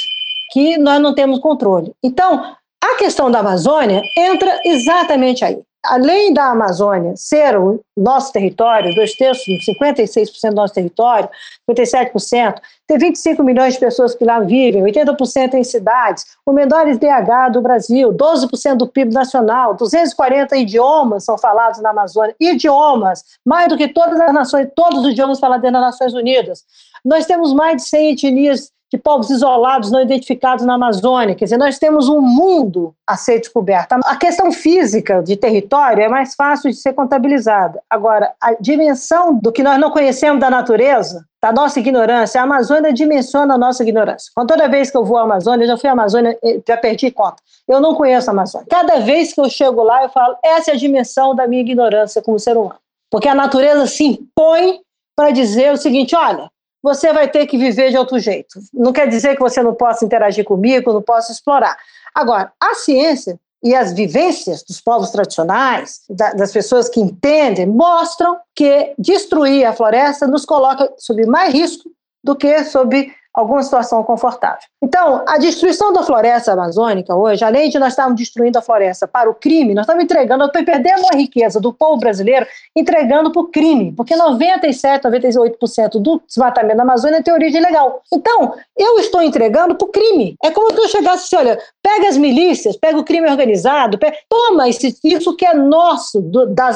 que 0.52 0.78
nós 0.78 1.02
não 1.02 1.15
temos 1.15 1.39
controle. 1.39 1.91
Então, 2.04 2.56
a 2.84 2.96
questão 2.96 3.32
da 3.32 3.39
Amazônia 3.39 4.02
entra 4.15 4.60
exatamente 4.63 5.43
aí 5.43 5.60
além 5.85 6.33
da 6.33 6.51
Amazônia 6.51 7.13
ser 7.15 7.57
o 7.57 7.79
nosso 7.95 8.31
território, 8.31 8.93
dois 8.93 9.13
terços, 9.13 9.45
56% 9.45 10.49
do 10.49 10.55
nosso 10.55 10.73
território, 10.73 11.29
57%, 11.69 12.55
ter 12.85 12.97
25 12.99 13.43
milhões 13.43 13.73
de 13.73 13.79
pessoas 13.79 14.13
que 14.13 14.23
lá 14.23 14.39
vivem, 14.39 14.83
80% 14.83 15.55
em 15.55 15.63
cidades, 15.63 16.25
o 16.45 16.51
menor 16.51 16.87
IDH 16.87 17.51
do 17.51 17.61
Brasil, 17.61 18.13
12% 18.13 18.75
do 18.75 18.87
PIB 18.87 19.13
nacional, 19.13 19.75
240 19.75 20.55
idiomas 20.57 21.23
são 21.23 21.37
falados 21.37 21.81
na 21.81 21.89
Amazônia, 21.89 22.35
idiomas, 22.39 23.23
mais 23.45 23.67
do 23.69 23.77
que 23.77 23.87
todas 23.87 24.19
as 24.19 24.33
nações, 24.33 24.67
todos 24.75 25.03
os 25.03 25.11
idiomas 25.11 25.39
falados 25.39 25.71
nas 25.71 25.81
Nações 25.81 26.13
Unidas. 26.13 26.63
Nós 27.03 27.25
temos 27.25 27.53
mais 27.53 27.77
de 27.77 27.89
100 27.89 28.11
etnias 28.11 28.71
de 28.91 28.97
povos 28.97 29.30
isolados 29.30 29.91
não 29.91 30.02
identificados 30.02 30.65
na 30.65 30.76
Amazônia. 30.76 31.36
Quer 31.36 31.45
dizer, 31.45 31.58
nós 31.58 31.78
temos 31.78 32.08
um 32.08 32.21
mundo 32.21 32.93
a 33.06 33.17
ser 33.17 33.39
descoberto. 33.39 33.93
A 34.06 34.15
questão 34.15 34.52
física 34.52 35.21
de 35.21 35.36
território 35.36 36.02
é 36.02 36.08
mais 36.08 36.36
fácil 36.36 36.69
de 36.69 36.78
ser 36.78 36.93
contabilizada. 36.93 37.82
Agora, 37.89 38.34
a 38.41 38.54
dimensão 38.54 39.34
do 39.34 39.52
que 39.52 39.62
nós 39.62 39.80
não 39.80 39.91
conhecemos 39.91 40.39
da 40.39 40.50
natureza, 40.50 41.26
da 41.41 41.52
nossa 41.52 41.80
ignorância, 41.80 42.39
a 42.39 42.45
Amazônia 42.45 42.93
dimensiona 42.93 43.56
a 43.56 43.58
nossa 43.58 43.84
ignorância. 43.84 44.32
Quando 44.34 44.47
toda 44.47 44.67
vez 44.67 44.89
que 44.89 44.97
eu 44.97 45.06
vou 45.06 45.17
à 45.17 45.23
Amazônia, 45.23 45.65
eu 45.65 45.67
já 45.67 45.78
fui 45.78 45.89
à 45.89 45.93
Amazônia, 45.93 46.38
eh, 46.43 46.60
já 46.65 46.78
perdi 46.78 47.12
conta. 47.12 47.38
Eu 47.68 47.82
não 47.82 47.93
conheço 47.93 48.30
a 48.30 48.34
Amazônia. 48.34 48.68
Cada 48.70 48.99
vez 48.99 49.34
que 49.34 49.41
eu 49.41 49.49
chego 49.49 49.84
lá, 49.84 50.03
eu 50.03 50.09
falo, 50.09 50.36
essa 50.43 50.72
é 50.72 50.74
a 50.74 50.78
dimensão 50.78 51.36
da 51.36 51.47
minha 51.47 51.61
ignorância 51.61 52.22
como 52.22 52.39
ser 52.39 52.57
humano. 52.57 52.80
Porque 53.11 53.28
a 53.28 53.36
natureza 53.36 53.86
se 53.86 54.03
impõe 54.03 54.80
para 55.16 55.32
dizer 55.32 55.74
o 55.74 55.78
seguinte: 55.78 56.16
olha, 56.16 56.49
você 56.88 57.11
vai 57.11 57.27
ter 57.27 57.45
que 57.45 57.57
viver 57.57 57.89
de 57.89 57.97
outro 57.97 58.17
jeito. 58.17 58.59
Não 58.73 58.93
quer 58.93 59.09
dizer 59.09 59.35
que 59.35 59.41
você 59.41 59.61
não 59.61 59.73
possa 59.73 60.05
interagir 60.05 60.45
comigo, 60.45 60.93
não 60.93 61.01
possa 61.01 61.33
explorar. 61.33 61.77
Agora, 62.15 62.51
a 62.61 62.75
ciência 62.75 63.38
e 63.61 63.75
as 63.75 63.91
vivências 63.91 64.63
dos 64.63 64.79
povos 64.79 65.09
tradicionais, 65.09 66.01
das 66.09 66.53
pessoas 66.53 66.88
que 66.88 67.01
entendem, 67.01 67.65
mostram 67.65 68.38
que 68.55 68.93
destruir 68.97 69.65
a 69.65 69.73
floresta 69.73 70.25
nos 70.27 70.45
coloca 70.45 70.89
sob 70.97 71.25
mais 71.25 71.53
risco 71.53 71.89
do 72.23 72.35
que 72.35 72.63
sob 72.63 73.13
alguma 73.38 73.61
situação 73.61 74.03
confortável. 74.03 74.67
Então, 74.81 75.23
a 75.27 75.38
destruição 75.38 75.93
da 75.93 76.01
floresta 76.01 76.53
amazônica 76.53 77.15
hoje, 77.15 77.45
além 77.45 77.69
de 77.69 77.77
nós 77.77 77.89
estarmos 77.89 78.17
destruindo 78.17 78.57
a 78.57 78.63
floresta 78.63 79.07
para 79.07 79.29
o 79.29 79.35
crime, 79.35 79.75
nós 79.75 79.83
estamos 79.83 80.03
entregando, 80.03 80.39
nós 80.39 80.47
estamos 80.47 80.65
perdendo 80.65 81.05
a 81.13 81.15
riqueza 81.15 81.61
do 81.61 81.71
povo 81.71 81.99
brasileiro, 81.99 82.47
entregando 82.75 83.31
para 83.31 83.41
o 83.43 83.47
crime, 83.47 83.93
porque 83.95 84.15
97, 84.15 85.07
98% 85.07 86.01
do 86.01 86.19
desmatamento 86.25 86.77
da 86.77 86.81
Amazônia 86.81 87.21
tem 87.21 87.31
origem 87.31 87.61
ilegal. 87.61 88.01
Então, 88.11 88.55
eu 88.75 88.97
estou 88.97 89.21
entregando 89.21 89.75
para 89.75 89.85
o 89.85 89.91
crime. 89.91 90.35
É 90.43 90.49
como 90.49 90.73
se 90.73 90.79
eu 90.79 90.88
chegasse 90.88 91.25
assim, 91.25 91.35
olha, 91.35 91.59
pega 91.83 92.09
as 92.09 92.17
milícias, 92.17 92.75
pega 92.75 92.97
o 92.97 93.03
crime 93.03 93.29
organizado, 93.29 93.99
pega, 93.99 94.17
toma 94.27 94.67
esse, 94.67 94.97
isso 95.03 95.35
que 95.35 95.45
é 95.45 95.53
nosso, 95.53 96.23
do, 96.23 96.47
das, 96.47 96.75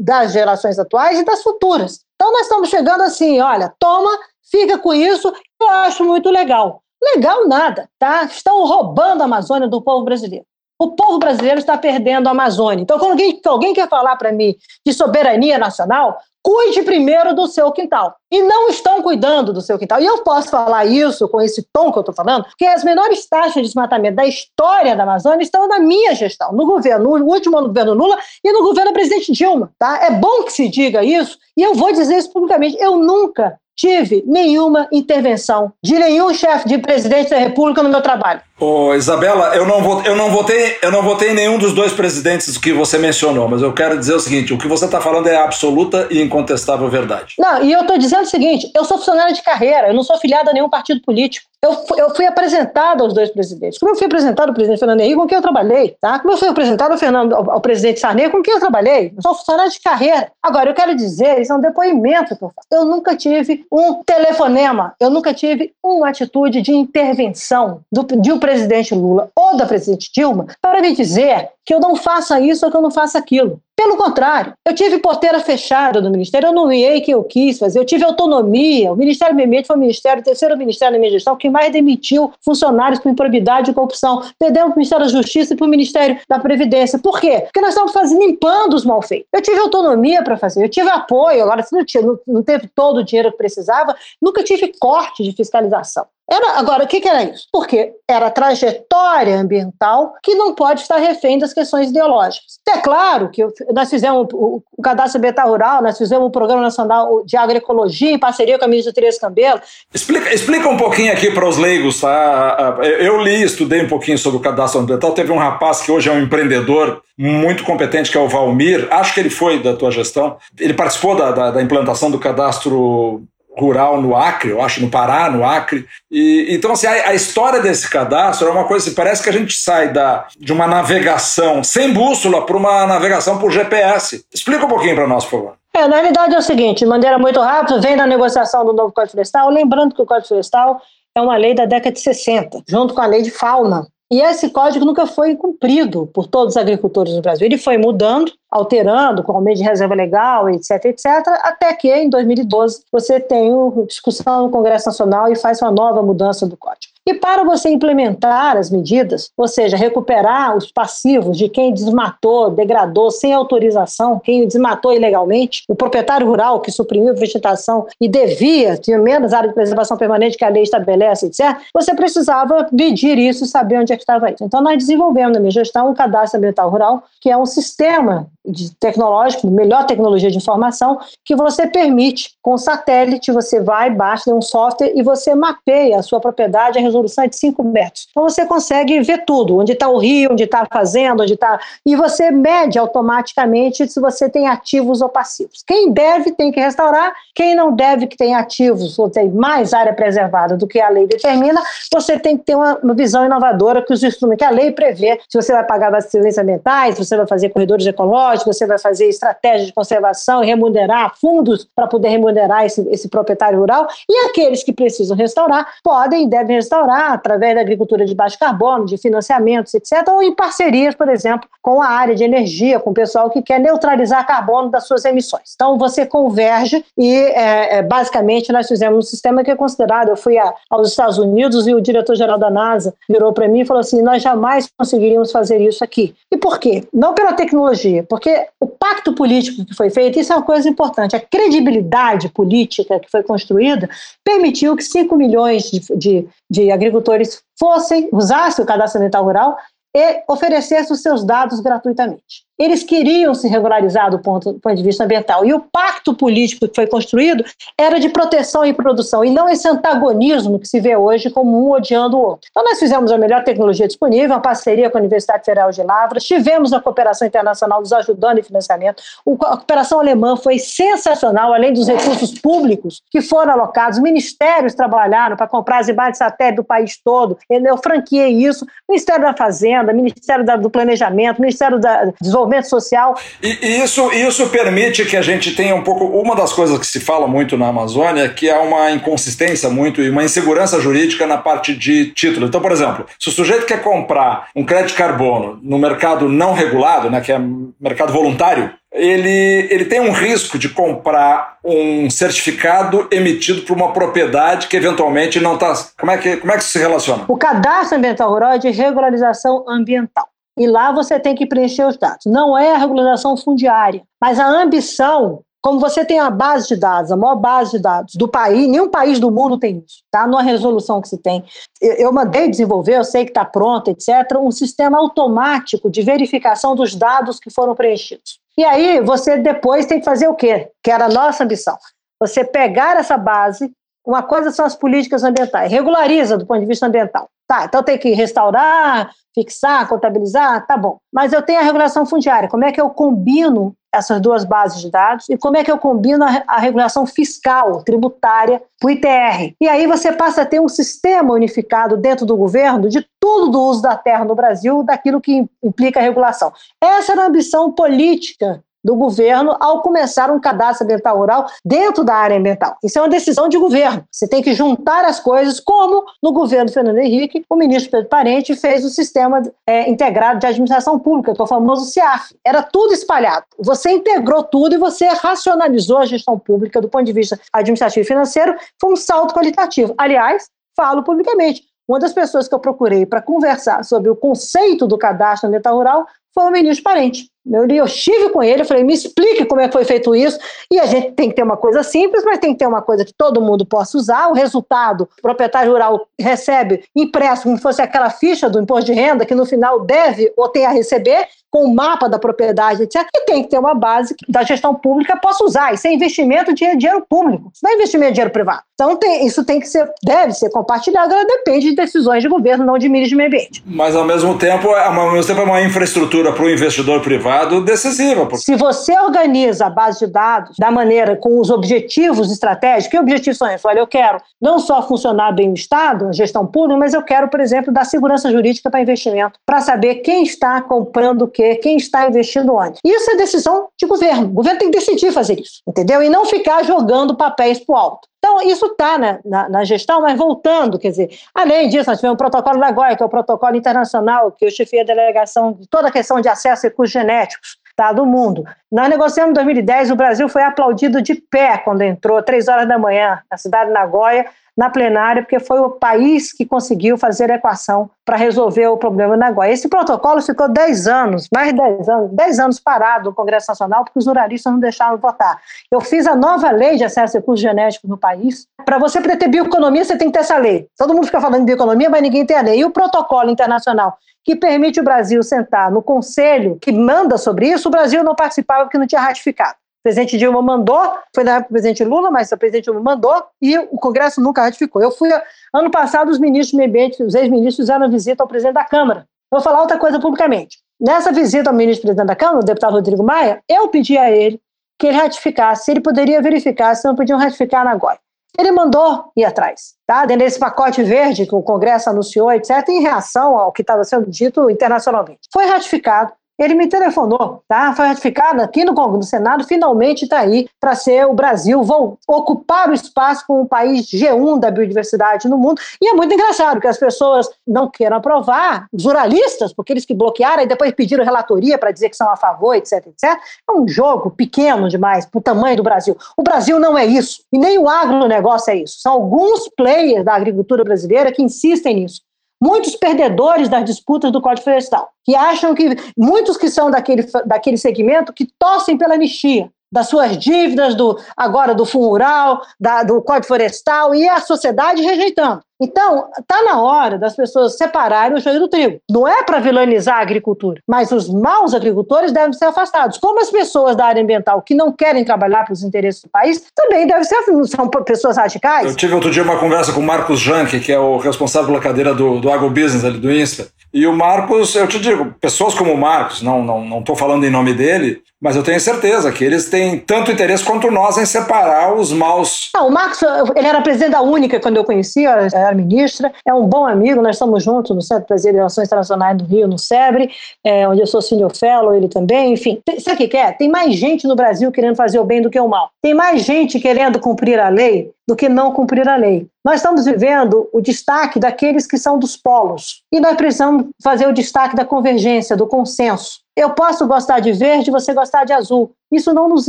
das 0.00 0.32
gerações 0.32 0.80
atuais 0.80 1.20
e 1.20 1.24
das 1.24 1.44
futuras. 1.44 2.00
Então, 2.16 2.32
nós 2.32 2.42
estamos 2.42 2.68
chegando 2.68 3.02
assim, 3.02 3.40
olha, 3.40 3.72
toma 3.78 4.10
fica 4.52 4.78
com 4.78 4.92
isso, 4.92 5.32
eu 5.60 5.68
acho 5.68 6.04
muito 6.04 6.30
legal. 6.30 6.82
Legal 7.14 7.48
nada, 7.48 7.88
tá? 7.98 8.24
Estão 8.24 8.64
roubando 8.64 9.22
a 9.22 9.24
Amazônia 9.24 9.66
do 9.66 9.82
povo 9.82 10.04
brasileiro. 10.04 10.44
O 10.78 10.96
povo 10.96 11.18
brasileiro 11.18 11.58
está 11.58 11.78
perdendo 11.78 12.26
a 12.28 12.32
Amazônia. 12.32 12.82
Então, 12.82 12.98
quando 12.98 13.12
alguém, 13.12 13.40
alguém 13.46 13.72
quer 13.72 13.88
falar 13.88 14.16
para 14.16 14.32
mim 14.32 14.56
de 14.84 14.92
soberania 14.92 15.56
nacional, 15.56 16.18
cuide 16.42 16.82
primeiro 16.82 17.34
do 17.34 17.46
seu 17.46 17.70
quintal. 17.70 18.16
E 18.30 18.42
não 18.42 18.68
estão 18.68 19.00
cuidando 19.00 19.52
do 19.52 19.60
seu 19.60 19.78
quintal. 19.78 20.00
E 20.00 20.06
eu 20.06 20.24
posso 20.24 20.48
falar 20.48 20.84
isso 20.84 21.28
com 21.28 21.40
esse 21.40 21.64
tom 21.72 21.92
que 21.92 21.98
eu 21.98 22.02
estou 22.02 22.14
falando, 22.14 22.44
porque 22.44 22.66
as 22.66 22.82
menores 22.82 23.28
taxas 23.28 23.54
de 23.54 23.62
desmatamento 23.62 24.16
da 24.16 24.26
história 24.26 24.96
da 24.96 25.04
Amazônia 25.04 25.44
estão 25.44 25.68
na 25.68 25.78
minha 25.78 26.14
gestão, 26.16 26.52
no 26.52 26.66
governo, 26.66 27.16
no 27.18 27.26
último 27.26 27.60
governo 27.62 27.94
Lula 27.94 28.18
e 28.42 28.52
no 28.52 28.64
governo 28.64 28.92
presidente 28.92 29.30
Dilma. 29.30 29.70
Tá? 29.78 30.04
É 30.04 30.10
bom 30.10 30.42
que 30.42 30.52
se 30.52 30.68
diga 30.68 31.04
isso, 31.04 31.38
e 31.56 31.62
eu 31.62 31.74
vou 31.74 31.92
dizer 31.92 32.16
isso 32.16 32.32
publicamente. 32.32 32.76
Eu 32.80 32.96
nunca 32.96 33.56
tive 33.82 34.22
nenhuma 34.24 34.86
intervenção 34.92 35.72
de 35.82 35.98
nenhum 35.98 36.32
chefe 36.32 36.68
de 36.68 36.78
presidente 36.78 37.30
da 37.30 37.38
República 37.38 37.82
no 37.82 37.88
meu 37.88 38.00
trabalho. 38.00 38.40
Ô, 38.62 38.94
Isabela, 38.94 39.56
eu 39.56 39.66
não, 39.66 39.82
votei, 39.82 40.12
eu, 40.12 40.14
não 40.14 40.30
votei, 40.30 40.78
eu 40.80 40.92
não 40.92 41.02
votei 41.02 41.30
em 41.30 41.34
nenhum 41.34 41.58
dos 41.58 41.74
dois 41.74 41.92
presidentes 41.92 42.56
que 42.56 42.72
você 42.72 42.96
mencionou, 42.96 43.48
mas 43.48 43.60
eu 43.60 43.72
quero 43.72 43.98
dizer 43.98 44.14
o 44.14 44.20
seguinte: 44.20 44.54
o 44.54 44.58
que 44.58 44.68
você 44.68 44.84
está 44.84 45.00
falando 45.00 45.26
é 45.26 45.34
absoluta 45.34 46.06
e 46.12 46.22
incontestável 46.22 46.88
verdade. 46.88 47.34
Não, 47.36 47.60
e 47.60 47.72
eu 47.72 47.80
estou 47.80 47.98
dizendo 47.98 48.22
o 48.22 48.26
seguinte: 48.26 48.70
eu 48.72 48.84
sou 48.84 48.98
funcionário 48.98 49.34
de 49.34 49.42
carreira, 49.42 49.88
eu 49.88 49.94
não 49.94 50.04
sou 50.04 50.16
filiado 50.16 50.48
a 50.48 50.52
nenhum 50.52 50.70
partido 50.70 51.02
político. 51.02 51.50
Eu, 51.60 51.76
eu 51.96 52.14
fui 52.14 52.24
apresentado 52.24 53.02
aos 53.02 53.12
dois 53.12 53.30
presidentes. 53.30 53.78
Como 53.78 53.92
eu 53.92 53.96
fui 53.96 54.06
apresentado 54.06 54.48
ao 54.48 54.54
presidente 54.54 54.78
Fernando 54.78 55.00
Henrique, 55.00 55.16
com 55.16 55.26
quem 55.26 55.36
eu 55.36 55.42
trabalhei, 55.42 55.96
tá? 56.00 56.18
Como 56.18 56.34
eu 56.34 56.38
fui 56.38 56.48
apresentado 56.48 56.92
ao, 56.92 56.98
Fernando, 56.98 57.32
ao, 57.34 57.50
ao 57.52 57.60
presidente 57.60 57.98
Sarney, 57.98 58.30
com 58.30 58.42
quem 58.42 58.54
eu 58.54 58.60
trabalhei. 58.60 59.12
Eu 59.16 59.22
sou 59.22 59.34
funcionário 59.34 59.70
de 59.70 59.80
carreira. 59.80 60.30
Agora, 60.42 60.70
eu 60.70 60.74
quero 60.74 60.94
dizer, 60.94 61.40
isso 61.40 61.52
é 61.52 61.56
um 61.56 61.60
depoimento 61.60 62.36
que 62.36 62.44
eu 62.44 62.52
faço. 62.56 62.68
Eu 62.70 62.84
nunca 62.84 63.16
tive 63.16 63.64
um 63.70 64.02
telefonema, 64.02 64.94
eu 64.98 65.08
nunca 65.08 65.32
tive 65.32 65.72
uma 65.82 66.08
atitude 66.08 66.60
de 66.62 66.72
intervenção 66.72 67.80
do, 67.92 68.02
de 68.04 68.32
um 68.32 68.40
presidente 68.40 68.51
Lula 68.94 69.30
ou 69.36 69.56
da 69.56 69.66
presidente 69.66 70.10
Dilma 70.14 70.46
para 70.60 70.80
me 70.80 70.94
dizer 70.94 71.50
que 71.64 71.72
eu 71.72 71.80
não 71.80 71.96
faça 71.96 72.40
isso 72.40 72.64
ou 72.64 72.70
que 72.70 72.76
eu 72.76 72.82
não 72.82 72.90
faça 72.90 73.18
aquilo. 73.18 73.60
Pelo 73.74 73.96
contrário, 73.96 74.52
eu 74.66 74.74
tive 74.74 74.98
porteira 74.98 75.40
fechada 75.40 76.00
do 76.00 76.10
Ministério, 76.10 76.48
eu 76.48 76.52
nomeei 76.52 77.00
quem 77.00 77.14
eu 77.14 77.24
quis 77.24 77.58
fazer, 77.58 77.78
eu 77.78 77.84
tive 77.84 78.04
autonomia. 78.04 78.92
O 78.92 78.96
Ministério 78.96 79.34
do 79.34 79.48
Meio 79.48 79.64
foi 79.64 79.76
o 79.76 79.78
Ministério, 79.78 80.20
o 80.20 80.24
terceiro 80.24 80.56
Ministério 80.56 80.94
da 80.94 80.98
minha 81.00 81.10
gestão, 81.10 81.34
que 81.36 81.48
mais 81.48 81.72
demitiu 81.72 82.32
funcionários 82.44 83.00
por 83.00 83.10
improbidade 83.10 83.70
e 83.70 83.74
corrupção. 83.74 84.22
Perdemos 84.38 84.68
para 84.68 84.74
o 84.74 84.78
Ministério 84.78 85.06
da 85.06 85.10
Justiça 85.10 85.54
e 85.54 85.56
para 85.56 85.66
o 85.66 85.70
Ministério 85.70 86.18
da 86.28 86.38
Previdência. 86.38 86.98
Por 86.98 87.18
quê? 87.18 87.40
Porque 87.40 87.60
nós 87.60 87.70
estamos 87.70 87.92
fazendo, 87.92 88.20
limpando 88.20 88.74
os 88.74 88.84
malfeitos. 88.84 89.28
Eu 89.32 89.40
tive 89.40 89.58
autonomia 89.58 90.22
para 90.22 90.36
fazer, 90.36 90.64
eu 90.64 90.68
tive 90.68 90.90
apoio, 90.90 91.42
agora 91.42 91.62
se 91.62 91.74
não, 91.74 91.84
não, 92.02 92.18
não 92.26 92.42
teve 92.42 92.68
todo 92.74 92.98
o 92.98 93.04
dinheiro 93.04 93.32
que 93.32 93.38
precisava, 93.38 93.96
nunca 94.20 94.44
tive 94.44 94.72
corte 94.78 95.22
de 95.22 95.32
fiscalização. 95.32 96.04
Era, 96.32 96.58
agora, 96.58 96.84
o 96.84 96.86
que, 96.86 96.98
que, 96.98 97.08
era 97.08 97.24
isso? 97.24 97.46
Porque 97.52 97.92
era 98.08 98.30
trajetória 98.30 99.38
ambiental 99.38 100.14
que 100.22 100.34
não 100.34 100.54
pode 100.54 100.80
estar 100.80 100.96
refém 100.96 101.38
das 101.38 101.52
questões 101.52 101.90
ideológicas. 101.90 102.58
É 102.66 102.78
claro 102.78 103.28
que 103.28 103.46
nós 103.74 103.90
fizemos 103.90 104.28
o, 104.32 104.62
o 104.74 104.82
Cadastro 104.82 105.18
Ambiental 105.18 105.50
Rural, 105.50 105.82
nós 105.82 105.98
fizemos 105.98 106.26
o 106.26 106.30
Programa 106.30 106.62
Nacional 106.62 107.22
de 107.26 107.36
Agroecologia 107.36 108.12
em 108.12 108.18
parceria 108.18 108.58
com 108.58 108.64
a 108.64 108.68
ministra 108.68 108.94
Tereza 108.94 109.20
Cambelo. 109.20 109.60
Explica, 109.92 110.32
explica 110.32 110.66
um 110.70 110.78
pouquinho 110.78 111.12
aqui 111.12 111.30
para 111.30 111.46
os 111.46 111.58
leigos, 111.58 112.00
tá? 112.00 112.78
Eu 112.80 113.20
li, 113.20 113.42
estudei 113.42 113.84
um 113.84 113.88
pouquinho 113.88 114.16
sobre 114.16 114.38
o 114.38 114.42
Cadastro 114.42 114.80
Ambiental. 114.80 115.12
Teve 115.12 115.32
um 115.32 115.38
rapaz 115.38 115.82
que 115.82 115.92
hoje 115.92 116.08
é 116.08 116.12
um 116.12 116.22
empreendedor 116.22 117.02
muito 117.18 117.62
competente, 117.62 118.10
que 118.10 118.16
é 118.16 118.20
o 118.20 118.28
Valmir. 118.28 118.88
Acho 118.90 119.12
que 119.12 119.20
ele 119.20 119.28
foi 119.28 119.62
da 119.62 119.74
tua 119.74 119.90
gestão. 119.90 120.38
Ele 120.58 120.72
participou 120.72 121.14
da, 121.14 121.30
da, 121.30 121.50
da 121.50 121.62
implantação 121.62 122.10
do 122.10 122.18
cadastro 122.18 123.22
rural 123.56 124.00
no 124.00 124.16
Acre, 124.16 124.50
eu 124.50 124.62
acho, 124.62 124.80
no 124.80 124.90
Pará, 124.90 125.30
no 125.30 125.44
Acre. 125.44 125.86
E, 126.10 126.46
então, 126.50 126.72
assim, 126.72 126.86
a, 126.86 127.08
a, 127.08 127.14
história 127.14 127.60
desse 127.60 127.88
cadastro 127.88 128.48
é 128.48 128.50
uma 128.50 128.64
coisa 128.64 128.86
assim, 128.86 128.94
parece 128.94 129.22
que 129.22 129.28
a 129.28 129.32
gente 129.32 129.54
sai 129.54 129.92
da, 129.92 130.26
de 130.38 130.52
uma 130.52 130.66
navegação 130.66 131.62
sem 131.62 131.92
bússola 131.92 132.46
para 132.46 132.56
uma 132.56 132.86
navegação 132.86 133.38
por 133.38 133.50
GPS. 133.50 134.24
Explica 134.32 134.64
um 134.64 134.68
pouquinho 134.68 134.94
para 134.94 135.06
nós, 135.06 135.24
por 135.24 135.30
favor. 135.30 135.54
É, 135.74 135.88
na 135.88 135.96
realidade 135.96 136.34
é 136.34 136.38
o 136.38 136.42
seguinte, 136.42 136.80
de 136.80 136.86
maneira 136.86 137.18
muito 137.18 137.40
rápida, 137.40 137.80
vem 137.80 137.96
da 137.96 138.06
negociação 138.06 138.64
do 138.64 138.72
novo 138.72 138.92
Código 138.92 139.12
Florestal, 139.12 139.48
lembrando 139.48 139.94
que 139.94 140.02
o 140.02 140.06
Código 140.06 140.28
Florestal 140.28 140.80
é 141.14 141.20
uma 141.20 141.36
lei 141.36 141.54
da 141.54 141.64
década 141.64 141.92
de 141.92 142.00
60, 142.00 142.62
junto 142.68 142.94
com 142.94 143.00
a 143.00 143.06
lei 143.06 143.22
de 143.22 143.30
fauna. 143.30 143.86
E 144.12 144.20
esse 144.20 144.50
código 144.50 144.84
nunca 144.84 145.06
foi 145.06 145.34
cumprido 145.34 146.06
por 146.06 146.26
todos 146.26 146.52
os 146.54 146.56
agricultores 146.58 147.14
no 147.14 147.22
Brasil. 147.22 147.46
Ele 147.46 147.56
foi 147.56 147.78
mudando, 147.78 148.30
alterando 148.50 149.22
com 149.22 149.32
aumento 149.32 149.56
de 149.56 149.62
reserva 149.62 149.94
legal, 149.94 150.50
etc, 150.50 150.84
etc, 150.84 151.06
até 151.42 151.72
que 151.72 151.90
em 151.90 152.10
2012 152.10 152.84
você 152.92 153.18
tem 153.18 153.50
discussão 153.86 154.42
no 154.42 154.50
Congresso 154.50 154.90
Nacional 154.90 155.32
e 155.32 155.34
faz 155.34 155.62
uma 155.62 155.70
nova 155.70 156.02
mudança 156.02 156.46
do 156.46 156.58
código. 156.58 156.91
E 157.06 157.14
para 157.14 157.42
você 157.42 157.68
implementar 157.68 158.56
as 158.56 158.70
medidas, 158.70 159.30
ou 159.36 159.48
seja, 159.48 159.76
recuperar 159.76 160.56
os 160.56 160.70
passivos 160.70 161.36
de 161.36 161.48
quem 161.48 161.72
desmatou, 161.74 162.50
degradou 162.50 163.10
sem 163.10 163.32
autorização, 163.32 164.20
quem 164.20 164.46
desmatou 164.46 164.92
ilegalmente, 164.92 165.64
o 165.68 165.74
proprietário 165.74 166.26
rural 166.26 166.60
que 166.60 166.70
suprimiu 166.70 167.14
vegetação 167.14 167.86
e 168.00 168.08
devia, 168.08 168.76
tinha 168.76 168.98
menos 168.98 169.32
área 169.32 169.48
de 169.48 169.54
preservação 169.54 169.96
permanente 169.96 170.36
que 170.36 170.44
a 170.44 170.48
lei 170.48 170.62
estabelece, 170.62 171.26
etc., 171.26 171.56
você 171.74 171.94
precisava 171.94 172.68
medir 172.70 173.18
isso 173.18 173.44
e 173.44 173.48
saber 173.48 173.80
onde 173.80 173.92
é 173.92 173.96
que 173.96 174.02
estava 174.02 174.30
isso. 174.30 174.44
Então, 174.44 174.62
nós 174.62 174.78
desenvolvemos 174.78 175.32
na 175.34 175.40
minha 175.40 175.50
gestão 175.50 175.90
um 175.90 175.94
cadastro 175.94 176.38
ambiental 176.38 176.70
rural, 176.70 177.02
que 177.20 177.30
é 177.30 177.36
um 177.36 177.46
sistema 177.46 178.28
de 178.44 178.74
tecnológico, 178.74 179.48
melhor 179.48 179.86
tecnologia 179.86 180.30
de 180.30 180.36
informação, 180.36 180.98
que 181.24 181.34
você 181.34 181.66
permite, 181.66 182.34
com 182.42 182.58
satélite, 182.58 183.30
você 183.30 183.60
vai, 183.60 183.90
baixa 183.90 184.34
um 184.34 184.42
software 184.42 184.92
e 184.96 185.02
você 185.02 185.34
mapeia 185.34 185.98
a 185.98 186.02
sua 186.02 186.20
propriedade, 186.20 186.78
a 186.78 186.82
resolução 186.92 187.24
é 187.24 187.28
de 187.28 187.36
5 187.36 187.64
metros. 187.64 188.06
Então 188.10 188.22
você 188.22 188.44
consegue 188.46 189.00
ver 189.00 189.24
tudo, 189.24 189.58
onde 189.58 189.72
está 189.72 189.88
o 189.88 189.98
rio, 189.98 190.32
onde 190.32 190.44
está 190.44 190.62
a 190.62 190.66
fazenda, 190.66 191.22
onde 191.22 191.34
está. 191.34 191.58
E 191.84 191.96
você 191.96 192.30
mede 192.30 192.78
automaticamente 192.78 193.88
se 193.88 194.00
você 194.00 194.28
tem 194.28 194.46
ativos 194.46 195.00
ou 195.00 195.08
passivos. 195.08 195.62
Quem 195.66 195.90
deve 195.92 196.32
tem 196.32 196.52
que 196.52 196.60
restaurar, 196.60 197.12
quem 197.34 197.54
não 197.54 197.74
deve 197.74 198.06
que 198.06 198.16
tem 198.16 198.34
ativos 198.34 198.98
ou 198.98 199.08
tem 199.08 199.30
mais 199.30 199.72
área 199.72 199.92
preservada 199.92 200.56
do 200.56 200.66
que 200.66 200.80
a 200.80 200.88
lei 200.88 201.06
determina, 201.06 201.60
você 201.92 202.18
tem 202.18 202.36
que 202.36 202.44
ter 202.44 202.54
uma, 202.54 202.78
visão 202.94 203.24
inovadora 203.24 203.82
que 203.82 203.92
os 203.92 204.02
instrumentos, 204.02 204.46
que 204.46 204.52
a 204.52 204.54
lei 204.54 204.70
prevê, 204.70 205.18
se 205.28 205.40
você 205.40 205.52
vai 205.52 205.64
pagar 205.64 206.00
serviços 206.02 206.38
ambientais, 206.38 206.94
se 206.94 207.04
você 207.04 207.16
vai 207.16 207.26
fazer 207.26 207.48
corredores 207.48 207.86
ecológicos, 207.86 208.56
você 208.56 208.66
vai 208.66 208.78
fazer 208.78 209.06
estratégia 209.08 209.66
de 209.66 209.72
conservação 209.72 210.42
e 210.42 210.46
remunerar 210.46 211.14
fundos 211.20 211.66
para 211.74 211.86
poder 211.86 212.08
remunerar 212.08 212.64
esse, 212.64 212.86
esse 212.90 213.08
proprietário 213.08 213.58
rural. 213.58 213.86
E 214.08 214.26
aqueles 214.26 214.62
que 214.62 214.72
precisam 214.72 215.16
restaurar 215.16 215.66
podem 215.82 216.24
e 216.24 216.28
devem 216.28 216.56
restaurar 216.56 216.81
através 216.90 217.54
da 217.54 217.60
agricultura 217.60 218.04
de 218.04 218.14
baixo 218.14 218.38
carbono, 218.38 218.86
de 218.86 218.96
financiamentos, 218.96 219.74
etc., 219.74 220.08
ou 220.08 220.22
em 220.22 220.34
parcerias, 220.34 220.94
por 220.94 221.08
exemplo, 221.08 221.48
com 221.60 221.80
a 221.80 221.88
área 221.88 222.14
de 222.14 222.24
energia, 222.24 222.80
com 222.80 222.90
o 222.90 222.94
pessoal 222.94 223.30
que 223.30 223.42
quer 223.42 223.60
neutralizar 223.60 224.26
carbono 224.26 224.70
das 224.70 224.86
suas 224.86 225.04
emissões. 225.04 225.52
Então, 225.54 225.78
você 225.78 226.04
converge 226.06 226.84
e, 226.96 227.14
é, 227.14 227.78
é, 227.78 227.82
basicamente, 227.82 228.52
nós 228.52 228.66
fizemos 228.66 228.98
um 228.98 229.08
sistema 229.08 229.44
que 229.44 229.50
é 229.50 229.56
considerado. 229.56 230.08
Eu 230.08 230.16
fui 230.16 230.38
a, 230.38 230.52
aos 230.70 230.88
Estados 230.88 231.18
Unidos 231.18 231.66
e 231.66 231.74
o 231.74 231.80
diretor-geral 231.80 232.38
da 232.38 232.50
NASA 232.50 232.94
virou 233.08 233.32
para 233.32 233.48
mim 233.48 233.60
e 233.60 233.64
falou 233.64 233.80
assim: 233.80 234.02
nós 234.02 234.22
jamais 234.22 234.68
conseguiríamos 234.76 235.30
fazer 235.30 235.60
isso 235.60 235.84
aqui. 235.84 236.14
E 236.30 236.36
por 236.36 236.58
quê? 236.58 236.84
Não 236.92 237.14
pela 237.14 237.32
tecnologia, 237.32 238.04
porque 238.08 238.46
o 238.60 238.66
pacto 238.66 239.14
político 239.14 239.64
que 239.64 239.74
foi 239.74 239.90
feito, 239.90 240.18
isso 240.18 240.32
é 240.32 240.36
uma 240.36 240.42
coisa 240.42 240.68
importante, 240.68 241.14
a 241.14 241.20
credibilidade 241.20 242.28
política 242.28 242.98
que 242.98 243.10
foi 243.10 243.22
construída 243.22 243.88
permitiu 244.24 244.76
que 244.76 244.82
5 244.82 245.16
milhões 245.16 245.70
de, 245.70 245.80
de, 245.96 246.28
de 246.50 246.71
agricultores 246.72 247.42
fossem, 247.58 248.08
usassem 248.12 248.64
o 248.64 248.66
cadastro 248.66 248.98
ambiental 248.98 249.24
rural 249.24 249.56
e 249.94 250.22
oferecesse 250.28 250.92
os 250.92 251.02
seus 251.02 251.24
dados 251.24 251.60
gratuitamente. 251.60 252.44
Eles 252.58 252.82
queriam 252.82 253.34
se 253.34 253.48
regularizar 253.48 254.10
do 254.10 254.18
ponto, 254.18 254.52
do 254.52 254.60
ponto, 254.60 254.76
de 254.76 254.82
vista 254.82 255.04
ambiental. 255.04 255.44
E 255.44 255.52
o 255.52 255.60
pacto 255.60 256.14
político 256.14 256.68
que 256.68 256.74
foi 256.74 256.86
construído 256.86 257.44
era 257.78 257.98
de 257.98 258.08
proteção 258.08 258.64
e 258.64 258.72
produção, 258.72 259.24
e 259.24 259.30
não 259.30 259.48
esse 259.48 259.66
antagonismo 259.66 260.58
que 260.60 260.68
se 260.68 260.78
vê 260.78 260.96
hoje 260.96 261.30
como 261.30 261.66
um 261.66 261.72
odiando 261.72 262.16
o 262.16 262.20
outro. 262.20 262.48
Então, 262.50 262.62
nós 262.62 262.78
fizemos 262.78 263.10
a 263.10 263.18
melhor 263.18 263.42
tecnologia 263.42 263.88
disponível, 263.88 264.36
uma 264.36 264.40
parceria 264.40 264.90
com 264.90 264.98
a 264.98 265.00
Universidade 265.00 265.44
Federal 265.44 265.70
de 265.70 265.82
Lavras, 265.82 266.24
tivemos 266.24 266.72
a 266.72 266.80
cooperação 266.80 267.26
internacional 267.26 267.80
nos 267.80 267.92
ajudando 267.92 268.38
em 268.38 268.42
financiamento. 268.42 269.02
A 269.26 269.56
cooperação 269.56 269.98
alemã 269.98 270.36
foi 270.36 270.58
sensacional, 270.58 271.52
além 271.52 271.72
dos 271.72 271.88
recursos 271.88 272.38
públicos 272.38 273.02
que 273.10 273.20
foram 273.20 273.52
alocados, 273.52 273.98
ministérios 273.98 274.74
trabalharam 274.74 275.36
para 275.36 275.48
comprar 275.48 275.78
as 275.78 275.88
imagens 275.88 276.18
satélite 276.18 276.56
do 276.56 276.64
país 276.64 276.98
todo. 277.02 277.36
Eu 277.48 277.76
franqueei 277.78 278.44
isso. 278.44 278.66
Ministério 278.88 279.24
da 279.24 279.34
Fazenda, 279.34 279.92
Ministério 279.92 280.44
do 280.60 280.70
Planejamento, 280.70 281.40
Ministério 281.40 281.80
do 281.80 281.88
Desenvolvimento 282.20 282.41
Social. 282.68 283.14
E, 283.42 283.58
e 283.62 283.82
isso, 283.82 284.12
isso 284.12 284.48
permite 284.48 285.04
que 285.04 285.16
a 285.16 285.22
gente 285.22 285.54
tenha 285.54 285.74
um 285.74 285.82
pouco. 285.82 286.04
Uma 286.04 286.34
das 286.34 286.52
coisas 286.52 286.78
que 286.78 286.86
se 286.86 287.00
fala 287.00 287.26
muito 287.26 287.56
na 287.56 287.68
Amazônia 287.68 288.24
é 288.24 288.28
que 288.28 288.50
há 288.50 288.60
uma 288.60 288.90
inconsistência 288.90 289.68
muito 289.68 290.02
e 290.02 290.10
uma 290.10 290.24
insegurança 290.24 290.80
jurídica 290.80 291.26
na 291.26 291.38
parte 291.38 291.74
de 291.74 292.06
título. 292.12 292.46
Então, 292.46 292.60
por 292.60 292.72
exemplo, 292.72 293.06
se 293.18 293.28
o 293.28 293.32
sujeito 293.32 293.66
quer 293.66 293.82
comprar 293.82 294.48
um 294.54 294.64
crédito 294.64 294.96
carbono 294.96 295.58
no 295.62 295.78
mercado 295.78 296.28
não 296.28 296.52
regulado, 296.52 297.10
né, 297.10 297.20
que 297.20 297.32
é 297.32 297.40
mercado 297.80 298.12
voluntário, 298.12 298.72
ele, 298.92 299.68
ele 299.70 299.86
tem 299.86 300.00
um 300.00 300.12
risco 300.12 300.58
de 300.58 300.68
comprar 300.68 301.56
um 301.64 302.10
certificado 302.10 303.08
emitido 303.10 303.62
por 303.62 303.74
uma 303.74 303.92
propriedade 303.92 304.66
que 304.66 304.76
eventualmente 304.76 305.40
não 305.40 305.54
está. 305.54 305.72
Como, 305.98 306.12
é 306.12 306.18
que, 306.18 306.36
como 306.36 306.52
é 306.52 306.56
que 306.56 306.62
isso 306.62 306.72
se 306.72 306.78
relaciona? 306.78 307.24
O 307.26 307.36
cadastro 307.36 307.96
ambiental 307.96 308.30
rural 308.30 308.52
é 308.52 308.58
de 308.58 308.70
regularização 308.70 309.64
ambiental. 309.66 310.26
E 310.58 310.66
lá 310.66 310.92
você 310.92 311.18
tem 311.18 311.34
que 311.34 311.46
preencher 311.46 311.86
os 311.86 311.96
dados. 311.96 312.26
Não 312.26 312.56
é 312.56 312.74
a 312.74 312.78
regularização 312.78 313.36
fundiária, 313.36 314.02
mas 314.20 314.38
a 314.38 314.46
ambição 314.46 315.42
como 315.62 315.78
você 315.78 316.04
tem 316.04 316.18
a 316.18 316.28
base 316.28 316.66
de 316.66 316.76
dados, 316.76 317.12
a 317.12 317.16
maior 317.16 317.36
base 317.36 317.70
de 317.70 317.78
dados 317.78 318.14
do 318.16 318.26
país, 318.26 318.68
nenhum 318.68 318.90
país 318.90 319.20
do 319.20 319.30
mundo 319.30 319.56
tem 319.56 319.78
isso, 319.86 320.02
tá? 320.10 320.26
Numa 320.26 320.42
resolução 320.42 321.00
que 321.00 321.08
se 321.08 321.16
tem. 321.16 321.44
Eu, 321.80 321.92
eu 321.92 322.12
mandei 322.12 322.50
desenvolver, 322.50 322.96
eu 322.96 323.04
sei 323.04 323.24
que 323.24 323.30
está 323.30 323.44
pronto, 323.44 323.88
etc., 323.88 324.36
um 324.40 324.50
sistema 324.50 324.98
automático 324.98 325.88
de 325.88 326.02
verificação 326.02 326.74
dos 326.74 326.96
dados 326.96 327.38
que 327.38 327.48
foram 327.48 327.76
preenchidos. 327.76 328.40
E 328.58 328.64
aí 328.64 329.00
você 329.00 329.38
depois 329.38 329.86
tem 329.86 330.00
que 330.00 330.04
fazer 330.04 330.26
o 330.26 330.34
quê? 330.34 330.68
Que 330.82 330.90
era 330.90 331.04
a 331.04 331.08
nossa 331.08 331.44
ambição. 331.44 331.78
Você 332.20 332.44
pegar 332.44 332.96
essa 332.98 333.16
base, 333.16 333.72
uma 334.04 334.22
coisa 334.22 334.50
são 334.50 334.64
as 334.64 334.74
políticas 334.74 335.22
ambientais, 335.22 335.70
regulariza 335.70 336.36
do 336.36 336.46
ponto 336.46 336.60
de 336.60 336.66
vista 336.66 336.86
ambiental. 336.86 337.28
Tá, 337.46 337.64
então 337.66 337.82
tem 337.82 337.98
que 337.98 338.12
restaurar, 338.12 339.10
fixar, 339.34 339.86
contabilizar, 339.88 340.66
tá 340.66 340.76
bom. 340.76 340.98
Mas 341.12 341.32
eu 341.32 341.42
tenho 341.42 341.60
a 341.60 341.62
regulação 341.62 342.06
fundiária. 342.06 342.48
Como 342.48 342.64
é 342.64 342.72
que 342.72 342.80
eu 342.80 342.88
combino 342.88 343.74
essas 343.94 344.20
duas 344.22 344.44
bases 344.44 344.80
de 344.80 344.90
dados 344.90 345.28
e 345.28 345.36
como 345.36 345.58
é 345.58 345.62
que 345.62 345.70
eu 345.70 345.76
combino 345.76 346.24
a, 346.24 346.42
a 346.46 346.58
regulação 346.58 347.06
fiscal, 347.06 347.82
tributária, 347.84 348.62
para 348.80 348.86
o 348.86 348.90
ITR? 348.90 349.54
E 349.60 349.68
aí 349.68 349.86
você 349.86 350.12
passa 350.12 350.42
a 350.42 350.46
ter 350.46 350.60
um 350.60 350.68
sistema 350.68 351.34
unificado 351.34 351.96
dentro 351.96 352.24
do 352.24 352.36
governo 352.36 352.88
de 352.88 353.06
tudo 353.20 353.50
do 353.50 353.60
uso 353.60 353.82
da 353.82 353.96
terra 353.96 354.24
no 354.24 354.34
Brasil, 354.34 354.82
daquilo 354.82 355.20
que 355.20 355.46
implica 355.62 356.00
a 356.00 356.02
regulação. 356.02 356.52
Essa 356.82 357.12
era 357.12 357.24
a 357.24 357.26
ambição 357.26 357.70
política 357.70 358.64
do 358.82 358.96
governo 358.96 359.56
ao 359.60 359.82
começar 359.82 360.30
um 360.30 360.40
cadastro 360.40 360.84
ambiental 360.84 361.16
rural 361.16 361.46
dentro 361.64 362.04
da 362.04 362.14
área 362.14 362.38
ambiental. 362.38 362.76
Isso 362.82 362.98
é 362.98 363.02
uma 363.02 363.08
decisão 363.08 363.48
de 363.48 363.58
governo. 363.58 364.04
Você 364.10 364.26
tem 364.26 364.42
que 364.42 364.54
juntar 364.54 365.04
as 365.04 365.20
coisas, 365.20 365.60
como 365.60 366.04
no 366.22 366.32
governo 366.32 366.70
Fernando 366.70 366.98
Henrique, 366.98 367.44
o 367.48 367.56
ministro 367.56 367.90
Pedro 367.90 368.08
Parente 368.08 368.56
fez 368.56 368.84
o 368.84 368.90
sistema 368.90 369.42
é, 369.66 369.88
integrado 369.88 370.40
de 370.40 370.46
administração 370.46 370.98
pública, 370.98 371.34
que 371.34 371.40
é 371.40 371.44
o 371.44 371.46
famoso 371.46 371.84
CIAF. 371.86 372.34
Era 372.44 372.62
tudo 372.62 372.92
espalhado. 372.92 373.44
Você 373.58 373.90
integrou 373.90 374.42
tudo 374.42 374.74
e 374.74 374.78
você 374.78 375.06
racionalizou 375.06 375.98
a 375.98 376.06
gestão 376.06 376.38
pública 376.38 376.80
do 376.80 376.88
ponto 376.88 377.04
de 377.04 377.12
vista 377.12 377.38
administrativo 377.52 378.04
e 378.04 378.08
financeiro. 378.08 378.56
Foi 378.80 378.92
um 378.92 378.96
salto 378.96 379.34
qualitativo. 379.34 379.94
Aliás, 379.96 380.48
falo 380.76 381.02
publicamente. 381.02 381.62
Uma 381.88 381.98
das 381.98 382.12
pessoas 382.12 382.48
que 382.48 382.54
eu 382.54 382.60
procurei 382.60 383.04
para 383.04 383.20
conversar 383.20 383.84
sobre 383.84 384.08
o 384.08 384.16
conceito 384.16 384.86
do 384.86 384.96
cadastro 384.96 385.48
ambiental 385.48 385.76
rural 385.76 386.06
foi 386.34 386.44
o 386.44 386.50
ministro 386.50 386.82
Parente. 386.82 387.32
Eu, 387.44 387.66
eu 387.68 387.84
estive 387.84 388.30
com 388.30 388.42
ele, 388.42 388.62
eu 388.62 388.66
falei, 388.66 388.84
me 388.84 388.94
explique 388.94 389.44
como 389.46 389.60
é 389.60 389.66
que 389.66 389.72
foi 389.72 389.84
feito 389.84 390.14
isso. 390.14 390.38
E 390.70 390.78
a 390.78 390.86
gente 390.86 391.12
tem 391.12 391.28
que 391.28 391.34
ter 391.34 391.42
uma 391.42 391.56
coisa 391.56 391.82
simples, 391.82 392.24
mas 392.24 392.38
tem 392.38 392.52
que 392.52 392.58
ter 392.60 392.66
uma 392.66 392.80
coisa 392.80 393.04
que 393.04 393.12
todo 393.12 393.40
mundo 393.40 393.66
possa 393.66 393.98
usar. 393.98 394.28
O 394.28 394.32
resultado, 394.32 395.08
o 395.18 395.22
proprietário 395.22 395.72
rural 395.72 396.06
recebe 396.18 396.84
impresso 396.94 397.44
como 397.44 397.56
se 397.56 397.62
fosse 397.62 397.82
aquela 397.82 398.10
ficha 398.10 398.48
do 398.48 398.60
imposto 398.60 398.86
de 398.86 398.92
renda, 398.92 399.26
que 399.26 399.34
no 399.34 399.44
final 399.44 399.80
deve 399.80 400.32
ou 400.36 400.48
tem 400.48 400.66
a 400.66 400.70
receber, 400.70 401.26
com 401.50 401.66
o 401.66 401.74
mapa 401.74 402.08
da 402.08 402.18
propriedade, 402.18 402.84
etc. 402.84 403.06
E 403.14 403.26
tem 403.26 403.42
que 403.42 403.50
ter 403.50 403.58
uma 403.58 403.74
base 403.74 404.14
que 404.14 404.30
da 404.30 404.42
gestão 404.42 404.74
pública 404.74 405.18
possa 405.18 405.44
usar. 405.44 405.74
Isso 405.74 405.86
é 405.86 405.92
investimento 405.92 406.54
de 406.54 406.76
dinheiro 406.76 407.04
público, 407.06 407.50
isso 407.52 407.62
não 407.62 407.72
é 407.72 407.74
investimento 407.74 408.12
de 408.12 408.14
dinheiro 408.14 408.32
privado. 408.32 408.62
Então 408.72 408.96
tem, 408.96 409.26
isso 409.26 409.44
tem 409.44 409.60
que 409.60 409.68
ser, 409.68 409.88
deve 410.02 410.32
ser 410.32 410.50
compartilhado, 410.50 411.12
agora 411.12 411.26
depende 411.26 411.70
de 411.70 411.76
decisões 411.76 412.22
de 412.22 412.28
governo, 412.28 412.64
não 412.64 412.78
de 412.78 412.88
mídia 412.88 413.08
de 413.08 413.14
meio 413.14 413.28
ambiente. 413.28 413.62
Mas 413.66 413.94
ao 413.94 414.04
mesmo 414.04 414.38
tempo, 414.38 414.74
é 414.74 414.86
ao 414.86 415.12
mesmo 415.12 415.26
tempo 415.26 415.40
é 415.40 415.44
uma 415.44 415.62
infraestrutura 415.62 416.21
para 416.30 416.44
o 416.44 416.50
investidor 416.50 417.00
privado 417.00 417.64
decisiva. 417.64 418.26
Porque... 418.26 418.44
Se 418.44 418.54
você 418.54 418.96
organiza 418.98 419.66
a 419.66 419.70
base 419.70 420.06
de 420.06 420.12
dados 420.12 420.56
da 420.58 420.70
maneira 420.70 421.16
com 421.16 421.40
os 421.40 421.50
objetivos 421.50 422.30
estratégicos, 422.30 422.88
que 422.88 422.98
objetivos 422.98 423.38
são 423.38 423.48
esses? 423.48 423.64
Olha, 423.64 423.80
eu 423.80 423.86
quero 423.86 424.18
não 424.40 424.58
só 424.58 424.86
funcionar 424.86 425.32
bem 425.32 425.50
o 425.50 425.54
Estado, 425.54 426.08
a 426.08 426.12
gestão 426.12 426.46
pública, 426.46 426.78
mas 426.78 426.94
eu 426.94 427.02
quero, 427.02 427.28
por 427.28 427.40
exemplo, 427.40 427.72
dar 427.72 427.84
segurança 427.84 428.30
jurídica 428.30 428.70
para 428.70 428.80
investimento, 428.80 429.38
para 429.44 429.60
saber 429.60 429.96
quem 429.96 430.22
está 430.22 430.60
comprando 430.60 431.22
o 431.22 431.28
que 431.28 431.42
quê, 431.42 431.56
quem 431.56 431.76
está 431.76 432.08
investindo 432.08 432.54
onde. 432.54 432.78
Isso 432.84 433.10
é 433.10 433.16
decisão 433.16 433.68
de 433.78 433.86
governo. 433.86 434.26
O 434.26 434.32
governo 434.32 434.58
tem 434.58 434.70
que 434.70 434.78
decidir 434.78 435.12
fazer 435.12 435.40
isso, 435.40 435.60
entendeu? 435.66 436.02
E 436.02 436.08
não 436.08 436.26
ficar 436.26 436.62
jogando 436.62 437.16
papéis 437.16 437.58
para 437.58 437.74
o 437.74 437.76
alto. 437.78 438.11
Então, 438.24 438.40
isso 438.40 438.66
está 438.66 438.96
na, 438.96 439.18
na, 439.24 439.48
na, 439.48 439.64
gestão, 439.64 440.00
mas 440.00 440.16
voltando, 440.16 440.78
quer 440.78 440.90
dizer, 440.90 441.10
além 441.34 441.68
disso, 441.68 441.90
nós 441.90 441.98
tivemos 441.98 442.14
o 442.14 442.16
protocolo 442.16 442.60
da 442.60 442.70
GOI, 442.70 442.96
que 442.96 443.02
é 443.02 443.06
o 443.06 443.08
protocolo 443.08 443.56
internacional, 443.56 444.30
que 444.30 444.44
eu 444.44 444.50
chefiei 444.50 444.82
a 444.82 444.84
delegação 444.84 445.54
de 445.54 445.68
toda 445.68 445.88
a 445.88 445.90
questão 445.90 446.20
de 446.20 446.28
acesso 446.28 446.64
a 446.64 446.70
recursos 446.70 446.92
genéticos 446.92 447.58
tá, 447.74 447.92
do 447.92 448.06
mundo. 448.06 448.44
Nós 448.70 448.88
negociamos 448.88 449.30
em 449.30 449.34
2010, 449.34 449.90
o 449.90 449.96
Brasil 449.96 450.28
foi 450.28 450.44
aplaudido 450.44 451.02
de 451.02 451.16
pé 451.16 451.58
quando 451.58 451.82
entrou, 451.82 452.22
três 452.22 452.46
horas 452.46 452.68
da 452.68 452.78
manhã, 452.78 453.20
na 453.28 453.36
cidade 453.36 453.66
de 453.66 453.74
Nagoya, 453.74 454.24
na 454.56 454.68
plenária, 454.68 455.22
porque 455.22 455.40
foi 455.40 455.60
o 455.60 455.70
país 455.70 456.32
que 456.32 456.44
conseguiu 456.44 456.98
fazer 456.98 457.30
a 457.30 457.36
equação 457.36 457.90
para 458.04 458.16
resolver 458.16 458.66
o 458.66 458.76
problema 458.76 459.16
na 459.16 459.26
Nagoya. 459.26 459.52
Esse 459.52 459.68
protocolo 459.68 460.20
ficou 460.20 460.48
10 460.48 460.86
anos, 460.86 461.28
mais 461.32 461.52
de 461.52 461.58
10 461.58 461.88
anos, 461.88 462.10
10 462.12 462.38
anos 462.38 462.60
parado 462.60 463.10
no 463.10 463.14
Congresso 463.14 463.46
Nacional, 463.48 463.84
porque 463.84 463.98
os 463.98 464.06
ruralistas 464.06 464.52
não 464.52 464.60
deixaram 464.60 464.98
votar. 464.98 465.40
Eu 465.70 465.80
fiz 465.80 466.06
a 466.06 466.14
nova 466.14 466.50
lei 466.50 466.76
de 466.76 466.84
acesso 466.84 467.16
a 467.16 467.20
recursos 467.20 467.40
genéticos 467.40 467.88
no 467.88 467.96
país. 467.96 468.46
Para 468.64 468.78
você 468.78 469.00
ter 469.00 469.28
bioeconomia, 469.28 469.84
você 469.84 469.96
tem 469.96 470.08
que 470.08 470.14
ter 470.14 470.20
essa 470.20 470.36
lei. 470.36 470.68
Todo 470.76 470.94
mundo 470.94 471.06
fica 471.06 471.20
falando 471.20 471.40
de 471.40 471.46
bioeconomia, 471.46 471.88
mas 471.88 472.02
ninguém 472.02 472.26
tem 472.26 472.36
a 472.36 472.42
lei. 472.42 472.60
E 472.60 472.64
o 472.64 472.70
protocolo 472.70 473.30
internacional 473.30 473.96
que 474.24 474.36
permite 474.36 474.80
o 474.80 474.84
Brasil 474.84 475.22
sentar 475.22 475.70
no 475.70 475.82
conselho 475.82 476.56
que 476.60 476.70
manda 476.70 477.18
sobre 477.18 477.48
isso, 477.48 477.68
o 477.68 477.70
Brasil 477.72 478.04
não 478.04 478.14
participava 478.14 478.64
porque 478.64 478.78
não 478.78 478.86
tinha 478.86 479.00
ratificado. 479.00 479.56
O 479.82 479.88
presidente 479.90 480.16
Dilma 480.16 480.40
mandou, 480.40 480.94
foi 481.12 481.24
na 481.24 481.32
época 481.32 481.48
do 481.48 481.52
presidente 481.54 481.84
Lula, 481.84 482.08
mas 482.08 482.30
o 482.30 482.36
presidente 482.38 482.66
Dilma 482.66 482.80
mandou 482.80 483.24
e 483.42 483.58
o 483.58 483.78
Congresso 483.78 484.20
nunca 484.20 484.40
ratificou. 484.40 484.80
Eu 484.80 484.92
fui, 484.92 485.10
ano 485.52 485.72
passado, 485.72 486.08
os 486.08 486.20
ministros 486.20 486.52
do 486.52 486.58
meio 486.58 486.68
ambiente, 486.68 487.02
os 487.02 487.16
ex-ministros 487.16 487.56
fizeram 487.56 487.90
visita 487.90 488.22
ao 488.22 488.28
presidente 488.28 488.54
da 488.54 488.64
Câmara. 488.64 489.08
Vou 489.28 489.40
falar 489.40 489.60
outra 489.60 489.78
coisa 489.78 489.98
publicamente. 489.98 490.58
Nessa 490.80 491.10
visita 491.10 491.50
ao 491.50 491.56
ministro 491.56 491.82
presidente 491.82 492.06
da 492.06 492.14
Câmara, 492.14 492.38
o 492.38 492.44
deputado 492.44 492.74
Rodrigo 492.74 493.02
Maia, 493.02 493.42
eu 493.48 493.66
pedi 493.70 493.98
a 493.98 494.08
ele 494.08 494.40
que 494.78 494.86
ele 494.86 494.96
ratificasse, 494.96 495.64
se 495.64 495.72
ele 495.72 495.80
poderia 495.80 496.22
verificar 496.22 496.76
se 496.76 496.86
não 496.86 496.94
podiam 496.94 497.18
ratificar 497.18 497.64
na 497.64 497.72
agora. 497.72 497.98
Ele 498.38 498.52
mandou 498.52 499.10
ir 499.16 499.24
atrás, 499.24 499.74
tá? 499.86 500.06
Dentro 500.06 500.24
desse 500.24 500.38
pacote 500.38 500.82
verde 500.82 501.26
que 501.26 501.34
o 501.34 501.42
Congresso 501.42 501.90
anunciou, 501.90 502.32
etc., 502.32 502.68
em 502.68 502.82
reação 502.82 503.36
ao 503.36 503.52
que 503.52 503.62
estava 503.62 503.82
sendo 503.82 504.08
dito 504.08 504.48
internacionalmente. 504.48 505.20
Foi 505.32 505.44
ratificado, 505.44 506.12
ele 506.38 506.54
me 506.54 506.66
telefonou, 506.66 507.42
tá? 507.46 507.74
Foi 507.74 507.86
ratificado 507.86 508.42
aqui 508.42 508.64
no 508.64 508.72
do 508.72 509.04
Senado, 509.04 509.44
finalmente 509.44 510.02
está 510.02 510.20
aí 510.20 510.48
para 510.60 510.74
ser 510.74 511.06
o 511.06 511.14
Brasil, 511.14 511.62
vão 511.62 511.96
ocupar 512.08 512.68
o 512.68 512.74
espaço 512.74 513.24
como 513.26 513.42
o 513.42 513.48
país 513.48 513.86
G1 513.86 514.40
da 514.40 514.50
biodiversidade 514.50 515.28
no 515.28 515.38
mundo. 515.38 515.60
E 515.80 515.88
é 515.88 515.92
muito 515.94 516.12
engraçado 516.12 516.60
que 516.60 516.66
as 516.66 516.78
pessoas 516.78 517.28
não 517.46 517.70
queiram 517.70 517.96
aprovar, 517.96 518.66
os 518.72 518.82
jornalistas, 518.82 519.52
porque 519.52 519.72
eles 519.72 519.84
que 519.84 519.94
bloquearam 519.94 520.42
e 520.42 520.46
depois 520.46 520.72
pediram 520.72 521.04
relatoria 521.04 521.58
para 521.58 521.70
dizer 521.70 521.90
que 521.90 521.96
são 521.96 522.10
a 522.10 522.16
favor, 522.16 522.54
etc, 522.54 522.86
etc. 522.86 523.18
É 523.48 523.52
um 523.52 523.68
jogo 523.68 524.10
pequeno 524.10 524.68
demais 524.68 525.06
para 525.06 525.18
o 525.18 525.22
tamanho 525.22 525.56
do 525.56 525.62
Brasil. 525.62 525.96
O 526.16 526.22
Brasil 526.22 526.58
não 526.58 526.76
é 526.76 526.84
isso, 526.84 527.22
e 527.32 527.38
nem 527.38 527.58
o 527.58 527.68
agronegócio 527.68 528.52
é 528.52 528.56
isso. 528.56 528.80
São 528.80 528.92
alguns 528.92 529.48
players 529.56 530.04
da 530.04 530.14
agricultura 530.14 530.64
brasileira 530.64 531.12
que 531.12 531.22
insistem 531.22 531.76
nisso 531.76 532.02
muitos 532.42 532.74
perdedores 532.74 533.48
das 533.48 533.64
disputas 533.64 534.10
do 534.10 534.20
Código 534.20 534.42
Florestal, 534.42 534.88
que 535.04 535.14
acham 535.14 535.54
que 535.54 535.76
muitos 535.96 536.36
que 536.36 536.50
são 536.50 536.72
daquele, 536.72 537.06
daquele 537.24 537.56
segmento 537.56 538.12
que 538.12 538.28
torcem 538.36 538.76
pela 538.76 538.94
anistia 538.94 539.48
das 539.70 539.88
suas 539.88 540.18
dívidas, 540.18 540.74
do 540.74 540.98
agora 541.16 541.54
do 541.54 541.64
fundo 541.64 541.86
rural, 541.86 542.42
da, 542.58 542.82
do 542.82 543.00
Código 543.00 543.28
Florestal 543.28 543.94
e 543.94 544.08
a 544.08 544.20
sociedade 544.20 544.82
rejeitando. 544.82 545.40
Então, 545.62 546.08
está 546.18 546.42
na 546.42 546.60
hora 546.60 546.98
das 546.98 547.14
pessoas 547.14 547.56
separarem 547.56 548.16
o 548.16 548.20
joio 548.20 548.40
do 548.40 548.48
trigo. 548.48 548.80
Não 548.90 549.06
é 549.06 549.22
para 549.22 549.38
vilanizar 549.38 549.98
a 549.98 550.02
agricultura, 550.02 550.60
mas 550.68 550.90
os 550.90 551.08
maus 551.08 551.54
agricultores 551.54 552.10
devem 552.10 552.32
ser 552.32 552.46
afastados. 552.46 552.98
Como 552.98 553.20
as 553.20 553.30
pessoas 553.30 553.76
da 553.76 553.86
área 553.86 554.02
ambiental 554.02 554.42
que 554.42 554.56
não 554.56 554.72
querem 554.72 555.04
trabalhar 555.04 555.44
para 555.44 555.52
os 555.52 555.62
interesses 555.62 556.02
do 556.02 556.10
país 556.10 556.42
também 556.56 556.84
devem 556.86 557.04
ser 557.04 557.22
são 557.46 557.68
pessoas 557.68 558.16
radicais. 558.16 558.66
Eu 558.66 558.76
tive 558.76 558.94
outro 558.94 559.10
dia 559.10 559.22
uma 559.22 559.38
conversa 559.38 559.72
com 559.72 559.78
o 559.78 559.84
Marcos 559.84 560.18
Janke, 560.18 560.58
que 560.58 560.72
é 560.72 560.78
o 560.78 560.98
responsável 560.98 561.48
pela 561.48 561.60
cadeira 561.60 561.94
do, 561.94 562.18
do 562.18 562.30
agrobusiness 562.30 562.84
ali 562.84 562.98
do 562.98 563.12
INSPER. 563.12 563.46
E 563.72 563.86
o 563.86 563.92
Marcos, 563.92 564.54
eu 564.54 564.66
te 564.66 564.78
digo, 564.78 565.14
pessoas 565.20 565.54
como 565.54 565.72
o 565.72 565.78
Marcos, 565.78 566.20
não 566.22 566.44
não 566.44 566.64
não 566.64 566.80
estou 566.80 566.96
falando 566.96 567.24
em 567.24 567.30
nome 567.30 567.54
dele, 567.54 568.02
mas 568.20 568.36
eu 568.36 568.42
tenho 568.44 568.60
certeza 568.60 569.10
que 569.10 569.24
eles 569.24 569.48
têm 569.48 569.78
tanto 569.78 570.12
interesse 570.12 570.44
quanto 570.44 570.70
nós 570.70 570.96
em 570.96 571.04
separar 571.04 571.74
os 571.74 571.92
maus. 571.92 572.50
Ah, 572.54 572.62
o 572.62 572.70
Marcos, 572.70 573.02
ele 573.34 573.48
era 573.48 573.60
presidente 573.62 573.90
da 573.90 574.00
Única 574.00 574.38
quando 574.38 574.58
eu 574.58 574.64
conheci, 574.64 575.04
era 575.04 575.51
ministra, 575.54 576.12
é 576.26 576.32
um 576.32 576.46
bom 576.46 576.66
amigo, 576.66 577.02
nós 577.02 577.16
estamos 577.16 577.42
juntos 577.42 577.74
no 577.74 577.82
Centro 577.82 578.14
de 578.14 578.30
Relações 578.30 578.66
Internacionais 578.66 579.16
do 579.16 579.24
Rio, 579.24 579.48
no 579.48 579.58
SEBRE, 579.58 580.10
é, 580.44 580.68
onde 580.68 580.80
eu 580.80 580.86
sou 580.86 581.00
senior 581.00 581.34
fellow, 581.36 581.74
ele 581.74 581.88
também, 581.88 582.32
enfim. 582.32 582.60
Tem, 582.64 582.78
sabe 582.80 582.96
o 582.96 582.98
que 582.98 583.08
quer? 583.08 583.36
Tem 583.36 583.48
mais 583.48 583.74
gente 583.74 584.06
no 584.06 584.16
Brasil 584.16 584.50
querendo 584.52 584.76
fazer 584.76 584.98
o 584.98 585.04
bem 585.04 585.22
do 585.22 585.30
que 585.30 585.40
o 585.40 585.48
mal. 585.48 585.70
Tem 585.82 585.94
mais 585.94 586.22
gente 586.22 586.60
querendo 586.60 587.00
cumprir 587.00 587.38
a 587.38 587.48
lei 587.48 587.90
do 588.06 588.16
que 588.16 588.28
não 588.28 588.52
cumprir 588.52 588.88
a 588.88 588.96
lei. 588.96 589.26
Nós 589.44 589.56
estamos 589.56 589.84
vivendo 589.84 590.48
o 590.52 590.60
destaque 590.60 591.18
daqueles 591.18 591.66
que 591.66 591.76
são 591.76 591.98
dos 591.98 592.16
polos. 592.16 592.82
E 592.92 593.00
nós 593.00 593.16
precisamos 593.16 593.66
fazer 593.82 594.06
o 594.06 594.12
destaque 594.12 594.54
da 594.54 594.64
convergência, 594.64 595.36
do 595.36 595.48
consenso. 595.48 596.22
Eu 596.34 596.50
posso 596.50 596.86
gostar 596.86 597.20
de 597.20 597.32
verde, 597.32 597.70
você 597.70 597.92
gostar 597.92 598.24
de 598.24 598.32
azul. 598.32 598.72
Isso 598.90 599.12
não 599.12 599.28
nos 599.28 599.48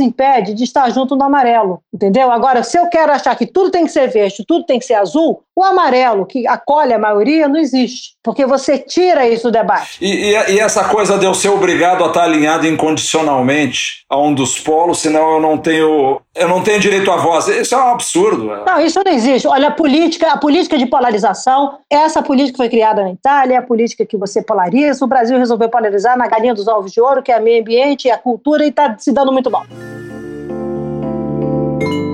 impede 0.00 0.54
de 0.54 0.64
estar 0.64 0.90
junto 0.90 1.16
no 1.16 1.24
amarelo, 1.24 1.80
entendeu? 1.92 2.30
Agora, 2.30 2.62
se 2.62 2.78
eu 2.78 2.88
quero 2.88 3.12
achar 3.12 3.34
que 3.36 3.46
tudo 3.46 3.70
tem 3.70 3.84
que 3.84 3.92
ser 3.92 4.08
verde, 4.08 4.44
tudo 4.46 4.64
tem 4.64 4.78
que 4.78 4.84
ser 4.84 4.94
azul, 4.94 5.42
o 5.56 5.62
amarelo, 5.62 6.26
que 6.26 6.46
acolhe 6.46 6.92
a 6.92 6.98
maioria, 6.98 7.46
não 7.46 7.58
existe, 7.58 8.14
porque 8.22 8.44
você 8.44 8.78
tira 8.78 9.28
isso 9.28 9.44
do 9.44 9.52
debate. 9.52 9.98
E, 10.00 10.32
e, 10.32 10.54
e 10.54 10.60
essa 10.60 10.84
coisa 10.84 11.18
de 11.18 11.26
eu 11.26 11.34
ser 11.34 11.50
obrigado 11.50 12.02
a 12.04 12.08
estar 12.08 12.24
alinhado 12.24 12.66
incondicionalmente 12.66 14.04
a 14.08 14.18
um 14.18 14.34
dos 14.34 14.58
polos, 14.58 14.98
senão 14.98 15.34
eu 15.34 15.40
não 15.40 15.58
tenho, 15.58 16.20
eu 16.34 16.48
não 16.48 16.62
tenho 16.62 16.80
direito 16.80 17.10
à 17.10 17.16
voz. 17.16 17.46
Isso 17.48 17.74
é 17.74 17.78
um 17.78 17.88
absurdo. 17.88 18.46
Né? 18.46 18.62
Não, 18.66 18.80
isso 18.80 19.00
não 19.04 19.12
existe. 19.12 19.46
Olha, 19.46 19.70
política, 19.84 20.32
a 20.32 20.38
política 20.38 20.78
de 20.78 20.86
polarização, 20.86 21.80
essa 21.90 22.22
política 22.22 22.56
foi 22.56 22.70
criada 22.70 23.02
na 23.02 23.10
Itália, 23.10 23.56
é 23.56 23.58
a 23.58 23.62
política 23.62 24.06
que 24.06 24.16
você 24.16 24.40
polariza. 24.40 25.04
O 25.04 25.06
Brasil 25.06 25.36
resolveu 25.36 25.68
polarizar 25.68 26.16
na 26.16 26.26
galinha 26.26 26.54
dos 26.54 26.66
ovos 26.66 26.90
de 26.90 27.02
ouro, 27.02 27.22
que 27.22 27.30
é 27.30 27.38
meio 27.38 27.60
ambiente 27.60 28.10
a 28.10 28.16
cultura, 28.16 28.64
e 28.64 28.70
está 28.70 28.96
se 28.98 29.12
dando 29.12 29.30
muito 29.30 29.50
mal. 29.50 29.66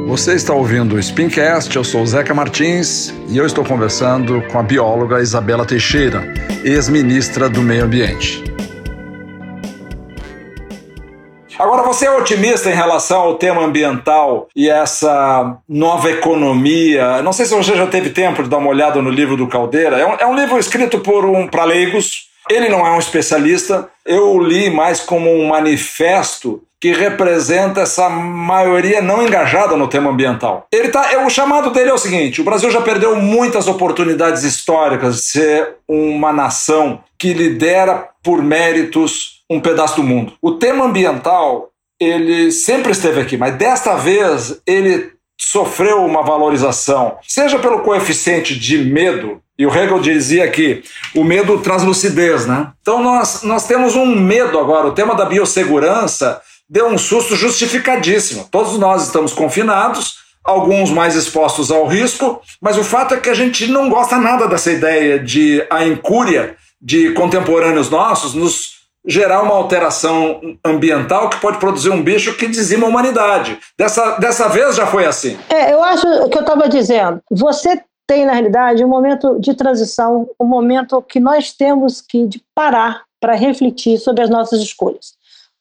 Você 0.08 0.34
está 0.34 0.52
ouvindo 0.52 0.96
o 0.96 1.00
Spincast, 1.00 1.76
eu 1.76 1.84
sou 1.84 2.04
Zeca 2.04 2.34
Martins 2.34 3.14
e 3.28 3.38
eu 3.38 3.46
estou 3.46 3.64
conversando 3.64 4.42
com 4.50 4.58
a 4.58 4.64
bióloga 4.64 5.20
Isabela 5.20 5.64
Teixeira, 5.64 6.24
ex-ministra 6.64 7.48
do 7.48 7.62
Meio 7.62 7.84
Ambiente. 7.84 8.42
Agora, 11.60 11.82
você 11.82 12.06
é 12.06 12.10
otimista 12.10 12.70
em 12.70 12.74
relação 12.74 13.20
ao 13.20 13.34
tema 13.34 13.62
ambiental 13.62 14.48
e 14.56 14.70
essa 14.70 15.58
nova 15.68 16.10
economia? 16.10 17.20
Não 17.20 17.34
sei 17.34 17.44
se 17.44 17.54
você 17.54 17.76
já 17.76 17.86
teve 17.86 18.08
tempo 18.08 18.42
de 18.42 18.48
dar 18.48 18.56
uma 18.56 18.70
olhada 18.70 19.02
no 19.02 19.10
livro 19.10 19.36
do 19.36 19.46
Caldeira. 19.46 19.98
É 19.98 20.06
um, 20.06 20.14
é 20.14 20.26
um 20.26 20.34
livro 20.34 20.58
escrito 20.58 21.00
por 21.00 21.26
um 21.26 21.46
para 21.46 21.64
leigos. 21.64 22.30
Ele 22.48 22.70
não 22.70 22.86
é 22.86 22.90
um 22.92 22.98
especialista. 22.98 23.90
Eu 24.06 24.38
li 24.38 24.70
mais 24.70 25.00
como 25.00 25.30
um 25.30 25.48
manifesto 25.48 26.62
que 26.80 26.94
representa 26.94 27.82
essa 27.82 28.08
maioria 28.08 29.02
não 29.02 29.22
engajada 29.22 29.76
no 29.76 29.86
tema 29.86 30.10
ambiental. 30.10 30.66
Ele 30.72 30.88
tá, 30.88 31.12
é, 31.12 31.18
o 31.22 31.28
chamado 31.28 31.70
dele 31.72 31.90
é 31.90 31.94
o 31.94 31.98
seguinte: 31.98 32.40
o 32.40 32.44
Brasil 32.44 32.70
já 32.70 32.80
perdeu 32.80 33.14
muitas 33.16 33.68
oportunidades 33.68 34.44
históricas 34.44 35.16
de 35.16 35.22
ser 35.22 35.74
uma 35.86 36.32
nação 36.32 37.00
que 37.18 37.34
lidera 37.34 38.08
por 38.22 38.42
méritos 38.42 39.39
um 39.50 39.60
pedaço 39.60 39.96
do 39.96 40.04
mundo. 40.04 40.32
O 40.40 40.52
tema 40.52 40.84
ambiental 40.84 41.70
ele 41.98 42.50
sempre 42.50 42.92
esteve 42.92 43.20
aqui, 43.20 43.36
mas 43.36 43.56
desta 43.56 43.96
vez 43.96 44.62
ele 44.66 45.12
sofreu 45.38 46.04
uma 46.04 46.22
valorização, 46.22 47.16
seja 47.26 47.58
pelo 47.58 47.80
coeficiente 47.80 48.58
de 48.58 48.78
medo, 48.78 49.40
e 49.58 49.66
o 49.66 49.70
Hegel 49.70 50.00
dizia 50.00 50.48
que 50.48 50.82
o 51.14 51.24
medo 51.24 51.58
traz 51.60 51.82
lucidez, 51.82 52.46
né? 52.46 52.72
Então 52.80 53.02
nós, 53.02 53.42
nós 53.42 53.66
temos 53.66 53.96
um 53.96 54.06
medo 54.06 54.58
agora, 54.58 54.86
o 54.86 54.92
tema 54.92 55.14
da 55.14 55.26
biossegurança 55.26 56.40
deu 56.68 56.86
um 56.86 56.96
susto 56.96 57.34
justificadíssimo. 57.36 58.48
Todos 58.50 58.78
nós 58.78 59.06
estamos 59.06 59.32
confinados, 59.32 60.18
alguns 60.44 60.90
mais 60.90 61.16
expostos 61.16 61.70
ao 61.70 61.86
risco, 61.86 62.40
mas 62.60 62.78
o 62.78 62.84
fato 62.84 63.14
é 63.14 63.20
que 63.20 63.28
a 63.28 63.34
gente 63.34 63.66
não 63.66 63.90
gosta 63.90 64.16
nada 64.16 64.46
dessa 64.46 64.70
ideia 64.70 65.18
de 65.18 65.66
a 65.68 65.84
incúria 65.84 66.56
de 66.80 67.12
contemporâneos 67.12 67.90
nossos 67.90 68.34
nos 68.34 68.79
gerar 69.06 69.42
uma 69.42 69.54
alteração 69.54 70.40
ambiental 70.64 71.30
que 71.30 71.40
pode 71.40 71.58
produzir 71.58 71.90
um 71.90 72.02
bicho 72.02 72.36
que 72.36 72.46
dizima 72.46 72.86
a 72.86 72.90
humanidade. 72.90 73.58
Dessa, 73.78 74.18
dessa 74.18 74.48
vez 74.48 74.76
já 74.76 74.86
foi 74.86 75.06
assim. 75.06 75.38
É, 75.48 75.72
eu 75.72 75.82
acho 75.82 76.02
que 76.28 76.36
eu 76.36 76.42
estava 76.42 76.68
dizendo. 76.68 77.20
Você 77.30 77.82
tem, 78.06 78.26
na 78.26 78.32
realidade, 78.32 78.84
um 78.84 78.88
momento 78.88 79.38
de 79.38 79.54
transição, 79.54 80.28
um 80.38 80.44
momento 80.44 81.00
que 81.02 81.20
nós 81.20 81.52
temos 81.52 82.00
que 82.00 82.28
parar 82.54 83.02
para 83.20 83.34
refletir 83.34 83.98
sobre 83.98 84.22
as 84.22 84.30
nossas 84.30 84.60
escolhas. 84.60 85.12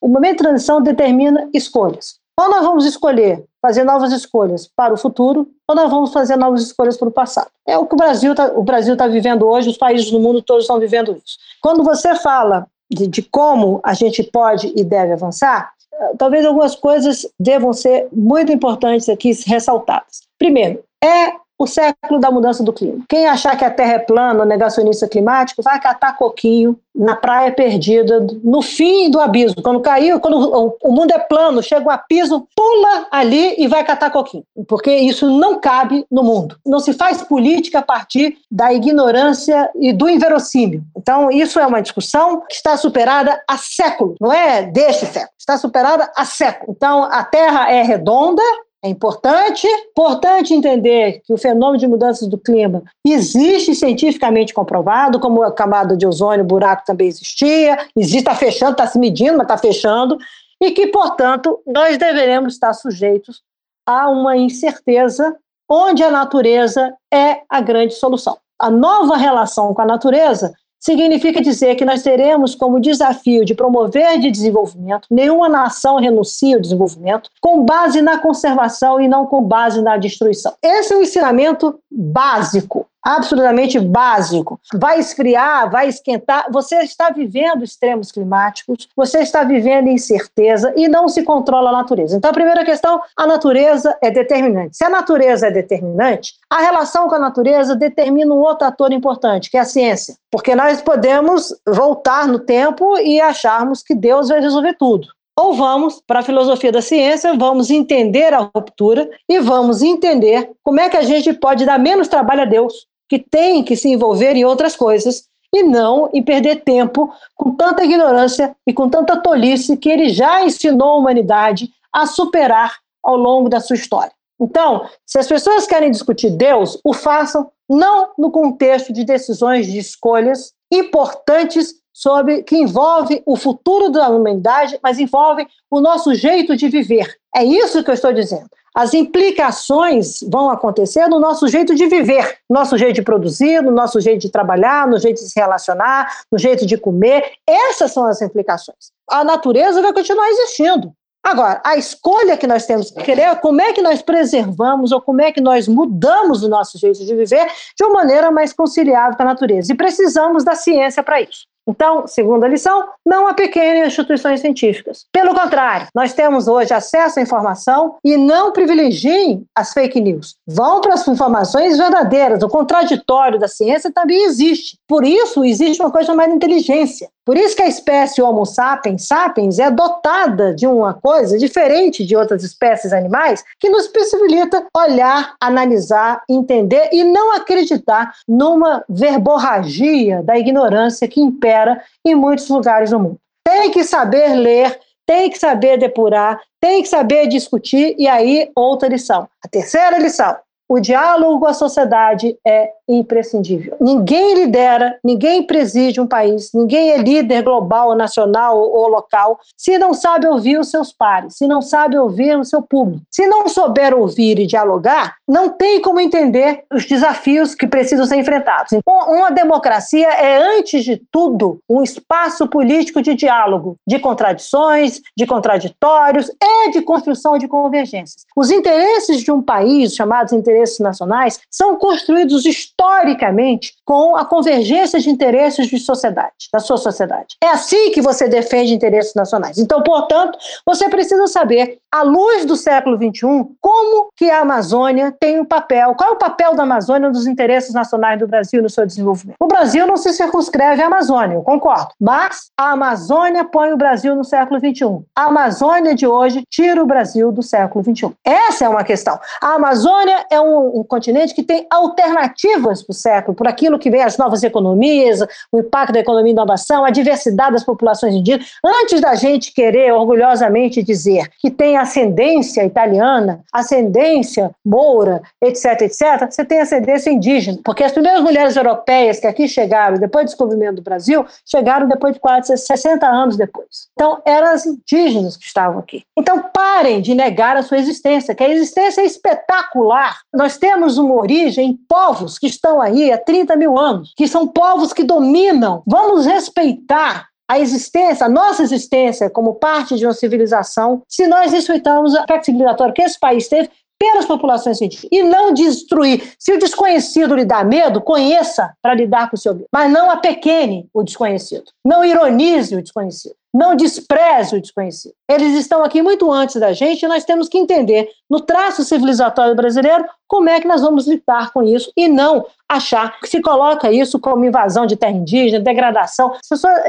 O 0.02 0.08
momento 0.08 0.38
de 0.38 0.44
transição 0.44 0.82
determina 0.82 1.50
escolhas. 1.54 2.20
Ou 2.40 2.50
nós 2.50 2.64
vamos 2.64 2.86
escolher 2.86 3.44
fazer 3.62 3.84
novas 3.84 4.14
escolhas 4.14 4.70
para 4.74 4.94
o 4.94 4.98
futuro, 4.98 5.50
ou 5.68 5.76
nós 5.76 5.92
vamos 5.92 6.14
fazer 6.14 6.38
novas 6.38 6.62
escolhas 6.62 6.96
para 6.96 7.10
o 7.10 7.12
passado. 7.12 7.50
É 7.68 7.78
o 7.78 7.86
que 7.86 7.94
o 7.94 7.98
Brasil 7.98 8.32
está 8.32 8.48
o 8.48 8.96
tá 8.96 9.08
vivendo 9.08 9.46
hoje, 9.46 9.70
os 9.70 9.78
países 9.78 10.10
do 10.10 10.20
mundo 10.20 10.42
todos 10.42 10.64
estão 10.64 10.80
vivendo 10.80 11.12
isso. 11.12 11.38
Quando 11.62 11.84
você 11.84 12.16
fala 12.16 12.66
de, 12.90 13.08
de 13.08 13.22
como 13.22 13.80
a 13.84 13.94
gente 13.94 14.24
pode 14.24 14.74
e 14.76 14.84
deve 14.84 15.14
avançar, 15.14 15.72
talvez 16.18 16.46
algumas 16.46 16.76
coisas 16.76 17.26
devam 17.40 17.74
ser 17.74 18.08
muito 18.12 18.52
importantes 18.52 19.10
aqui 19.10 19.32
ressaltadas. 19.46 20.22
Primeiro, 20.38 20.84
é 21.04 21.34
o 21.60 21.68
século 21.68 22.22
da 22.22 22.32
mudança 22.32 22.64
do 22.64 22.72
clima. 22.72 23.03
Quem 23.10 23.28
achar 23.28 23.57
que 23.57 23.66
a 23.66 23.70
Terra 23.70 23.93
é 23.93 23.99
plana, 23.99 24.45
negacionista 24.45 25.10
climático, 25.10 25.62
vai 25.62 25.78
catar 25.80 26.16
coquinho 26.16 26.80
na 26.95 27.16
praia 27.16 27.51
perdida, 27.51 28.26
no 28.43 28.62
fim 28.62 29.12
do 29.12 29.20
abismo. 29.20 29.62
Quando 29.62 29.82
caiu, 29.82 30.20
quando 30.20 30.78
o 30.82 30.91
mundo 30.91 31.12
é 31.12 31.20
plano, 31.20 31.62
chega 31.62 31.86
um 31.86 31.91
abismo, 31.91 32.47
pula 32.55 33.07
ali 33.12 33.55
e 33.57 33.68
vai 33.68 33.84
catar 33.84 34.10
coquinho. 34.10 34.43
Porque 34.68 34.93
isso 34.93 35.30
não 35.30 35.60
cabe 35.60 36.05
no 36.10 36.24
mundo. 36.24 36.57
Não 36.66 36.80
se 36.80 36.93
faz 36.93 37.22
política 37.22 37.80
a 37.80 37.84
partir 37.84 38.38
da 38.49 38.74
ignorância 38.74 39.70
e 39.76 39.91
do 39.91 40.10
inverossímil. 40.10 40.82
Então, 40.97 41.30
isso 41.30 41.60
é 41.60 41.68
uma 41.68 41.82
discussão 41.82 42.41
que 42.41 42.55
está 42.55 42.78
superada 42.78 43.41
há 43.47 43.57
séculos, 43.57 44.16
não 44.20 44.32
é 44.32 44.64
deste 44.64 45.05
século, 45.05 45.34
está 45.38 45.57
superada 45.57 46.10
há 46.16 46.26
séculos. 46.26 46.76
Então, 46.76 47.03
a 47.03 47.24
Terra 47.24 47.72
é 47.72 47.82
redonda, 47.82 48.41
é 48.82 48.88
importante, 48.88 49.67
importante 49.67 50.53
entender 50.53 51.21
que 51.25 51.34
o 51.34 51.38
fenômeno 51.38 51.77
de 51.77 51.88
mudanças 51.88 52.27
do 52.27 52.38
clima 52.38 52.84
existe 53.05 53.75
cientificamente 53.75 54.53
comprovado, 54.53 55.19
como 55.19 55.43
a 55.43 55.51
camada 55.51 55.97
de 55.97 56.07
ozônio, 56.07 56.45
o 56.45 56.47
buraco 56.47 56.86
também 56.86 57.07
existia, 57.07 57.77
existe, 57.95 58.19
está 58.19 58.36
fechando, 58.36 58.71
está 58.71 58.88
se 58.88 58.97
medindo, 58.97 59.38
mas 59.38 59.45
está 59.45 59.57
fechando, 59.57 60.17
e 60.61 60.71
que, 60.71 60.88
portanto, 60.88 61.61
nós 61.67 61.97
deveremos 61.97 62.53
estar 62.53 62.73
sujeitos 62.73 63.41
a 63.86 64.09
uma 64.09 64.38
incerteza 64.38 65.36
onde 65.69 66.01
a 66.01 66.09
natureza 66.09 66.95
é 67.13 67.41
a 67.49 67.59
grande 67.59 67.93
solução. 67.95 68.38
A 68.57 68.69
nova 68.69 69.17
relação 69.17 69.73
com 69.73 69.82
a 69.82 69.86
natureza 69.86 70.53
significa 70.80 71.41
dizer 71.41 71.75
que 71.75 71.86
nós 71.86 72.01
teremos 72.01 72.55
como 72.55 72.80
desafio 72.80 73.43
de 73.43 73.53
promover 73.53 74.19
de 74.19 74.32
desenvolvimento, 74.32 75.07
nenhuma 75.11 75.49
nação 75.49 75.97
renuncia 75.97 76.55
ao 76.55 76.61
desenvolvimento, 76.61 77.30
com 77.41 77.65
base 77.65 78.01
na 78.01 78.17
conservação 78.17 78.99
e 79.01 79.07
não 79.07 79.25
com 79.25 79.41
base 79.41 79.82
na 79.82 79.97
destruição. 79.97 80.53
Esse 80.63 80.93
é 80.93 80.97
o 80.97 81.01
ensinamento 81.01 81.80
básico 81.91 82.88
absolutamente 83.16 83.80
básico. 83.80 84.60
Vai 84.74 84.99
esfriar, 84.99 85.70
vai 85.70 85.88
esquentar. 85.88 86.45
Você 86.51 86.78
está 86.78 87.10
vivendo 87.10 87.64
extremos 87.64 88.12
climáticos, 88.12 88.88
você 88.95 89.20
está 89.20 89.43
vivendo 89.43 89.88
incerteza 89.88 90.74
e 90.76 90.88
não 90.88 91.07
se 91.07 91.24
controla 91.24 91.70
a 91.70 91.74
natureza. 91.74 92.16
Então, 92.16 92.32
a 92.32 92.34
primeira 92.34 92.64
questão: 92.64 93.01
a 93.16 93.26
natureza 93.26 93.97
é 94.01 94.12
determinante. 94.12 94.78
Se 94.78 94.84
a 94.84 94.89
natureza 94.89 95.47
é 95.47 95.51
determinante, 95.51 96.34
a 96.49 96.60
relação 96.62 97.07
com 97.07 97.16
a 97.16 97.20
natureza 97.20 97.76
determina 97.76 98.34
um 98.34 98.39
outro 98.39 98.68
ator 98.68 98.91
importante, 98.91 99.49
que 99.49 99.57
é 99.57 99.62
a 99.62 99.66
ciência. 99.66 100.16
Porque 100.32 100.55
nós 100.55 100.82
podemos 100.82 101.53
voltar 101.68 102.28
no 102.28 102.39
tempo 102.39 102.97
e 102.99 103.20
acharmos 103.20 103.82
que 103.82 103.95
Deus 103.95 104.30
vai 104.30 104.39
resolver 104.39 104.74
tudo 104.74 105.07
ou 105.39 105.53
vamos 105.53 106.01
para 106.05 106.20
a 106.20 106.24
filosofia 106.24 106.70
da 106.70 106.82
ciência, 106.82 107.34
vamos 107.34 107.70
entender 107.70 108.34
a 108.34 108.49
ruptura 108.53 109.10
e 109.28 109.39
vamos 109.39 109.82
entender 109.82 110.51
como 110.62 110.82
é 110.82 110.89
que 110.89 110.97
a 110.97 111.01
gente 111.01 111.32
pode 111.32 111.66
dar 111.66 111.80
menos 111.80 112.10
trabalho 112.10 112.41
a 112.41 112.45
Deus, 112.45 112.89
que 113.10 113.20
tem 113.20 113.64
que 113.64 113.76
se 113.76 113.89
envolver 113.89 114.36
em 114.36 114.45
outras 114.45 114.76
coisas 114.76 115.28
e 115.53 115.64
não 115.64 116.10
em 116.14 116.22
perder 116.22 116.64
tempo 116.64 117.12
com 117.36 117.55
tanta 117.55 117.84
ignorância 117.84 118.55
e 118.68 118.74
com 118.74 118.88
tanta 118.88 119.20
tolice 119.20 119.76
que 119.76 119.89
ele 119.89 120.10
já 120.10 120.43
ensinou 120.43 120.89
a 120.89 120.97
humanidade 120.97 121.72
a 121.91 122.05
superar 122.05 122.78
ao 123.03 123.18
longo 123.18 123.49
da 123.49 123.60
sua 123.60 123.76
história. 123.76 124.12
Então, 124.39 124.88
se 125.05 125.18
as 125.20 125.28
pessoas 125.28 125.66
querem 125.66 125.91
discutir 125.91 126.30
Deus, 126.30 126.80
o 126.86 126.93
façam 126.93 127.51
não 127.68 128.12
no 128.18 128.32
contexto 128.32 128.93
de 128.93 129.03
decisões 129.03 129.66
de 129.66 129.78
escolhas 129.78 130.53
importantes 130.72 131.74
sobre 131.91 132.43
que 132.43 132.55
envolve 132.55 133.22
o 133.26 133.36
futuro 133.36 133.89
da 133.89 134.07
humanidade, 134.07 134.80
mas 134.82 134.99
envolve 134.99 135.45
o 135.70 135.82
nosso 135.82 136.14
jeito 136.14 136.55
de 136.55 136.70
viver. 136.70 137.14
É 137.36 137.43
isso 137.43 137.84
que 137.84 137.89
eu 137.89 137.93
estou 137.93 138.14
dizendo. 138.14 138.49
As 138.76 138.93
implicações 138.93 140.20
vão 140.30 140.49
acontecer 140.49 141.07
no 141.07 141.20
nosso 141.20 141.47
jeito 141.47 141.76
de 141.76 141.88
viver, 141.88 142.38
no 142.49 142.55
nosso 142.57 142.78
jeito 142.78 142.95
de 142.95 143.01
produzir, 143.01 143.61
no 143.61 143.72
nosso 143.72 143.99
jeito 143.99 144.22
de 144.22 144.30
trabalhar, 144.30 144.88
no 144.88 144.99
jeito 144.99 145.17
de 145.17 145.30
se 145.30 145.39
relacionar, 145.39 146.22
no 146.32 146.38
jeito 146.38 146.65
de 146.65 146.78
comer. 146.78 147.24
Essas 147.47 147.91
são 147.91 148.05
as 148.05 148.22
implicações. 148.22 148.91
A 149.09 149.24
natureza 149.24 149.82
vai 149.82 149.93
continuar 149.93 150.30
existindo. 150.30 150.93
Agora, 151.22 151.61
a 151.65 151.76
escolha 151.76 152.38
que 152.38 152.47
nós 152.47 152.65
temos 152.65 152.91
que 152.91 153.03
querer 153.03 153.24
é 153.24 153.36
como 153.36 153.61
é 153.61 153.74
que 153.74 153.82
nós 153.82 154.01
preservamos 154.01 154.91
ou 154.91 155.01
como 155.01 155.22
é 155.22 155.32
que 155.32 155.41
nós 155.41 155.67
mudamos 155.67 156.43
o 156.43 156.49
nosso 156.49 156.78
jeito 156.78 157.05
de 157.05 157.13
viver 157.13 157.45
de 157.78 157.84
uma 157.84 157.95
maneira 157.95 158.32
mais 158.32 158.53
conciliável 158.53 159.17
com 159.17 159.24
a 159.24 159.26
natureza. 159.26 159.72
E 159.72 159.76
precisamos 159.76 160.45
da 160.45 160.55
ciência 160.55 161.03
para 161.03 161.22
isso. 161.22 161.45
Então, 161.68 162.07
segunda 162.07 162.47
lição, 162.47 162.88
não 163.05 163.28
há 163.28 163.34
pequenas 163.34 163.88
instituições 163.88 164.41
científicas. 164.41 165.05
Pelo 165.12 165.36
contrário, 165.36 165.88
nós 165.93 166.14
temos 166.14 166.47
hoje 166.47 166.74
acesso 166.74 167.20
à 167.20 167.22
informação 167.22 167.95
e 168.03 168.18
não 168.18 168.51
privilegiem 168.51 169.45
as 169.55 169.72
fake 169.74 170.01
news. 170.01 170.36
Vão 170.47 170.82
para 170.82 170.95
as 170.95 171.07
informações 171.07 171.78
verdadeiras. 171.78 172.41
O 172.41 172.49
contraditório 172.49 173.39
da 173.39 173.47
ciência 173.47 173.91
também 173.91 174.26
existe. 174.26 174.78
Por 174.88 175.05
isso, 175.05 175.43
existe 175.43 175.82
uma 175.82 175.91
coisa 175.91 176.07
chamada 176.07 176.34
inteligência. 176.34 177.10
Por 177.30 177.38
isso 177.38 177.55
que 177.55 177.62
a 177.62 177.68
espécie 177.68 178.24
Homo 178.24 178.43
sapiens 178.43 179.05
sapiens 179.05 179.60
é 179.60 179.70
dotada 179.70 180.53
de 180.55 180.66
uma 180.66 180.95
coisa 180.95 181.38
diferente 181.38 182.03
de 182.03 182.16
outras 182.16 182.43
espécies 182.43 182.91
animais 182.91 183.43
que 183.60 183.70
nos 183.70 183.88
possibilita 183.88 184.66
olhar, 184.76 185.36
analisar, 185.39 186.24
entender 186.28 186.89
e 186.91 187.03
não 187.03 187.36
acreditar 187.36 188.16
numa 188.28 188.84
verborragia 188.89 190.24
da 190.24 190.39
ignorância 190.39 191.07
que 191.07 191.22
impera 191.50 191.84
em 192.06 192.14
muitos 192.16 192.47
lugares 192.50 192.91
do 192.91 193.00
mundo. 193.00 193.20
Tem 193.43 193.72
que 193.72 193.84
saber 193.84 194.36
ler, 194.36 194.80
tem 195.06 195.30
que 195.30 195.39
saber 195.39 195.78
depurar, 195.78 196.39
tem 196.62 196.84
que 196.84 196.88
saber 196.88 197.28
discutir, 197.28 197.95
e 197.97 198.08
aí 198.08 198.52
outra 198.56 198.88
lição. 198.88 199.28
A 199.43 199.47
terceira 199.47 199.97
lição: 199.97 200.36
o 200.70 200.80
diálogo 200.80 201.39
com 201.39 201.47
a 201.47 201.53
sociedade 201.53 202.38
é 202.45 202.70
imprescindível. 202.88 203.76
Ninguém 203.80 204.36
lidera, 204.36 204.97
ninguém 205.03 205.43
preside 205.43 205.99
um 205.99 206.05
país, 206.05 206.51
ninguém 206.53 206.91
é 206.91 206.97
líder 206.97 207.43
global, 207.43 207.95
nacional 207.95 208.59
ou 208.59 208.88
local 208.88 209.39
se 209.57 209.78
não 209.78 209.93
sabe 209.93 210.28
ouvir 210.28 210.59
os 210.59 210.70
seus 210.70 210.93
pares, 210.93 211.38
se 211.38 211.47
não 211.47 211.61
sabe 211.61 211.97
ouvir 211.97 212.38
o 212.38 212.45
seu 212.45 212.61
público. 212.61 213.01
Se 213.09 213.28
não 213.28 213.47
souber 213.47 213.95
ouvir 213.95 214.39
e 214.39 214.45
dialogar, 214.45 215.15
não 215.28 215.49
tem 215.49 215.82
como 215.82 215.99
entender 215.99 216.63
os 216.72 216.86
desafios 216.86 217.55
que 217.55 217.67
precisam 217.67 218.05
ser 218.05 218.17
enfrentados. 218.17 218.74
Então, 218.74 219.11
uma 219.11 219.32
democracia 219.32 220.07
é, 220.07 220.38
antes 220.57 220.84
de 220.84 221.01
tudo, 221.11 221.59
um 221.67 221.82
espaço 221.82 222.47
político 222.47 223.01
de 223.01 223.15
diálogo, 223.15 223.76
de 223.88 223.97
contradições, 223.99 225.01
de 225.17 225.26
contraditórios 225.26 226.32
e 226.41 226.72
de 226.72 226.82
construção 226.82 227.38
de 227.38 227.47
convergências. 227.47 228.26
Os 228.36 228.51
interesses 228.51 229.22
de 229.22 229.32
um 229.32 229.41
país, 229.41 229.95
chamados 229.95 230.34
interesses 230.34 230.59
nacionais, 230.80 231.39
são 231.49 231.78
construídos 231.78 232.45
historicamente 232.45 233.74
com 233.86 234.16
a 234.16 234.26
convergência 234.26 234.99
de 234.99 235.10
interesses 235.10 235.68
de 235.68 235.80
sociedade, 235.80 236.49
da 236.51 236.60
sua 236.60 236.78
sociedade. 236.78 237.36
É 237.43 237.49
assim 237.49 237.91
que 237.91 238.01
você 238.01 238.28
defende 238.28 238.74
interesses 238.74 239.14
nacionais. 239.14 239.57
Então, 239.57 239.82
portanto, 239.82 240.38
você 240.66 240.89
precisa 240.89 241.28
saber, 241.28 241.80
à 241.91 242.03
luz 242.03 242.45
do 242.45 242.55
século 242.55 242.97
XXI, 242.97 243.47
como 243.60 244.10
que 244.16 244.30
a 244.30 244.41
Amazônia 244.41 245.16
tem 245.20 245.39
um 245.39 245.45
papel, 245.45 245.95
qual 245.95 246.12
é 246.12 246.14
o 246.14 246.18
papel 246.18 246.55
da 246.55 246.64
Amazônia 246.64 247.10
nos 247.10 247.26
interesses 247.26 247.74
nacionais 247.74 248.20
do 248.20 248.28
Brasil 248.28 248.62
no 248.62 248.70
seu 248.70 248.86
desenvolvimento. 248.86 249.38
O 249.39 249.47
Brasil 249.47 249.88
não 249.88 249.97
se 249.97 250.14
circunscreve 250.14 250.82
à 250.82 250.88
Amazônia, 250.88 251.36
eu 251.36 251.43
concordo, 251.43 251.89
mas 251.99 252.51
a 252.57 252.72
Amazônia 252.72 253.43
põe 253.43 253.72
o 253.72 253.78
Brasil 253.78 254.16
no 254.16 254.24
século 254.24 254.60
XXI. 254.60 255.03
A 255.16 255.26
Amazônia 255.26 255.95
de 255.95 256.05
hoje 256.05 256.43
tira 256.49 256.82
o 256.82 256.86
Brasil 256.86 257.32
do 257.32 257.41
século 257.41 257.84
XXI. 257.84 258.14
Essa 258.24 258.66
é 258.66 258.70
uma 258.70 258.84
questão. 258.84 259.20
A 259.41 259.55
Amazônia 259.55 260.26
é 260.30 260.39
um, 260.39 260.49
um 260.58 260.84
continente 260.84 261.34
que 261.34 261.43
tem 261.43 261.66
alternativas 261.70 262.84
para 262.84 262.91
o 262.91 262.95
século, 262.95 263.36
por 263.36 263.47
aquilo 263.47 263.80
que 263.80 263.89
vem 263.89 264.02
as 264.02 264.18
novas 264.18 264.43
economias, 264.43 265.22
o 265.52 265.60
impacto 265.60 265.93
da 265.93 266.00
economia 266.00 266.32
e 266.32 266.34
inovação, 266.34 266.84
a 266.84 266.89
diversidade 266.89 267.54
das 267.54 267.64
populações 267.64 268.16
indígenas. 268.16 268.47
Antes 268.66 269.02
da 269.02 269.16
gente 269.16 269.54
querer 269.54 269.93
orgulhosamente 269.93 270.84
dizer 270.84 271.30
que 271.39 271.50
tem 271.50 271.78
ascendência 271.78 272.66
italiana, 272.66 273.41
ascendência 273.52 274.52
moura, 274.66 275.22
etc., 275.41 275.82
etc., 275.82 276.30
você 276.30 276.45
tem 276.45 276.60
ascendência 276.60 277.10
indígena, 277.10 277.60
porque 277.64 277.84
as 277.84 277.91
primeiras 277.91 278.22
mulheres 278.22 278.56
europeias 278.56 279.20
que 279.20 279.28
aqui 279.28 279.47
chegaram, 279.47 279.97
depois 279.97 280.26
do 280.26 280.30
descobrimento 280.30 280.76
do 280.76 280.82
Brasil, 280.82 281.26
chegaram 281.45 281.88
depois 281.88 282.14
de 282.14 282.20
quase 282.20 282.56
60 282.58 283.06
anos 283.06 283.38
depois. 283.38 283.89
Então, 283.93 284.22
eram 284.26 284.47
as 284.47 284.66
indígenas 284.66 285.38
que 285.38 285.45
estavam 285.45 285.80
aqui. 285.80 286.04
Então, 286.18 286.43
parem 286.54 287.02
de 287.02 287.14
negar 287.14 287.58
a 287.58 287.64
sua 287.64 287.78
existência, 287.78 288.36
que 288.36 288.43
a 288.43 288.50
existência 288.50 289.02
é 289.02 289.06
espetacular. 289.06 290.20
Nós 290.40 290.58
temos 290.58 290.98
uma 290.98 291.16
origem 291.16 291.72
em 291.72 291.76
povos 291.76 292.40
que 292.40 292.48
estão 292.48 292.80
aí 292.80 293.12
há 293.12 293.18
30 293.18 293.58
mil 293.58 293.78
anos, 293.78 294.14
que 294.16 294.26
são 294.26 294.48
povos 294.48 294.94
que 294.94 295.04
dominam. 295.04 295.84
Vamos 295.86 296.26
respeitar 296.26 297.28
a 297.46 297.60
existência, 297.60 298.26
a 298.26 298.30
nossa 298.30 298.64
existência 298.64 299.30
como 299.30 299.56
parte 299.56 299.98
de 299.98 300.06
uma 300.06 300.14
civilização, 300.14 301.02
se 301.10 301.28
nós 301.28 301.52
respeitamos 301.52 302.16
a 302.16 302.22
aspecto 302.22 302.46
civilizatório 302.46 302.94
que 302.94 303.02
esse 303.02 303.20
país 303.20 303.50
teve 303.50 303.70
pelas 304.00 304.26
populações 304.26 304.78
científicas 304.78 305.10
e 305.12 305.24
não 305.24 305.54
destruir. 305.54 306.24
Se 306.40 306.54
o 306.54 306.58
desconhecido 306.58 307.36
lhe 307.36 307.44
dá 307.44 307.62
medo, 307.66 308.00
conheça 308.00 308.74
para 308.82 308.94
lidar 308.94 309.30
com 309.30 309.36
o 309.36 309.40
seu 309.40 309.54
medo, 309.54 309.68
mas 309.74 309.92
não 309.92 310.10
apequene 310.10 310.88
o 310.94 311.04
desconhecido, 311.04 311.66
não 311.84 312.06
ironize 312.06 312.78
o 312.78 312.82
desconhecido. 312.82 313.36
Não 313.54 313.76
despreze 313.76 314.56
o 314.56 314.62
desconhecido. 314.62 315.14
Eles 315.28 315.56
estão 315.58 315.84
aqui 315.84 316.02
muito 316.02 316.32
antes 316.32 316.60
da 316.60 316.72
gente 316.72 317.04
e 317.04 317.08
nós 317.08 317.26
temos 317.26 317.50
que 317.50 317.58
entender, 317.58 318.10
no 318.30 318.39
traço 318.39 318.84
civilizatório 318.84 319.56
brasileiro, 319.56 320.06
como 320.28 320.47
é 320.50 320.60
que 320.60 320.68
nós 320.68 320.82
vamos 320.82 321.08
lidar 321.08 321.52
com 321.52 321.64
isso 321.64 321.91
e 321.97 322.08
não 322.08 322.45
achar 322.68 323.20
que 323.20 323.28
se 323.28 323.41
coloca 323.41 323.91
isso 323.91 324.20
como 324.20 324.45
invasão 324.45 324.86
de 324.86 324.95
terra 324.95 325.14
indígena, 325.14 325.64
degradação. 325.64 326.34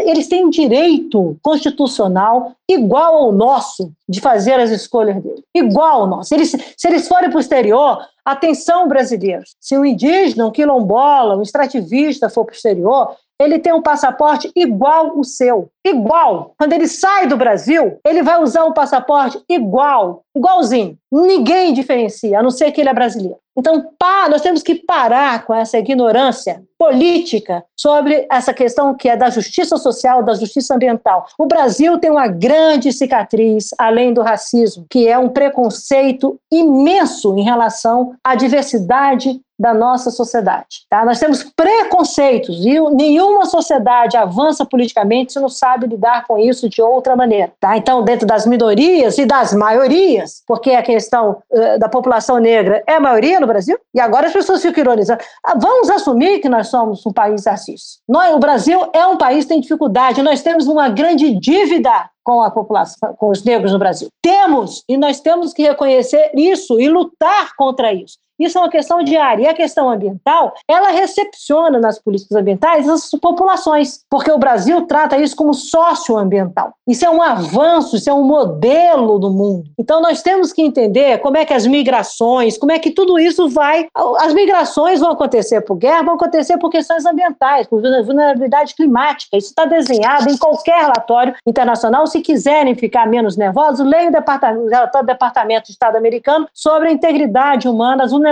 Eles 0.04 0.28
têm 0.28 0.50
direito 0.50 1.38
constitucional 1.42 2.52
igual 2.68 3.14
ao 3.14 3.32
nosso 3.32 3.90
de 4.06 4.20
fazer 4.20 4.60
as 4.60 4.70
escolhas 4.70 5.22
deles. 5.22 5.42
Igual 5.54 6.02
ao 6.02 6.06
nosso. 6.06 6.34
Eles, 6.34 6.50
se 6.50 6.88
eles 6.88 7.08
forem 7.08 7.30
para 7.30 7.38
o 7.38 7.40
exterior, 7.40 8.06
atenção 8.22 8.86
brasileiros, 8.86 9.56
se 9.58 9.78
um 9.78 9.84
indígena, 9.84 10.46
um 10.46 10.50
quilombola, 10.50 11.36
um 11.36 11.42
extrativista 11.42 12.28
for 12.28 12.44
para 12.44 12.52
o 12.52 12.56
exterior, 12.56 13.16
ele 13.40 13.58
tem 13.58 13.72
um 13.72 13.80
passaporte 13.80 14.52
igual 14.54 15.18
o 15.18 15.24
seu. 15.24 15.70
Igual. 15.82 16.52
Quando 16.58 16.74
ele 16.74 16.86
sai 16.86 17.26
do 17.26 17.38
Brasil, 17.38 17.98
ele 18.06 18.22
vai 18.22 18.40
usar 18.42 18.66
um 18.66 18.74
passaporte 18.74 19.42
igual, 19.48 20.22
igualzinho. 20.36 20.98
Ninguém 21.10 21.72
diferencia, 21.72 22.38
a 22.38 22.42
não 22.42 22.50
ser 22.50 22.70
que 22.70 22.82
ele 22.82 22.90
é 22.90 22.94
brasileiro. 22.94 23.38
Então, 23.56 23.90
pá, 23.98 24.28
nós 24.28 24.42
temos 24.42 24.62
que 24.62 24.74
parar 24.74 25.44
com 25.44 25.52
essa 25.52 25.78
ignorância 25.78 26.62
política 26.78 27.64
sobre 27.76 28.26
essa 28.30 28.54
questão 28.54 28.94
que 28.94 29.08
é 29.08 29.16
da 29.16 29.28
justiça 29.28 29.76
social, 29.76 30.22
da 30.22 30.34
justiça 30.34 30.74
ambiental. 30.74 31.26
O 31.38 31.46
Brasil 31.46 31.98
tem 31.98 32.10
uma 32.10 32.28
grande 32.28 32.92
cicatriz, 32.92 33.70
além 33.78 34.14
do 34.14 34.22
racismo, 34.22 34.86
que 34.88 35.08
é 35.08 35.18
um 35.18 35.28
preconceito 35.28 36.38
imenso 36.50 37.36
em 37.36 37.42
relação 37.42 38.14
à 38.24 38.34
diversidade 38.34 39.40
da 39.60 39.74
nossa 39.74 40.10
sociedade. 40.10 40.86
Tá? 40.88 41.04
Nós 41.04 41.20
temos 41.20 41.44
preconceitos 41.54 42.64
e 42.64 42.80
nenhuma 42.94 43.44
sociedade 43.44 44.16
avança 44.16 44.64
politicamente 44.64 45.34
se 45.34 45.38
não 45.38 45.50
sabe 45.50 45.86
lidar 45.86 46.26
com 46.26 46.38
isso 46.38 46.66
de 46.66 46.80
outra 46.80 47.14
maneira. 47.14 47.52
Tá? 47.60 47.76
Então, 47.76 48.02
dentro 48.02 48.26
das 48.26 48.46
minorias 48.46 49.18
e 49.18 49.26
das 49.26 49.52
maiorias, 49.52 50.42
porque 50.46 50.70
a 50.70 50.82
questão 50.82 51.42
uh, 51.50 51.78
da 51.78 51.90
população 51.90 52.38
negra 52.38 52.82
é 52.86 52.94
a 52.94 53.00
maioria 53.00 53.38
no 53.38 53.46
Brasil, 53.46 53.78
e 53.94 54.00
agora 54.00 54.28
as 54.28 54.32
pessoas 54.32 54.62
ficam 54.62 54.80
ironizando. 54.80 55.20
Ah, 55.44 55.54
vamos 55.60 55.90
assumir 55.90 56.40
que 56.40 56.48
nós 56.48 56.68
somos 56.68 57.04
um 57.04 57.12
país 57.12 57.44
racista. 57.44 58.00
Nós, 58.08 58.34
o 58.34 58.38
Brasil 58.38 58.88
é 58.94 59.06
um 59.06 59.18
país 59.18 59.44
que 59.44 59.50
tem 59.50 59.60
dificuldade, 59.60 60.22
nós 60.22 60.40
temos 60.40 60.66
uma 60.66 60.88
grande 60.88 61.38
dívida 61.38 62.08
com 62.24 62.42
a 62.42 62.50
população, 62.50 63.14
com 63.18 63.28
os 63.28 63.42
negros 63.44 63.72
no 63.72 63.78
Brasil. 63.78 64.08
Temos, 64.22 64.84
e 64.88 64.96
nós 64.96 65.20
temos 65.20 65.52
que 65.52 65.62
reconhecer 65.62 66.30
isso 66.34 66.80
e 66.80 66.88
lutar 66.88 67.54
contra 67.56 67.92
isso. 67.92 68.18
Isso 68.40 68.58
é 68.58 68.60
uma 68.62 68.70
questão 68.70 69.02
diária. 69.02 69.44
E 69.44 69.48
a 69.48 69.54
questão 69.54 69.90
ambiental, 69.90 70.54
ela 70.66 70.90
recepciona 70.90 71.78
nas 71.78 71.98
políticas 71.98 72.36
ambientais 72.36 72.88
as 72.88 73.10
populações, 73.10 74.04
porque 74.08 74.32
o 74.32 74.38
Brasil 74.38 74.82
trata 74.86 75.18
isso 75.18 75.36
como 75.36 75.52
socioambiental. 75.52 76.72
Isso 76.88 77.04
é 77.04 77.10
um 77.10 77.20
avanço, 77.20 77.96
isso 77.96 78.08
é 78.08 78.14
um 78.14 78.24
modelo 78.24 79.18
do 79.18 79.30
mundo. 79.30 79.64
Então 79.78 80.00
nós 80.00 80.22
temos 80.22 80.52
que 80.52 80.62
entender 80.62 81.18
como 81.18 81.36
é 81.36 81.44
que 81.44 81.52
as 81.52 81.66
migrações, 81.66 82.56
como 82.56 82.72
é 82.72 82.78
que 82.78 82.90
tudo 82.90 83.18
isso 83.18 83.48
vai. 83.48 83.86
As 84.18 84.32
migrações 84.32 85.00
vão 85.00 85.10
acontecer 85.10 85.60
por 85.60 85.76
guerra, 85.76 86.02
vão 86.02 86.14
acontecer 86.14 86.56
por 86.58 86.70
questões 86.70 87.04
ambientais, 87.04 87.66
por 87.66 87.80
vulnerabilidade 87.80 88.74
climática. 88.74 89.36
Isso 89.36 89.48
está 89.48 89.66
desenhado 89.66 90.30
em 90.30 90.36
qualquer 90.36 90.80
relatório 90.80 91.34
internacional 91.46 92.06
se 92.06 92.20
quiserem 92.20 92.74
ficar 92.74 93.06
menos 93.06 93.36
nervosos, 93.36 93.86
leiam 93.86 94.08
o, 94.08 94.12
departamento, 94.12 94.64
o 94.64 94.68
relatório 94.68 95.06
do 95.06 95.10
Departamento 95.12 95.66
de 95.66 95.72
Estado 95.72 95.96
americano 95.96 96.48
sobre 96.54 96.88
a 96.88 96.92
integridade 96.92 97.68
humana, 97.68 98.04
as 98.04 98.10
vulnerabilidades 98.10 98.29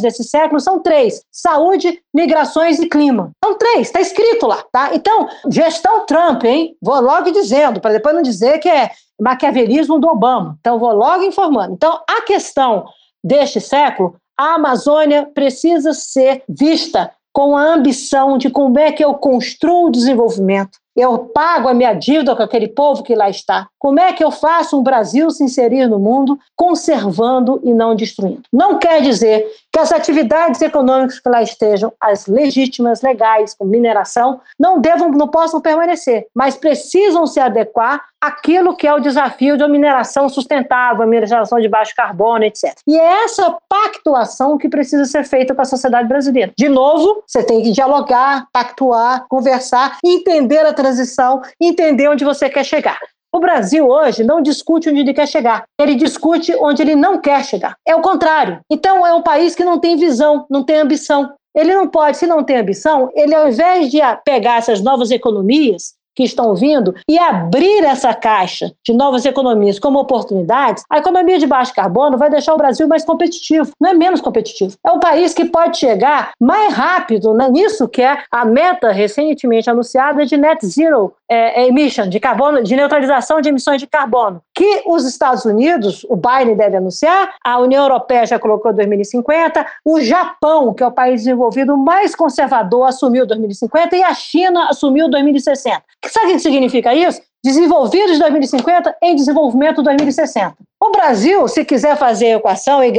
desse 0.00 0.24
século. 0.24 0.60
São 0.60 0.80
três: 0.80 1.22
saúde, 1.30 2.00
migrações 2.14 2.78
e 2.78 2.88
clima. 2.88 3.30
São 3.44 3.56
três, 3.56 3.88
está 3.88 4.00
escrito 4.00 4.46
lá, 4.46 4.64
tá? 4.72 4.94
Então, 4.94 5.28
gestão 5.50 6.06
Trump, 6.06 6.44
hein? 6.44 6.76
Vou 6.80 7.00
logo 7.00 7.30
dizendo, 7.30 7.80
para 7.80 7.92
depois 7.92 8.14
não 8.14 8.22
dizer 8.22 8.58
que 8.58 8.68
é 8.68 8.90
maquiavelismo 9.20 9.98
do 9.98 10.08
Obama. 10.08 10.56
Então, 10.60 10.78
vou 10.78 10.92
logo 10.92 11.22
informando. 11.24 11.74
Então, 11.74 12.00
a 12.08 12.22
questão 12.22 12.86
deste 13.22 13.60
século, 13.60 14.16
a 14.38 14.54
Amazônia 14.54 15.28
precisa 15.34 15.92
ser 15.92 16.42
vista 16.48 17.10
com 17.32 17.56
a 17.56 17.74
ambição 17.74 18.38
de 18.38 18.48
como 18.48 18.78
é 18.78 18.92
que 18.92 19.04
eu 19.04 19.14
construo 19.14 19.86
o 19.86 19.90
desenvolvimento, 19.90 20.78
eu 20.96 21.18
pago 21.18 21.68
a 21.68 21.74
minha 21.74 21.92
dívida 21.92 22.36
com 22.36 22.42
aquele 22.42 22.68
povo 22.68 23.02
que 23.02 23.14
lá 23.14 23.28
está? 23.28 23.68
Como 23.78 24.00
é 24.00 24.12
que 24.12 24.24
eu 24.24 24.30
faço 24.30 24.78
um 24.78 24.82
Brasil 24.82 25.30
se 25.30 25.44
inserir 25.44 25.86
no 25.88 25.98
mundo 25.98 26.38
conservando 26.56 27.60
e 27.62 27.74
não 27.74 27.94
destruindo? 27.94 28.42
Não 28.52 28.78
quer 28.78 29.02
dizer 29.02 29.46
que 29.72 29.78
as 29.78 29.92
atividades 29.92 30.62
econômicas 30.62 31.18
que 31.18 31.28
lá 31.28 31.42
estejam, 31.42 31.92
as 32.00 32.26
legítimas, 32.26 33.02
legais, 33.02 33.54
como 33.54 33.70
mineração, 33.70 34.40
não 34.58 34.80
devam, 34.80 35.10
não 35.10 35.28
possam 35.28 35.60
permanecer, 35.60 36.26
mas 36.34 36.56
precisam 36.56 37.26
se 37.26 37.40
adequar 37.40 38.04
àquilo 38.20 38.74
que 38.74 38.86
é 38.86 38.94
o 38.94 39.00
desafio 39.00 39.56
de 39.56 39.62
uma 39.62 39.68
mineração 39.68 40.28
sustentável, 40.28 41.06
mineração 41.06 41.60
de 41.60 41.68
baixo 41.68 41.92
carbono, 41.94 42.44
etc. 42.44 42.74
E 42.86 42.96
é 42.96 43.24
essa 43.24 43.54
pactuação 43.68 44.56
que 44.56 44.68
precisa 44.68 45.04
ser 45.04 45.24
feita 45.24 45.54
com 45.54 45.60
a 45.60 45.66
sociedade 45.66 46.08
brasileira. 46.08 46.52
De 46.56 46.68
novo, 46.68 47.22
você 47.26 47.42
tem 47.42 47.62
que 47.62 47.70
dialogar, 47.70 48.46
pactuar, 48.52 49.26
conversar, 49.28 49.98
entender 50.02 50.64
a 50.64 50.72
transição, 50.84 51.40
entender 51.58 52.08
onde 52.08 52.24
você 52.24 52.50
quer 52.50 52.64
chegar. 52.64 52.98
O 53.32 53.40
Brasil 53.40 53.88
hoje 53.88 54.22
não 54.22 54.42
discute 54.42 54.88
onde 54.88 55.00
ele 55.00 55.14
quer 55.14 55.26
chegar, 55.26 55.64
ele 55.80 55.94
discute 55.94 56.54
onde 56.54 56.82
ele 56.82 56.94
não 56.94 57.20
quer 57.20 57.44
chegar. 57.44 57.74
É 57.86 57.96
o 57.96 58.02
contrário. 58.02 58.60
Então 58.70 59.04
é 59.06 59.12
um 59.14 59.22
país 59.22 59.54
que 59.54 59.64
não 59.64 59.80
tem 59.80 59.96
visão, 59.96 60.46
não 60.48 60.62
tem 60.62 60.76
ambição. 60.76 61.32
Ele 61.56 61.74
não 61.74 61.88
pode, 61.88 62.16
se 62.16 62.26
não 62.26 62.44
tem 62.44 62.58
ambição, 62.58 63.10
ele 63.14 63.34
ao 63.34 63.48
invés 63.48 63.90
de 63.90 63.98
pegar 64.24 64.58
essas 64.58 64.82
novas 64.82 65.10
economias 65.10 65.94
que 66.14 66.22
estão 66.22 66.54
vindo 66.54 66.94
e 67.08 67.18
abrir 67.18 67.84
essa 67.84 68.14
caixa 68.14 68.72
de 68.84 68.92
novas 68.92 69.24
economias 69.24 69.78
como 69.78 69.98
oportunidades, 69.98 70.84
a 70.88 70.98
economia 70.98 71.38
de 71.38 71.46
baixo 71.46 71.74
carbono 71.74 72.16
vai 72.16 72.30
deixar 72.30 72.54
o 72.54 72.58
Brasil 72.58 72.86
mais 72.86 73.04
competitivo, 73.04 73.70
não 73.80 73.90
é 73.90 73.94
menos 73.94 74.20
competitivo. 74.20 74.76
É 74.84 74.90
um 74.90 75.00
país 75.00 75.34
que 75.34 75.44
pode 75.44 75.78
chegar 75.78 76.32
mais 76.40 76.72
rápido 76.72 77.34
né, 77.34 77.48
nisso 77.48 77.88
que 77.88 78.02
é 78.02 78.18
a 78.30 78.44
meta 78.44 78.90
recentemente 78.92 79.68
anunciada 79.68 80.24
de 80.24 80.36
net 80.36 80.64
zero 80.66 81.12
é, 81.28 81.66
emission, 81.66 82.08
de 82.08 82.20
carbono, 82.20 82.62
de 82.62 82.76
neutralização 82.76 83.40
de 83.40 83.48
emissões 83.48 83.80
de 83.80 83.86
carbono, 83.86 84.40
que 84.54 84.82
os 84.86 85.04
Estados 85.04 85.44
Unidos, 85.44 86.04
o 86.08 86.16
Biden 86.16 86.56
deve 86.56 86.76
anunciar, 86.76 87.34
a 87.42 87.58
União 87.58 87.82
Europeia 87.82 88.26
já 88.26 88.38
colocou 88.38 88.72
2050, 88.72 89.66
o 89.84 90.00
Japão, 90.00 90.72
que 90.74 90.82
é 90.82 90.86
o 90.86 90.92
país 90.92 91.22
desenvolvido 91.22 91.76
mais 91.76 92.14
conservador, 92.14 92.86
assumiu 92.86 93.26
2050 93.26 93.96
e 93.96 94.02
a 94.02 94.14
China 94.14 94.68
assumiu 94.68 95.10
2060. 95.10 95.82
Sabe 96.08 96.32
o 96.32 96.34
que 96.34 96.38
significa 96.40 96.94
isso? 96.94 97.20
Desenvolvidos 97.42 98.18
2050 98.18 98.96
em 99.02 99.16
desenvolvimento 99.16 99.82
2060. 99.82 100.56
O 100.84 100.90
Brasil, 100.90 101.48
se 101.48 101.64
quiser 101.64 101.96
fazer 101.96 102.36
equação 102.36 102.84
e 102.84 102.92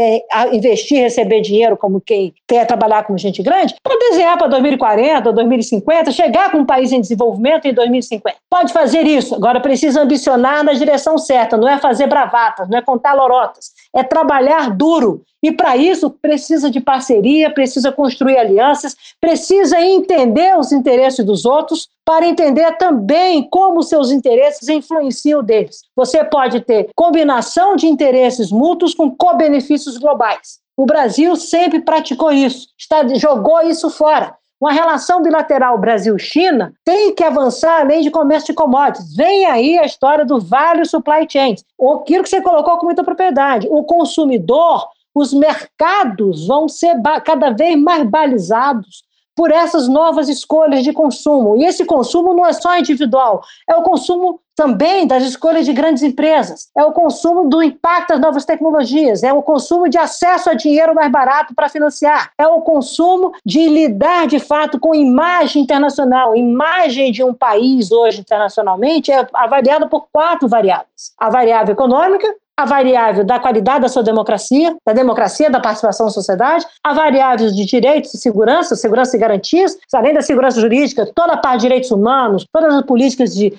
investir, 0.52 1.04
receber 1.04 1.40
dinheiro 1.42 1.78
como 1.78 2.02
quem 2.02 2.34
quer 2.48 2.66
trabalhar 2.66 3.04
com 3.04 3.16
gente 3.16 3.44
grande, 3.44 3.76
pode 3.84 4.00
desenhar 4.10 4.36
para 4.40 4.48
2040, 4.48 5.32
2050, 5.32 6.12
chegar 6.12 6.52
com 6.52 6.58
um 6.58 6.66
país 6.66 6.92
em 6.92 7.00
desenvolvimento 7.00 7.68
em 7.68 7.74
2050. 7.76 8.38
Pode 8.50 8.74
fazer 8.74 9.06
isso. 9.06 9.36
Agora 9.36 9.60
precisa 9.60 10.02
ambicionar 10.02 10.64
na 10.64 10.74
direção 10.74 11.16
certa, 11.20 11.58
não 11.58 11.70
é 11.70 11.78
fazer 11.78 12.08
bravatas, 12.08 12.68
não 12.68 12.80
é 12.80 12.82
contar 12.82 13.14
lorotas, 13.14 13.70
é 13.96 14.02
trabalhar 14.02 14.72
duro. 14.72 15.22
E 15.44 15.52
para 15.52 15.78
isso 15.78 16.10
precisa 16.10 16.72
de 16.72 16.82
parceria, 16.82 17.54
precisa 17.54 17.92
construir 17.92 18.36
alianças, 18.36 18.96
precisa 19.22 19.80
entender 19.80 20.58
os 20.58 20.72
interesses 20.72 21.24
dos 21.24 21.46
outros 21.46 21.88
para 22.04 22.28
entender 22.28 22.72
também 22.78 23.48
como 23.50 23.84
seus 23.84 24.12
interesses 24.12 24.68
influenciam 24.70 25.44
deles. 25.44 25.82
Você 25.96 26.24
pode 26.24 26.62
ter 26.62 26.90
combinação 26.96 27.75
de 27.76 27.88
interesses 27.88 28.52
mútuos 28.52 28.94
com 28.94 29.10
co-benefícios 29.10 29.98
globais. 29.98 30.60
O 30.78 30.86
Brasil 30.86 31.36
sempre 31.36 31.82
praticou 31.82 32.32
isso, 32.32 32.68
está, 32.78 33.08
jogou 33.16 33.62
isso 33.62 33.90
fora. 33.90 34.36
Uma 34.60 34.72
relação 34.72 35.22
bilateral 35.22 35.78
Brasil-China 35.78 36.74
tem 36.84 37.14
que 37.14 37.24
avançar 37.24 37.82
além 37.82 38.02
de 38.02 38.10
comércio 38.10 38.48
de 38.48 38.54
commodities. 38.54 39.16
Vem 39.16 39.46
aí 39.46 39.78
a 39.78 39.86
história 39.86 40.26
do 40.26 40.40
Vale 40.40 40.86
Supply 40.86 41.28
Chain. 41.30 41.56
Aquilo 42.02 42.24
que 42.24 42.30
você 42.30 42.42
colocou 42.42 42.78
com 42.78 42.86
muita 42.86 43.04
propriedade. 43.04 43.68
O 43.70 43.84
consumidor, 43.84 44.88
os 45.14 45.34
mercados 45.34 46.48
vão 46.48 46.70
ser 46.70 46.96
cada 47.26 47.50
vez 47.52 47.80
mais 47.80 48.10
balizados 48.10 49.04
por 49.36 49.52
essas 49.52 49.88
novas 49.88 50.30
escolhas 50.30 50.84
de 50.84 50.94
consumo. 50.94 51.58
E 51.58 51.66
esse 51.66 51.86
consumo 51.86 52.34
não 52.34 52.46
é 52.46 52.54
só 52.54 52.78
individual, 52.78 53.44
é 53.70 53.76
o 53.76 53.84
consumo 53.84 54.40
também 54.56 55.06
das 55.06 55.24
escolhas 55.24 55.66
de 55.66 55.74
grandes 55.74 56.02
empresas, 56.02 56.70
é 56.76 56.84
o 56.84 56.94
consumo 56.94 57.50
do 57.50 57.62
impacto 57.62 58.10
das 58.10 58.22
novas 58.22 58.46
tecnologias, 58.46 59.22
é 59.22 59.34
o 59.34 59.44
consumo 59.44 59.90
de 59.90 59.98
acesso 59.98 60.50
a 60.50 60.54
dinheiro 60.54 60.96
mais 60.96 61.12
barato 61.12 61.54
para 61.54 61.68
financiar, 61.68 62.32
é 62.38 62.48
o 62.48 62.62
consumo 62.62 63.34
de 63.46 63.68
lidar 63.68 64.28
de 64.28 64.40
fato 64.40 64.80
com 64.80 64.96
imagem 64.96 65.62
internacional. 65.62 66.34
Imagem 66.36 67.12
de 67.12 67.22
um 67.22 67.34
país 67.34 67.92
hoje 67.92 68.22
internacionalmente 68.22 69.12
é 69.12 69.28
avaliada 69.34 69.88
por 69.88 70.08
quatro 70.12 70.48
variáveis: 70.48 71.14
a 71.18 71.30
variável 71.30 71.74
econômica, 71.74 72.34
a 72.58 72.66
variável 72.66 73.24
da 73.26 73.40
qualidade 73.40 73.82
da 73.82 73.90
sua 73.90 74.04
democracia, 74.04 74.76
da 74.86 74.94
democracia, 74.94 75.50
da 75.50 75.60
participação 75.60 76.06
da 76.06 76.12
sociedade, 76.12 76.66
a 76.84 76.94
variável 76.94 77.52
de 77.52 77.66
direitos 77.66 78.14
e 78.14 78.18
segurança, 78.18 78.76
segurança 78.76 79.16
e 79.16 79.20
garantias, 79.20 79.78
além 79.94 80.14
da 80.14 80.22
segurança 80.22 80.62
jurídica, 80.62 81.10
toda 81.14 81.34
a 81.34 81.38
parte 81.38 81.58
de 81.58 81.62
direitos 81.64 81.92
humanos, 81.92 82.46
todas 82.52 82.74
as 82.74 82.86
políticas 82.86 83.36
de, 83.36 83.54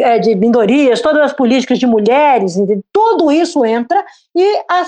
eh, 0.00 0.18
de 0.18 0.34
minorias, 0.34 1.00
todas 1.00 1.22
as 1.22 1.32
políticas 1.32 1.78
de 1.78 1.86
mulheres, 1.86 2.56
tudo 2.92 3.32
isso 3.32 3.64
entra 3.64 4.04
e 4.34 4.56
a 4.70 4.84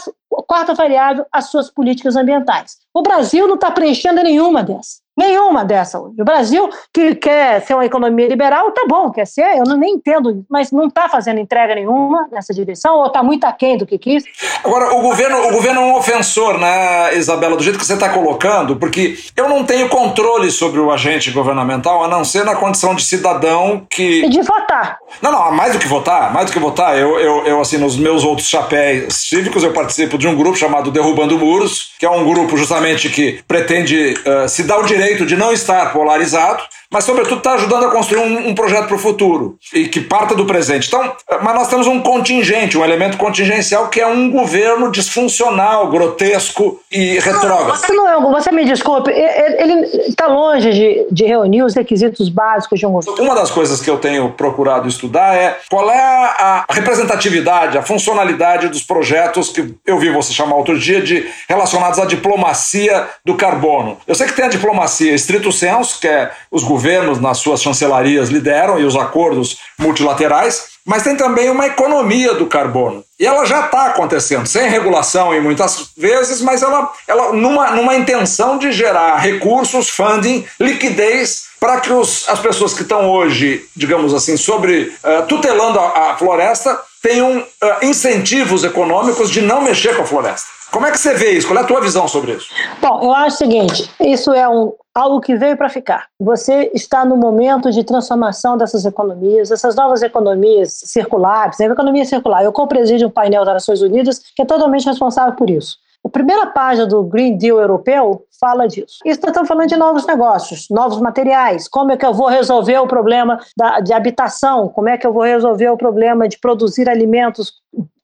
quarta 0.46 0.74
variável, 0.74 1.24
as 1.32 1.50
suas 1.50 1.70
políticas 1.70 2.16
ambientais. 2.16 2.78
O 2.94 3.02
Brasil 3.02 3.46
não 3.46 3.54
está 3.54 3.70
preenchendo 3.70 4.22
nenhuma 4.22 4.62
dessas. 4.62 4.99
Nenhuma 5.20 5.66
dessa 5.66 6.00
hoje. 6.00 6.14
O 6.18 6.24
Brasil, 6.24 6.70
que 6.94 7.14
quer 7.14 7.60
ser 7.60 7.74
uma 7.74 7.84
economia 7.84 8.26
liberal, 8.26 8.72
tá 8.72 8.86
bom, 8.88 9.10
quer 9.10 9.26
ser, 9.26 9.58
eu 9.58 9.64
não, 9.66 9.76
nem 9.76 9.96
entendo, 9.96 10.42
mas 10.48 10.72
não 10.72 10.86
está 10.86 11.10
fazendo 11.10 11.38
entrega 11.38 11.74
nenhuma 11.74 12.26
nessa 12.32 12.54
direção, 12.54 12.96
ou 12.96 13.06
está 13.06 13.22
muito 13.22 13.44
aquém 13.44 13.76
do 13.76 13.84
que 13.84 13.98
quis. 13.98 14.24
Agora, 14.64 14.94
o 14.94 15.02
governo, 15.02 15.48
o 15.48 15.52
governo 15.52 15.82
é 15.82 15.84
um 15.84 15.94
ofensor, 15.94 16.58
né, 16.58 17.14
Isabela, 17.18 17.54
do 17.54 17.62
jeito 17.62 17.78
que 17.78 17.84
você 17.84 17.92
está 17.92 18.08
colocando, 18.08 18.76
porque 18.76 19.18
eu 19.36 19.46
não 19.46 19.62
tenho 19.62 19.90
controle 19.90 20.50
sobre 20.50 20.80
o 20.80 20.90
agente 20.90 21.30
governamental, 21.30 22.02
a 22.02 22.08
não 22.08 22.24
ser 22.24 22.42
na 22.46 22.56
condição 22.56 22.94
de 22.94 23.04
cidadão 23.04 23.86
que. 23.90 24.24
E 24.24 24.28
de 24.30 24.40
votar. 24.40 24.96
Não, 25.20 25.30
não, 25.30 25.52
mais 25.52 25.74
do 25.74 25.78
que 25.78 25.86
votar, 25.86 26.32
mais 26.32 26.46
do 26.46 26.52
que 26.52 26.58
votar, 26.58 26.98
eu, 26.98 27.18
eu, 27.18 27.44
eu 27.44 27.60
assim, 27.60 27.76
nos 27.76 27.98
meus 27.98 28.24
outros 28.24 28.48
chapéus 28.48 29.28
cívicos, 29.28 29.62
eu 29.62 29.72
participo 29.74 30.16
de 30.16 30.26
um 30.26 30.34
grupo 30.34 30.56
chamado 30.56 30.90
Derrubando 30.90 31.38
Muros, 31.38 31.92
que 31.98 32.06
é 32.06 32.10
um 32.10 32.24
grupo 32.24 32.56
justamente 32.56 33.10
que 33.10 33.42
pretende 33.46 34.14
uh, 34.14 34.48
se 34.48 34.62
dar 34.62 34.78
o 34.78 34.86
direito 34.86 35.09
direito 35.10 35.26
de 35.26 35.36
não 35.36 35.52
estar 35.52 35.92
polarizado, 35.92 36.62
mas, 36.92 37.04
sobretudo, 37.04 37.38
está 37.38 37.52
ajudando 37.52 37.84
a 37.86 37.90
construir 37.90 38.20
um, 38.20 38.48
um 38.48 38.54
projeto 38.54 38.88
para 38.88 38.96
o 38.96 38.98
futuro 38.98 39.56
e 39.72 39.86
que 39.86 40.00
parta 40.00 40.34
do 40.34 40.44
presente. 40.44 40.88
Então, 40.88 41.14
mas 41.40 41.54
nós 41.54 41.68
temos 41.68 41.86
um 41.86 42.00
contingente, 42.00 42.76
um 42.76 42.84
elemento 42.84 43.16
contingencial 43.16 43.88
que 43.88 44.00
é 44.00 44.06
um 44.06 44.28
governo 44.28 44.90
disfuncional, 44.90 45.88
grotesco 45.88 46.80
e 46.90 47.20
retrógrado. 47.20 47.78
Você, 47.78 47.92
não 47.92 48.08
é, 48.08 48.32
você 48.32 48.50
me 48.50 48.64
desculpe, 48.64 49.08
ele 49.12 49.84
está 50.08 50.26
longe 50.26 50.72
de, 50.72 51.06
de 51.12 51.24
reunir 51.24 51.62
os 51.62 51.76
requisitos 51.76 52.28
básicos 52.28 52.80
de 52.80 52.86
um 52.86 52.90
governo. 52.90 53.22
Uma 53.22 53.36
das 53.36 53.52
coisas 53.52 53.80
que 53.80 53.88
eu 53.88 53.98
tenho 53.98 54.30
procurado 54.32 54.88
estudar 54.88 55.36
é 55.36 55.58
qual 55.70 55.88
é 55.88 56.00
a 56.00 56.64
representatividade, 56.68 57.78
a 57.78 57.82
funcionalidade 57.82 58.68
dos 58.68 58.82
projetos 58.82 59.50
que 59.50 59.74
eu 59.86 59.96
vi 60.00 60.10
você 60.10 60.32
chamar 60.32 60.56
outro 60.56 60.76
dia 60.76 61.00
de 61.00 61.24
relacionados 61.48 62.00
à 62.00 62.04
diplomacia 62.04 63.06
do 63.24 63.36
carbono. 63.36 63.98
Eu 64.08 64.14
sei 64.16 64.26
que 64.26 64.32
tem 64.32 64.46
a 64.46 64.48
diplomacia 64.48 64.89
estrito 64.98 65.52
senso, 65.52 66.00
que 66.00 66.08
é 66.08 66.30
os 66.50 66.62
governos 66.62 67.00
governos 67.00 67.20
nas 67.20 67.38
suas 67.38 67.62
chancelarias 67.62 68.28
lideram 68.28 68.78
e 68.78 68.84
os 68.84 68.96
acordos 68.96 69.58
multilaterais, 69.78 70.70
mas 70.84 71.02
tem 71.02 71.16
também 71.16 71.50
uma 71.50 71.66
economia 71.66 72.34
do 72.34 72.46
carbono. 72.46 73.04
E 73.18 73.26
ela 73.26 73.44
já 73.44 73.66
está 73.66 73.86
acontecendo, 73.86 74.46
sem 74.46 74.68
regulação 74.68 75.34
em 75.34 75.40
muitas 75.40 75.90
vezes, 75.96 76.40
mas 76.40 76.62
ela, 76.62 76.90
ela 77.06 77.32
numa, 77.32 77.70
numa 77.72 77.94
intenção 77.94 78.58
de 78.58 78.72
gerar 78.72 79.16
recursos, 79.18 79.88
funding, 79.90 80.44
liquidez 80.58 81.50
para 81.60 81.80
que 81.80 81.92
os, 81.92 82.26
as 82.28 82.38
pessoas 82.38 82.72
que 82.72 82.82
estão 82.82 83.10
hoje, 83.10 83.66
digamos 83.76 84.14
assim, 84.14 84.36
sobre 84.36 84.94
uh, 85.04 85.26
tutelando 85.28 85.78
a, 85.78 86.12
a, 86.12 86.16
floresta 86.16 86.80
tenham 87.02 87.38
uh, 87.38 87.44
incentivos 87.84 88.64
econômicos 88.64 89.30
de 89.30 89.42
não 89.42 89.60
mexer 89.60 89.94
com 89.94 90.02
a 90.02 90.06
floresta. 90.06 90.48
Como 90.72 90.86
é 90.86 90.90
que 90.90 90.98
você 90.98 91.14
vê 91.14 91.32
isso? 91.32 91.48
Qual 91.48 91.58
é 91.58 91.62
a 91.62 91.66
tua 91.66 91.80
visão 91.80 92.06
sobre 92.06 92.32
isso? 92.32 92.48
Bom, 92.80 93.00
eu 93.02 93.12
acho 93.12 93.36
o 93.36 93.38
seguinte: 93.38 93.90
isso 94.00 94.32
é 94.32 94.48
um, 94.48 94.72
algo 94.94 95.20
que 95.20 95.34
veio 95.34 95.56
para 95.56 95.68
ficar. 95.68 96.06
Você 96.18 96.70
está 96.74 97.04
no 97.04 97.16
momento 97.16 97.70
de 97.70 97.84
transformação 97.84 98.56
dessas 98.56 98.84
economias, 98.84 99.50
essas 99.50 99.74
novas 99.74 100.02
economias 100.02 100.80
circulares, 100.84 101.60
a 101.60 101.64
economia 101.64 102.04
circular. 102.04 102.44
Eu 102.44 102.52
co-presido 102.52 103.06
um 103.06 103.10
painel 103.10 103.44
das 103.44 103.54
Nações 103.54 103.82
Unidas 103.82 104.20
que 104.34 104.42
é 104.42 104.44
totalmente 104.44 104.86
responsável 104.86 105.34
por 105.34 105.50
isso. 105.50 105.76
A 106.04 106.08
primeira 106.08 106.46
página 106.46 106.86
do 106.86 107.02
Green 107.02 107.36
Deal 107.36 107.58
europeu 107.58 108.24
fala 108.40 108.66
disso. 108.66 109.00
Isso 109.04 109.20
estamos 109.22 109.46
falando 109.46 109.68
de 109.68 109.76
novos 109.76 110.06
negócios, 110.06 110.66
novos 110.70 110.98
materiais. 110.98 111.68
Como 111.68 111.92
é 111.92 111.96
que 111.96 112.06
eu 112.06 112.14
vou 112.14 112.26
resolver 112.26 112.78
o 112.78 112.86
problema 112.86 113.38
da, 113.54 113.80
de 113.80 113.92
habitação? 113.92 114.68
Como 114.68 114.88
é 114.88 114.96
que 114.96 115.06
eu 115.06 115.12
vou 115.12 115.24
resolver 115.24 115.68
o 115.68 115.76
problema 115.76 116.26
de 116.26 116.38
produzir 116.38 116.88
alimentos 116.88 117.52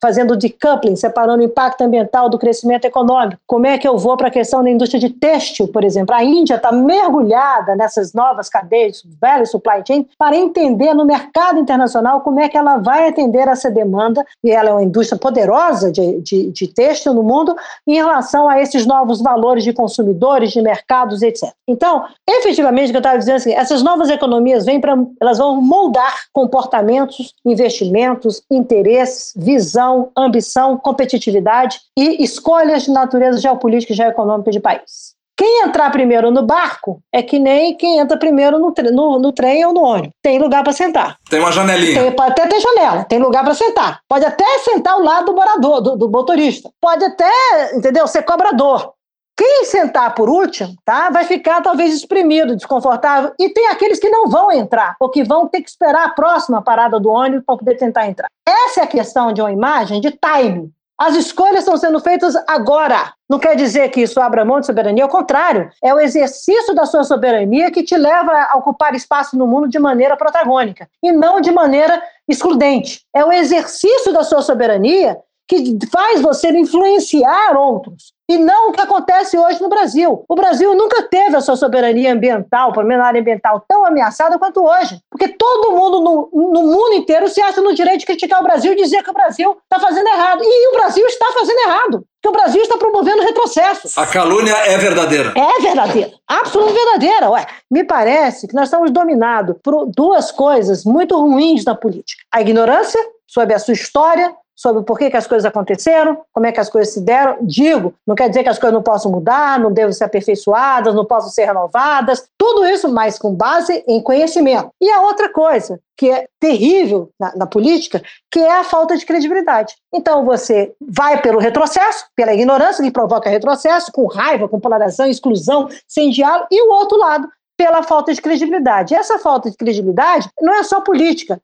fazendo 0.01 0.37
decoupling, 0.37 0.95
separando 0.95 1.43
o 1.43 1.47
impacto 1.47 1.83
ambiental 1.83 2.29
do 2.29 2.39
crescimento 2.39 2.85
econômico. 2.85 3.41
Como 3.47 3.67
é 3.67 3.79
que 3.79 3.89
eu 3.89 3.97
vou 3.97 4.17
para 4.17 4.29
a 4.29 4.31
questão 4.31 4.63
da 4.63 4.71
indústria 4.71 5.01
de 5.01 5.11
têxtil, 5.11 5.69
por 5.69 5.85
exemplo? 5.85 6.15
A 6.15 6.23
Índia 6.23 6.57
está 6.57 6.71
mergulhada 6.71 7.75
nessas 7.75 8.13
novas 8.13 8.49
cadeias, 8.49 9.03
velho 9.21 9.47
supply 9.47 9.83
chain, 9.87 10.07
para 10.19 10.37
entender 10.37 10.95
no 10.95 11.05
mercado 11.05 11.59
internacional 11.59 12.21
como 12.21 12.41
é 12.41 12.49
que 12.49 12.57
ela 12.57 12.77
vai 12.77 13.09
atender 13.09 13.49
essa 13.49 13.71
demanda, 13.71 14.25
e 14.45 14.51
ela 14.51 14.71
é 14.71 14.73
uma 14.73 14.83
indústria 14.83 15.19
poderosa 15.19 15.91
de, 15.91 16.21
de, 16.21 16.53
de 16.53 16.69
têxtil 16.69 17.15
no 17.15 17.23
mundo, 17.23 17.57
em 17.87 17.95
relação 17.95 18.49
a 18.49 18.61
esses 18.61 18.87
novos 18.87 19.21
valores 19.21 19.65
de 19.65 19.73
consumidores, 19.73 20.53
de 20.53 20.61
mercados, 20.61 21.23
etc. 21.23 21.51
Então, 21.67 22.05
efetivamente, 22.29 22.89
o 22.89 22.91
que 22.91 22.97
eu 22.97 23.01
estava 23.01 23.19
dizendo 23.19 23.37
assim, 23.37 23.53
essas 23.53 23.83
novas 23.83 24.11
economias 24.11 24.65
vêm 24.65 24.81
para, 24.81 24.97
elas 25.21 25.39
vão 25.39 25.61
moldar 25.61 26.15
comportamentos, 26.33 27.35
investimentos, 27.45 28.43
interesses, 28.51 29.33
visão, 29.57 30.11
ambição, 30.17 30.77
competitividade 30.77 31.81
e 31.99 32.23
escolhas 32.23 32.85
de 32.85 32.93
natureza 32.93 33.39
geopolítica 33.41 33.93
e 33.93 33.97
geoeconômica 33.97 34.51
de 34.51 34.61
país. 34.61 35.17
Quem 35.39 35.65
entrar 35.65 35.91
primeiro 35.91 36.31
no 36.31 36.43
barco 36.43 37.01
é 37.13 37.23
que 37.23 37.39
nem 37.39 37.77
quem 37.77 37.99
entra 37.99 38.19
primeiro 38.19 38.59
no, 38.59 38.73
no, 38.93 39.19
no 39.19 39.33
trem 39.33 39.67
ou 39.67 39.73
no 39.75 39.83
ônibus. 39.83 40.13
Tem 40.23 40.39
lugar 40.39 40.65
para 40.65 40.73
sentar. 40.73 41.17
Tem 41.29 41.39
uma 41.39 41.53
janelinha. 41.53 42.05
Tem, 42.05 42.13
pode 42.13 42.31
até 42.31 42.47
ter 42.47 42.59
janela, 42.59 43.05
tem 43.05 43.19
lugar 43.19 43.45
para 43.45 43.55
sentar. 43.55 44.01
Pode 44.09 44.25
até 44.25 44.47
sentar 44.61 44.95
ao 44.95 45.03
lado 45.03 45.27
do 45.27 45.35
morador, 45.35 45.83
do, 45.83 45.97
do 45.97 46.11
motorista. 46.11 46.71
Pode 46.81 47.05
até, 47.05 47.31
entendeu, 47.75 48.07
ser 48.07 48.23
cobrador. 48.23 48.95
Quem 49.37 49.67
sentar 49.67 50.15
por 50.15 50.31
último, 50.31 50.75
tá, 50.83 51.11
vai 51.11 51.25
ficar 51.25 51.61
talvez 51.61 51.95
exprimido, 51.95 52.57
desconfortável. 52.57 53.35
E 53.39 53.51
tem 53.51 53.69
aqueles 53.69 53.99
que 53.99 54.09
não 54.09 54.29
vão 54.29 54.51
entrar, 54.51 54.97
ou 54.99 55.11
que 55.11 55.23
vão 55.23 55.47
ter 55.47 55.61
que 55.61 55.69
esperar 55.69 56.07
a 56.07 56.11
próxima 56.11 56.63
parada 56.63 56.99
do 56.99 57.11
ônibus 57.11 57.45
para 57.45 57.59
poder 57.59 57.77
tentar 57.77 58.07
entrar. 58.07 58.29
Essa 58.49 58.81
é 58.81 58.85
a 58.85 58.87
questão 58.87 59.33
de 59.33 59.43
uma 59.43 59.53
imagem 59.53 60.01
de 60.01 60.11
time. 60.11 60.73
As 60.99 61.15
escolhas 61.15 61.59
estão 61.59 61.77
sendo 61.77 62.01
feitas 62.01 62.35
agora. 62.49 63.13
Não 63.29 63.39
quer 63.39 63.55
dizer 63.55 63.91
que 63.91 64.01
isso 64.01 64.19
abra 64.19 64.47
mão 64.47 64.61
de 64.61 64.67
soberania, 64.67 65.05
ao 65.05 65.11
contrário, 65.11 65.71
é 65.85 65.93
o 65.93 66.01
exercício 66.01 66.75
da 66.75 66.87
sua 66.87 67.05
soberania 67.05 67.71
que 67.71 67.83
te 67.83 67.95
leva 67.95 68.33
a 68.33 68.57
ocupar 68.57 68.95
espaço 68.95 69.37
no 69.37 69.47
mundo 69.47 69.69
de 69.69 69.79
maneira 69.79 70.17
protagônica 70.17 70.89
e 71.03 71.13
não 71.13 71.43
de 71.43 71.51
maneira 71.51 72.03
excludente. 72.27 73.03
É 73.15 73.23
o 73.23 73.31
exercício 73.31 74.11
da 74.15 74.25
sua 74.25 74.41
soberania 74.41 75.19
que 75.47 75.79
faz 75.93 76.23
você 76.23 76.49
influenciar 76.49 77.55
outros. 77.59 78.16
E 78.29 78.39
não 78.39 78.71
o 78.71 78.73
que 78.73 78.81
acontece 78.81 79.39
hoje 79.39 79.61
no 79.63 79.69
Brasil. 79.69 80.25
O 80.29 80.35
Brasil 80.35 80.75
nunca 80.75 81.03
teve 81.03 81.37
a 81.37 81.41
sua 81.41 81.57
soberania 81.57 82.13
ambiental, 82.13 82.73
pelo 82.73 82.87
menos 82.87 83.05
a 83.05 83.09
área 83.09 83.21
ambiental, 83.21 83.65
tão 83.69 83.87
ameaçada 83.87 84.39
quanto 84.39 84.65
hoje. 84.65 84.99
Porque 85.11 85.29
todo 85.29 85.73
mundo 85.73 86.01
no, 86.01 86.53
no 86.53 86.63
mundo 86.63 86.95
inteiro 86.95 87.29
se 87.29 87.41
acha 87.41 87.61
no 87.61 87.75
direito 87.75 88.01
de 88.01 88.07
criticar 88.07 88.41
o 88.41 88.45
Brasil 88.45 88.73
e 88.73 88.77
dizer 88.77 89.03
que 89.03 89.11
o 89.11 89.15
Brasil 89.15 89.57
está 89.63 89.79
fazendo 89.79 90.09
errado. 90.09 90.41
E 90.43 90.69
o 90.69 90.73
Brasil 90.73 91.07
está 91.07 91.27
fazendo 91.33 91.59
errado. 91.61 92.05
Porque 92.21 92.29
o 92.29 92.43
Brasil 92.43 92.63
está 92.63 92.77
promovendo 92.77 93.23
retrocesso. 93.23 93.89
A 94.01 94.07
calúnia 94.07 94.55
é 94.67 94.77
verdadeira. 94.77 95.33
É 95.37 95.61
verdadeira. 95.61 96.11
Absolutamente 96.27 96.85
verdadeira. 96.85 97.31
Ué, 97.31 97.47
me 97.71 97.85
parece 97.85 98.49
que 98.49 98.55
nós 98.55 98.65
estamos 98.65 98.91
dominados 98.91 99.57
por 99.63 99.87
duas 99.87 100.33
coisas 100.33 100.85
muito 100.85 101.17
ruins 101.17 101.65
na 101.65 101.75
política: 101.75 102.23
a 102.33 102.41
ignorância 102.41 103.01
sobre 103.27 103.55
a 103.55 103.59
sua 103.59 103.75
história 103.75 104.35
sobre 104.57 104.83
por 104.83 104.99
que, 104.99 105.11
que 105.11 105.17
as 105.17 105.27
coisas 105.27 105.45
aconteceram, 105.45 106.19
como 106.33 106.47
é 106.47 106.53
que 106.53 106.59
as 106.59 106.71
coisas 106.71 106.95
se 106.95 107.03
deram. 107.03 107.37
Digo, 107.43 107.95
não 108.07 108.15
quer 108.15 108.29
dizer 108.29 108.43
que 108.43 108.49
as 108.49 108.59
coisas 108.59 108.75
não 108.75 108.83
possam 108.83 109.13
mudar, 109.13 109.61
não 109.61 109.71
devem 109.71 109.93
ser 109.93 110.05
aperfeiçoadas, 110.05 110.95
não 110.95 111.05
possam 111.05 111.31
ser 111.31 111.45
renovadas, 111.45 112.27
tudo 112.39 112.67
isso, 112.67 112.89
mas 112.89 113.19
com 113.19 113.35
base 113.35 113.85
em 113.87 114.01
conhecimento. 114.01 114.71
E 114.81 114.91
a 114.91 115.03
outra 115.03 115.29
coisa, 115.29 115.79
que 115.97 116.11
é 116.11 116.27
terrível 116.41 117.11
na, 117.19 117.35
na, 117.37 117.47
política, 117.47 118.03
que 118.31 118.39
é 118.39 118.59
a 118.59 118.65
falta 118.65 118.97
de 118.97 119.05
credibilidade. 119.05 119.75
Então 119.93 120.25
você 120.25 120.75
vai 120.81 121.21
pelo 121.21 121.39
retrocesso, 121.39 122.07
pela 122.15 122.35
ignorância 122.35 122.85
que 122.85 122.91
provoca 122.91 123.31
retrocesso, 123.31 123.91
com 123.93 124.07
raiva, 124.07 124.49
com 124.49 124.61
polarização, 124.61 125.07
exclusão, 125.07 125.69
sem 125.89 126.11
diálogo, 126.11 126.49
e 126.51 126.63
o 126.63 126.73
outro 126.73 126.99
lado, 126.99 127.29
pela 127.57 127.83
falta 127.83 128.13
de 128.13 128.21
credibilidade. 128.21 128.95
Essa 128.95 129.19
falta 129.19 129.51
de 129.51 129.57
credibilidade 129.57 130.29
não 130.41 130.55
é 130.55 130.63
só 130.63 130.81
política, 130.81 131.41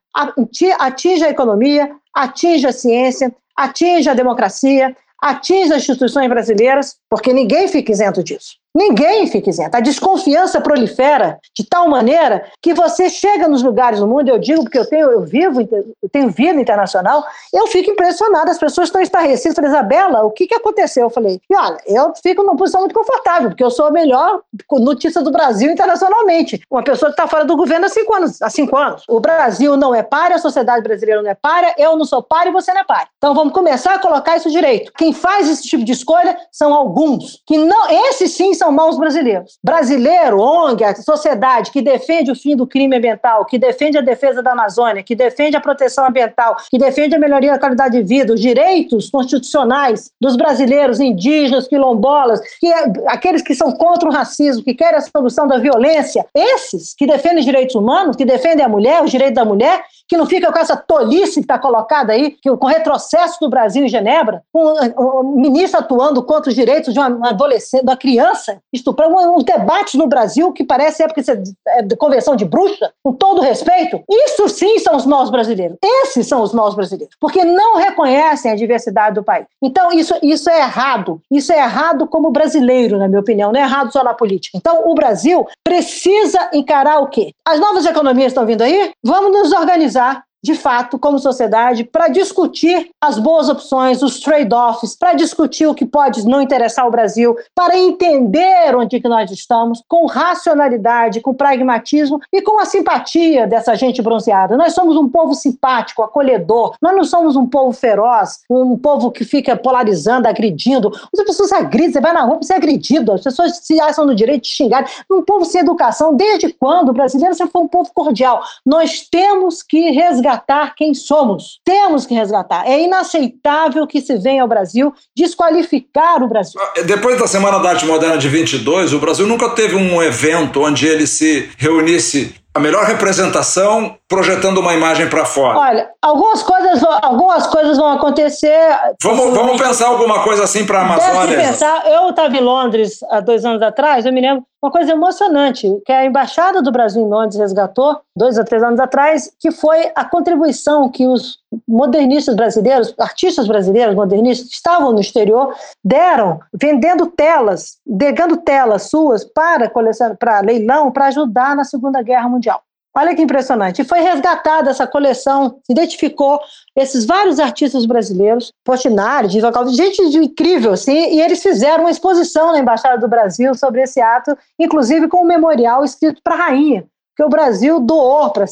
atinge 0.79 1.25
a 1.25 1.31
economia, 1.31 1.91
atinge 2.15 2.67
a 2.67 2.73
ciência, 2.73 3.35
atinge 3.57 4.09
a 4.09 4.15
democracia, 4.15 4.97
atinge 5.21 5.73
as 5.73 5.83
instituições 5.83 6.29
brasileiras, 6.29 6.97
porque 7.09 7.33
ninguém 7.33 7.69
fica 7.69 7.93
isento 7.93 8.23
disso. 8.23 8.62
Ninguém 8.75 9.27
fica 9.27 9.51
isento. 9.51 9.77
A 9.77 9.81
desconfiança 9.81 10.61
prolifera 10.61 11.39
de 11.55 11.65
tal 11.65 11.89
maneira 11.89 12.47
que 12.61 12.73
você 12.73 13.11
chega 13.11 13.47
nos 13.47 13.63
lugares 13.63 14.01
do 14.01 14.07
mundo, 14.07 14.29
eu 14.29 14.39
digo 14.39 14.63
porque 14.63 14.79
eu 14.79 14.89
tenho, 14.89 15.11
eu 15.11 15.21
vivo, 15.23 15.61
eu 15.61 16.09
tenho 16.11 16.31
vida 16.31 16.59
internacional, 16.59 17.23
eu 17.53 17.67
fico 17.67 17.91
impressionada, 17.91 18.51
as 18.51 18.59
pessoas 18.59 18.89
estão 18.89 19.03
estarrecidas. 19.03 19.55
Falei, 19.55 19.71
Isabela, 19.71 20.25
o 20.25 20.31
que, 20.31 20.47
que 20.47 20.55
aconteceu? 20.55 21.05
Eu 21.05 21.11
falei, 21.11 21.41
olha, 21.53 21.77
eu 21.87 22.13
fico 22.23 22.43
numa 22.43 22.57
posição 22.57 22.81
muito 22.81 22.95
confortável, 22.95 23.51
porque 23.51 23.63
eu 23.63 23.71
sou 23.71 23.87
a 23.87 23.91
melhor 23.91 24.41
notícia 24.71 25.21
do 25.21 25.31
Brasil 25.31 25.71
internacionalmente. 25.71 26.63
Uma 26.71 26.83
pessoa 26.83 27.11
que 27.11 27.15
está 27.21 27.29
fora 27.29 27.45
do 27.45 27.57
governo 27.57 27.87
há 27.87 27.91
cinco 27.91 28.15
anos. 28.15 28.41
Há 28.41 28.49
cinco 28.49 28.77
anos. 28.77 29.05
O 29.07 29.21
Brasil 29.21 29.77
não 29.77 29.95
é 29.95 30.03
páreo, 30.03 30.37
a 30.37 30.41
sociedade 30.41 30.83
brasileira 30.83 31.21
não 31.21 31.31
é 31.31 31.35
páreo, 31.35 31.75
eu 31.77 31.97
não 31.97 32.07
sou 32.07 32.23
páreo 32.23 32.51
e 32.51 32.53
você 32.53 32.73
não 32.73 32.81
é 32.81 32.85
páreo. 32.85 33.09
Então 33.19 33.35
vamos 33.35 33.53
começar 33.53 33.95
a 33.95 33.99
colocar 33.99 34.37
isso 34.37 34.51
direito. 34.51 34.93
Quem 34.97 35.13
faz 35.13 35.49
esse 35.49 35.65
tipo 35.65 35.85
de 35.85 35.93
escolha 35.93 36.39
são 36.51 36.73
alguns, 36.73 37.43
que 37.47 37.59
não, 37.59 37.91
esses 38.09 38.33
sim 38.33 38.55
são 38.63 38.71
maus 38.71 38.97
brasileiros. 38.97 39.59
Brasileiro, 39.63 40.39
ONG, 40.41 40.85
a 40.85 40.95
sociedade 40.95 41.73
que 41.73 41.83
defende 41.83 42.31
o 42.31 42.37
fim 42.37 42.55
do 42.55 42.65
crime 42.65 42.97
ambiental, 42.97 43.45
que 43.45 43.59
defende 43.59 43.99
a 43.99 44.01
defesa 44.01 44.41
da 44.41 44.53
Amazônia, 44.53 45.03
que 45.03 45.17
defende 45.17 45.57
a 45.57 45.61
proteção 45.61 46.07
ambiental, 46.07 46.57
que 46.71 46.79
defende 46.79 47.17
a 47.17 47.19
melhoria 47.19 47.51
da 47.51 47.59
qualidade 47.59 47.99
de 47.99 48.05
vida, 48.05 48.33
os 48.33 48.41
direitos 48.41 49.11
constitucionais 49.11 50.13
dos 50.21 50.37
brasileiros, 50.37 51.01
indígenas, 51.01 51.67
quilombolas, 51.67 52.41
que 52.61 52.73
é, 52.73 52.85
aqueles 53.09 53.43
que 53.43 53.53
são 53.53 53.73
contra 53.73 54.09
o 54.09 54.13
racismo, 54.13 54.63
que 54.63 54.75
querem 54.75 54.99
a 54.99 55.01
solução 55.01 55.49
da 55.49 55.59
violência, 55.59 56.25
esses 56.33 56.95
que 56.95 57.05
defendem 57.05 57.41
os 57.41 57.45
direitos 57.45 57.75
humanos, 57.75 58.15
que 58.15 58.25
defendem 58.25 58.65
a 58.65 58.69
mulher, 58.69 59.03
os 59.03 59.11
direitos 59.11 59.35
da 59.35 59.45
mulher, 59.45 59.83
que 60.13 60.17
não 60.19 60.27
fica 60.27 60.53
com 60.53 60.59
essa 60.59 60.77
tolice 60.77 61.37
que 61.37 61.41
está 61.41 61.59
colocada 61.59 62.13
aí, 62.13 62.33
que, 62.33 62.55
com 62.55 62.67
o 62.67 62.69
retrocesso 62.69 63.39
do 63.41 63.49
Brasil 63.49 63.83
em 63.83 63.89
Genebra, 63.89 64.43
com 64.53 64.75
o 64.99 65.23
ministro 65.23 65.81
atuando 65.81 66.23
contra 66.23 66.51
os 66.51 66.55
direitos 66.55 66.93
de 66.93 67.01
uma 67.01 67.31
adolescente, 67.31 67.83
da 67.83 67.97
criança, 67.97 68.59
estuprar, 68.71 69.09
uns 69.09 69.43
debates 69.43 69.95
no 69.95 70.07
Brasil 70.07 70.53
que 70.53 70.65
parece 70.65 71.03
época 71.03 71.23
de 71.23 71.97
convenção 71.97 72.37
de 72.37 72.45
bruxa, 72.45 72.93
com 73.03 73.15
todo 73.15 73.41
respeito. 73.41 74.03
Isso 74.07 74.51
sim 74.51 74.79
são 74.81 74.97
os 74.97 75.07
maus 75.07 75.31
brasileiros. 75.31 75.79
Esses 75.83 76.27
são 76.27 76.43
os 76.43 76.53
maus 76.53 76.75
brasileiros, 76.75 77.17
porque 77.19 77.43
não 77.43 77.77
reconhecem 77.77 78.53
a 78.53 78.55
diversidade 78.55 79.15
do 79.15 79.25
país. 79.25 79.47
Então, 79.63 79.91
isso, 79.93 80.15
isso 80.23 80.51
é 80.51 80.59
errado. 80.59 81.23
Isso 81.31 81.55
é 81.55 81.57
errado 81.57 82.07
como 82.07 82.31
brasileiro, 82.31 82.99
na 82.99 83.09
minha 83.09 83.21
opinião, 83.21 83.51
não 83.51 83.59
é 83.59 83.63
errado 83.63 83.91
só 83.91 84.05
na 84.05 84.13
política. 84.13 84.59
Então, 84.59 84.91
o 84.91 84.95
Brasil 84.95 85.47
precisa 85.65 86.51
encarar 86.53 86.99
o 86.99 87.07
quê? 87.07 87.33
As 87.49 87.59
novas 87.59 87.87
economias 87.87 88.33
estão 88.33 88.45
vindo 88.45 88.61
aí? 88.61 88.93
Vamos 89.03 89.33
nos 89.33 89.53
organizar 89.53 90.02
organizar 90.03 90.32
de 90.43 90.55
fato, 90.55 90.99
como 90.99 91.21
sociedade, 91.21 91.85
para 91.85 92.09
discutir 92.09 92.91
as 93.01 93.17
boas 93.17 93.49
opções, 93.49 94.03
os 94.03 94.19
trade-offs, 94.19 94.97
para 94.97 95.15
discutir 95.15 95.67
o 95.67 95.75
que 95.75 95.87
pode 95.87 96.27
não 96.27 96.43
interessar 96.43 96.87
o 96.87 96.91
Brasil, 96.91 97.37
para 97.55 97.79
entender 97.79 98.75
onde 98.75 99.01
que 99.01 99.09
nós 99.09 99.31
estamos, 99.31 99.83
com 99.87 100.07
racionalidade, 100.07 101.21
com 101.21 101.33
pragmatismo 101.33 102.21
e 102.33 102.43
com 102.43 102.59
a 102.59 102.65
simpatia 102.65 103.47
dessa 103.47 103.77
gente 103.77 104.03
bronzeada. 104.03 104.57
Nós 104.57 104.75
somos 104.75 104.97
um 104.97 105.09
povo 105.09 105.35
simpático, 105.35 106.03
acolhedor, 106.03 106.75
nós 106.83 106.97
não 106.97 107.05
somos 107.05 107.37
um 107.37 107.47
povo 107.47 107.73
feroz, 107.73 108.41
um 108.51 108.77
povo 108.77 109.13
que 109.13 109.25
fica 109.25 109.57
polarizando, 109.57 110.27
agredindo. 110.27 110.91
As 111.17 111.25
pessoas 111.25 111.53
agridem, 111.53 111.93
você 111.93 112.01
vai 112.01 112.13
na 112.13 112.23
rua 112.23 112.39
para 112.39 112.47
ser 112.47 112.55
agredido, 112.55 113.13
as 113.13 113.23
pessoas 113.23 113.59
se 113.59 113.81
acham 113.81 114.05
no 114.05 114.15
direito 114.15 114.43
de 114.43 114.49
xingar. 114.49 114.85
Um 115.09 115.23
povo 115.23 115.45
sem 115.45 115.61
educação, 115.61 116.17
desde 116.17 116.53
quando 116.53 116.89
o 116.89 116.93
brasileiro 116.93 117.35
sempre 117.35 117.53
foi 117.53 117.63
um 117.63 117.69
povo 117.69 117.91
cordial? 117.95 118.43
Nós 118.67 119.07
temos 119.09 119.63
que 119.63 119.91
resgatar 119.91 120.32
resgatar 120.33 120.75
quem 120.75 120.95
somos. 120.95 121.61
Temos 121.65 122.07
que 122.07 122.15
resgatar. 122.15 122.67
É 122.67 122.81
inaceitável 122.83 123.87
que 123.87 124.01
se 124.01 124.17
venha 124.19 124.43
ao 124.43 124.49
Brasil 124.49 124.93
desqualificar 125.15 126.23
o 126.23 126.29
Brasil. 126.29 126.61
Ah, 126.61 126.83
depois 126.83 127.19
da 127.19 127.27
Semana 127.27 127.59
da 127.59 127.71
Arte 127.71 127.85
Moderna 127.85 128.17
de 128.17 128.29
22, 128.29 128.93
o 128.93 128.99
Brasil 128.99 129.27
nunca 129.27 129.51
teve 129.51 129.77
um 129.77 130.03
evento 130.03 130.63
onde 130.63 130.87
ele 130.87 131.07
se 131.07 131.51
reunisse 131.59 132.35
a 132.55 132.61
melhor 132.61 132.85
representação 132.85 133.97
projetando 134.07 134.59
uma 134.59 134.75
imagem 134.75 135.09
para 135.09 135.25
fora? 135.25 135.59
Olha, 135.59 135.91
algumas 136.03 136.43
coisas, 136.43 136.85
algumas 137.03 137.47
coisas 137.47 137.79
vão 137.79 137.93
acontecer. 137.93 138.69
Vamos, 139.03 139.35
vamos 139.35 139.61
pensar 139.61 139.89
alguma 139.89 140.23
coisa 140.23 140.45
assim 140.45 140.67
para 140.67 140.81
a 140.81 140.83
Amazônia? 140.83 141.39
Pensar. 141.39 141.87
Eu 141.87 142.11
estava 142.11 142.37
em 142.37 142.41
Londres 142.41 143.03
há 143.11 143.21
dois 143.21 143.45
anos 143.45 143.63
atrás, 143.63 144.05
eu 144.05 144.13
me 144.13 144.21
lembro 144.21 144.45
uma 144.63 144.71
coisa 144.71 144.93
emocionante 144.93 145.69
que 145.85 145.93
a 145.93 146.05
Embaixada 146.05 146.63
do 146.63 146.71
Brasil 146.71 147.03
em 147.03 147.09
Londres 147.09 147.39
resgatou, 147.39 148.01
dois 148.17 148.39
a 148.39 148.45
três 148.45 148.63
anos 148.63 148.79
atrás, 148.79 149.33
que 149.41 149.51
foi 149.51 149.91
a 149.95 150.05
contribuição 150.05 150.89
que 150.89 151.07
os 151.07 151.42
modernistas 151.67 152.35
brasileiros, 152.35 152.95
artistas 152.99 153.47
brasileiros 153.47 153.95
modernistas 153.95 154.49
que 154.49 154.55
estavam 154.55 154.93
no 154.93 155.01
exterior, 155.01 155.55
deram 155.85 156.41
vendendo 156.53 157.07
telas, 157.07 157.79
negando 157.87 158.37
telas 158.37 158.85
suas 158.85 159.25
para, 159.25 159.69
coleção, 159.69 160.17
para 160.17 160.41
leilão, 160.41 160.91
para 160.91 161.07
ajudar 161.07 161.55
na 161.57 161.65
Segunda 161.65 162.03
Guerra 162.03 162.29
Mundial. 162.29 162.63
Olha 162.95 163.15
que 163.15 163.23
impressionante. 163.23 163.81
E 163.81 163.85
foi 163.85 164.01
resgatada 164.01 164.71
essa 164.71 164.87
coleção, 164.87 165.57
se 165.65 165.73
identificou 165.73 166.39
esses 166.77 167.07
vários 167.07 167.41
artistas 167.41 167.87
brasileiros, 167.87 168.53
Portinari, 168.63 169.29
gente 169.31 170.03
incrível, 170.19 170.73
assim, 170.73 171.15
e 171.15 171.21
eles 171.21 171.43
fizeram 171.43 171.85
uma 171.85 171.91
exposição 171.91 172.53
na 172.53 172.59
Embaixada 172.59 172.99
do 172.99 173.09
Brasil 173.09 173.55
sobre 173.55 173.83
esse 173.83 174.01
ato, 174.01 174.37
inclusive 174.59 175.09
com 175.09 175.23
um 175.23 175.27
memorial 175.27 175.83
escrito 175.85 176.21
para 176.23 176.35
a 176.35 176.39
rainha, 176.39 176.85
que 177.23 177.25
o 177.25 177.29
Brasil 177.29 177.79
doou 177.79 178.31
para 178.31 178.45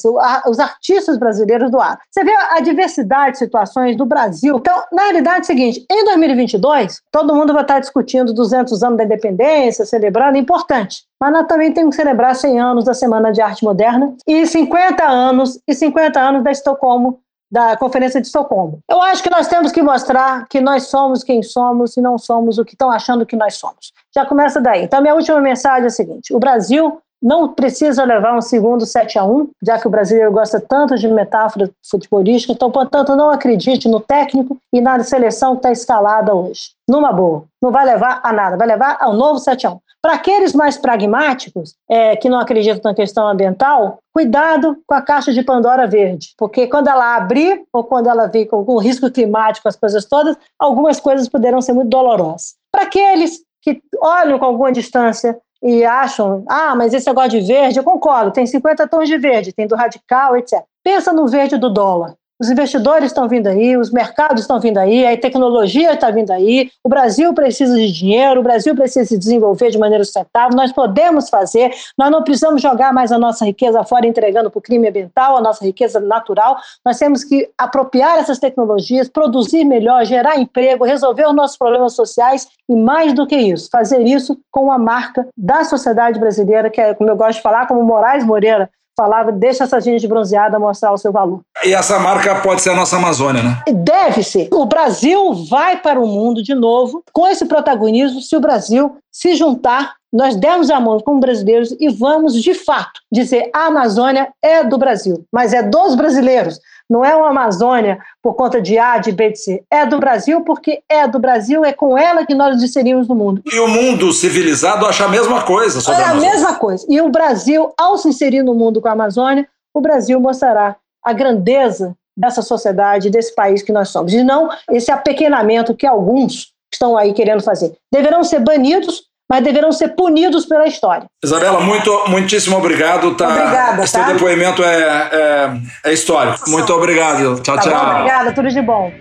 os 0.46 0.60
artistas 0.60 1.18
brasileiros 1.18 1.70
doaram. 1.70 1.98
Você 2.08 2.22
vê 2.22 2.32
a 2.50 2.60
diversidade 2.60 3.32
de 3.32 3.38
situações 3.38 3.96
do 3.96 4.06
Brasil. 4.06 4.58
Então, 4.58 4.84
na 4.92 5.02
realidade 5.02 5.38
é 5.38 5.42
o 5.42 5.44
seguinte, 5.44 5.84
em 5.90 6.04
2022, 6.04 7.02
todo 7.10 7.34
mundo 7.34 7.52
vai 7.52 7.62
estar 7.62 7.80
discutindo 7.80 8.32
200 8.32 8.82
anos 8.84 8.98
da 8.98 9.04
independência, 9.04 9.84
celebrando, 9.84 10.36
é 10.36 10.40
importante. 10.40 11.02
Mas 11.20 11.32
nós 11.32 11.46
também 11.48 11.72
temos 11.72 11.96
que 11.96 12.02
celebrar 12.02 12.36
100 12.36 12.60
anos 12.60 12.84
da 12.84 12.94
Semana 12.94 13.32
de 13.32 13.42
Arte 13.42 13.64
Moderna 13.64 14.14
e 14.26 14.46
50 14.46 15.04
anos 15.04 15.58
e 15.66 15.74
50 15.74 16.20
anos 16.20 16.44
da 16.44 16.52
Estocolmo 16.52 17.18
da 17.50 17.76
Conferência 17.76 18.20
de 18.20 18.28
Estocolmo. 18.28 18.78
Eu 18.88 19.02
acho 19.02 19.20
que 19.20 19.30
nós 19.30 19.48
temos 19.48 19.72
que 19.72 19.82
mostrar 19.82 20.46
que 20.48 20.60
nós 20.60 20.84
somos 20.84 21.24
quem 21.24 21.42
somos 21.42 21.96
e 21.96 22.00
não 22.00 22.16
somos 22.16 22.58
o 22.58 22.64
que 22.64 22.74
estão 22.74 22.88
achando 22.88 23.26
que 23.26 23.34
nós 23.34 23.56
somos. 23.56 23.92
Já 24.14 24.24
começa 24.24 24.60
daí. 24.60 24.84
Então, 24.84 25.02
minha 25.02 25.14
última 25.16 25.40
mensagem 25.40 25.82
é 25.82 25.86
a 25.86 25.90
seguinte: 25.90 26.32
o 26.32 26.38
Brasil 26.38 27.02
não 27.22 27.52
precisa 27.52 28.04
levar 28.04 28.36
um 28.36 28.40
segundo 28.40 28.86
7 28.86 29.18
a 29.18 29.24
1 29.24 29.50
já 29.62 29.78
que 29.78 29.86
o 29.86 29.90
brasileiro 29.90 30.32
gosta 30.32 30.60
tanto 30.60 30.96
de 30.96 31.06
metáfora 31.06 31.70
futebolística, 31.88 32.52
então, 32.52 32.70
portanto, 32.70 33.14
não 33.14 33.30
acredite 33.30 33.88
no 33.88 34.00
técnico 34.00 34.56
e 34.72 34.80
na 34.80 35.02
seleção 35.04 35.52
que 35.52 35.58
está 35.58 35.72
escalada 35.72 36.34
hoje. 36.34 36.70
Numa 36.88 37.12
boa. 37.12 37.44
Não 37.60 37.70
vai 37.70 37.84
levar 37.84 38.20
a 38.22 38.32
nada, 38.32 38.56
vai 38.56 38.66
levar 38.66 38.96
ao 39.00 39.12
novo 39.12 39.38
7 39.38 39.66
a 39.66 39.72
1 39.72 39.78
Para 40.00 40.14
aqueles 40.14 40.54
mais 40.54 40.78
pragmáticos, 40.78 41.74
é, 41.88 42.16
que 42.16 42.28
não 42.28 42.38
acreditam 42.38 42.90
na 42.90 42.94
questão 42.94 43.28
ambiental, 43.28 43.98
cuidado 44.14 44.76
com 44.86 44.94
a 44.94 45.02
caixa 45.02 45.32
de 45.32 45.42
Pandora 45.42 45.86
verde, 45.86 46.32
porque 46.38 46.66
quando 46.66 46.88
ela 46.88 47.16
abrir, 47.16 47.62
ou 47.72 47.84
quando 47.84 48.08
ela 48.08 48.26
vir 48.26 48.46
com 48.46 48.64
o 48.66 48.78
risco 48.78 49.10
climático, 49.10 49.68
as 49.68 49.76
coisas 49.76 50.06
todas, 50.06 50.36
algumas 50.58 50.98
coisas 50.98 51.28
poderão 51.28 51.60
ser 51.60 51.74
muito 51.74 51.90
dolorosas. 51.90 52.54
Para 52.72 52.84
aqueles 52.84 53.40
que 53.62 53.82
olham 54.00 54.38
com 54.38 54.46
alguma 54.46 54.72
distância 54.72 55.38
e 55.62 55.84
acham, 55.84 56.44
ah, 56.48 56.74
mas 56.74 56.94
esse 56.94 57.06
negócio 57.06 57.30
de 57.30 57.40
verde, 57.46 57.78
eu 57.78 57.84
concordo, 57.84 58.30
tem 58.30 58.46
50 58.46 58.88
tons 58.88 59.08
de 59.08 59.18
verde, 59.18 59.52
tem 59.52 59.66
do 59.66 59.76
radical, 59.76 60.36
etc. 60.36 60.62
Pensa 60.82 61.12
no 61.12 61.28
verde 61.28 61.56
do 61.56 61.70
dólar. 61.70 62.16
Os 62.40 62.48
investidores 62.48 63.06
estão 63.06 63.28
vindo 63.28 63.48
aí, 63.48 63.76
os 63.76 63.90
mercados 63.90 64.40
estão 64.40 64.58
vindo 64.58 64.78
aí, 64.78 65.06
a 65.06 65.14
tecnologia 65.14 65.92
está 65.92 66.10
vindo 66.10 66.30
aí, 66.30 66.70
o 66.82 66.88
Brasil 66.88 67.34
precisa 67.34 67.76
de 67.76 67.92
dinheiro, 67.92 68.40
o 68.40 68.42
Brasil 68.42 68.74
precisa 68.74 69.04
se 69.04 69.18
desenvolver 69.18 69.70
de 69.70 69.78
maneira 69.78 70.02
sustentável, 70.02 70.56
nós 70.56 70.72
podemos 70.72 71.28
fazer, 71.28 71.70
nós 71.98 72.10
não 72.10 72.24
precisamos 72.24 72.62
jogar 72.62 72.94
mais 72.94 73.12
a 73.12 73.18
nossa 73.18 73.44
riqueza 73.44 73.84
fora 73.84 74.06
entregando 74.06 74.50
para 74.50 74.58
o 74.58 74.62
crime 74.62 74.88
ambiental, 74.88 75.36
a 75.36 75.42
nossa 75.42 75.62
riqueza 75.62 76.00
natural, 76.00 76.56
nós 76.82 76.98
temos 76.98 77.22
que 77.24 77.50
apropriar 77.58 78.18
essas 78.18 78.38
tecnologias, 78.38 79.06
produzir 79.06 79.66
melhor, 79.66 80.06
gerar 80.06 80.38
emprego, 80.38 80.86
resolver 80.86 81.26
os 81.26 81.34
nossos 81.34 81.58
problemas 81.58 81.92
sociais 81.92 82.48
e 82.66 82.74
mais 82.74 83.12
do 83.12 83.26
que 83.26 83.36
isso, 83.36 83.68
fazer 83.70 84.00
isso 84.00 84.38
com 84.50 84.72
a 84.72 84.78
marca 84.78 85.28
da 85.36 85.62
sociedade 85.64 86.18
brasileira, 86.18 86.70
que 86.70 86.80
é, 86.80 86.94
como 86.94 87.10
eu 87.10 87.16
gosto 87.16 87.36
de 87.36 87.42
falar, 87.42 87.66
como 87.66 87.82
Moraes 87.82 88.24
Moreira 88.24 88.70
falava, 89.00 89.32
deixa 89.32 89.64
essa 89.64 89.80
gente 89.80 90.06
bronzeada 90.06 90.58
mostrar 90.58 90.92
o 90.92 90.98
seu 90.98 91.10
valor. 91.10 91.40
E 91.64 91.72
essa 91.72 91.98
marca 91.98 92.34
pode 92.42 92.60
ser 92.60 92.70
a 92.70 92.76
nossa 92.76 92.96
Amazônia, 92.96 93.42
né? 93.42 93.62
Deve 93.72 94.22
ser. 94.22 94.48
O 94.52 94.66
Brasil 94.66 95.32
vai 95.48 95.78
para 95.78 95.98
o 95.98 96.06
mundo 96.06 96.42
de 96.42 96.54
novo 96.54 97.02
com 97.10 97.26
esse 97.26 97.46
protagonismo 97.46 98.20
se 98.20 98.36
o 98.36 98.40
Brasil 98.40 98.96
se 99.10 99.34
juntar 99.34 99.94
nós 100.12 100.34
demos 100.34 100.70
a 100.70 100.80
mão 100.80 100.98
como 100.98 101.20
brasileiros 101.20 101.74
e 101.78 101.88
vamos, 101.88 102.34
de 102.34 102.52
fato, 102.52 103.00
dizer 103.12 103.48
a 103.54 103.66
Amazônia 103.66 104.28
é 104.42 104.64
do 104.64 104.76
Brasil, 104.76 105.24
mas 105.32 105.52
é 105.52 105.62
dos 105.62 105.94
brasileiros. 105.94 106.58
Não 106.90 107.04
é 107.04 107.14
uma 107.14 107.28
Amazônia 107.28 108.00
por 108.20 108.34
conta 108.34 108.60
de 108.60 108.76
A, 108.76 108.98
de 108.98 109.12
B, 109.12 109.30
de 109.30 109.38
C. 109.38 109.62
É 109.70 109.86
do 109.86 109.98
Brasil 110.00 110.42
porque 110.42 110.82
é 110.88 111.06
do 111.06 111.20
Brasil, 111.20 111.64
é 111.64 111.72
com 111.72 111.96
ela 111.96 112.26
que 112.26 112.34
nós 112.34 112.60
inserimos 112.60 113.06
no 113.06 113.14
mundo. 113.14 113.42
E 113.46 113.60
o 113.60 113.68
mundo 113.68 114.12
civilizado 114.12 114.84
acha 114.84 115.04
a 115.04 115.08
mesma 115.08 115.44
coisa 115.44 115.80
sobre 115.80 116.02
é 116.02 116.04
a, 116.04 116.10
a 116.10 116.14
mesma 116.14 116.56
coisa. 116.56 116.84
E 116.88 117.00
o 117.00 117.08
Brasil, 117.08 117.72
ao 117.78 117.96
se 117.96 118.08
inserir 118.08 118.42
no 118.42 118.54
mundo 118.54 118.80
com 118.80 118.88
a 118.88 118.92
Amazônia, 118.92 119.46
o 119.72 119.80
Brasil 119.80 120.18
mostrará 120.18 120.74
a 121.04 121.12
grandeza 121.12 121.94
dessa 122.16 122.42
sociedade, 122.42 123.08
desse 123.08 123.32
país 123.34 123.62
que 123.62 123.72
nós 123.72 123.88
somos. 123.88 124.12
E 124.12 124.24
não 124.24 124.50
esse 124.70 124.90
apequenamento 124.90 125.74
que 125.74 125.86
alguns 125.86 126.52
estão 126.72 126.96
aí 126.96 127.12
querendo 127.12 127.42
fazer. 127.42 127.76
Deverão 127.92 128.24
ser 128.24 128.40
banidos 128.40 129.04
mas 129.30 129.44
deverão 129.44 129.70
ser 129.70 129.90
punidos 129.90 130.44
pela 130.44 130.66
história. 130.66 131.06
Isabela, 131.22 131.60
muito, 131.60 132.04
muitíssimo 132.08 132.56
obrigado. 132.56 133.14
Tá? 133.14 133.28
Obrigada. 133.28 133.84
Esse 133.84 133.92
tá? 133.92 134.12
depoimento 134.12 134.64
é, 134.64 135.08
é, 135.12 135.50
é, 135.84 135.92
histórico. 135.92 136.50
Muito 136.50 136.72
obrigado. 136.72 137.40
Tchau, 137.40 137.54
tá 137.54 137.62
tchau. 137.62 137.72
Bom, 137.72 137.90
obrigada, 137.92 138.32
tudo 138.32 138.48
de 138.48 138.60
bom. 138.60 138.92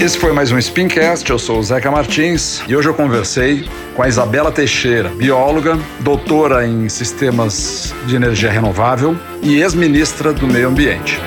Esse 0.00 0.16
foi 0.16 0.32
mais 0.32 0.50
um 0.50 0.58
Spincast, 0.58 1.28
eu 1.28 1.38
sou 1.38 1.58
o 1.58 1.62
Zeca 1.62 1.90
Martins 1.90 2.62
e 2.66 2.74
hoje 2.74 2.88
eu 2.88 2.94
conversei 2.94 3.68
com 3.94 4.02
a 4.02 4.08
Isabela 4.08 4.50
Teixeira, 4.50 5.10
bióloga, 5.10 5.78
doutora 6.00 6.66
em 6.66 6.88
sistemas 6.88 7.94
de 8.06 8.16
energia 8.16 8.50
renovável 8.50 9.14
e 9.42 9.60
ex-ministra 9.60 10.32
do 10.32 10.46
Meio 10.46 10.68
Ambiente. 10.68 11.20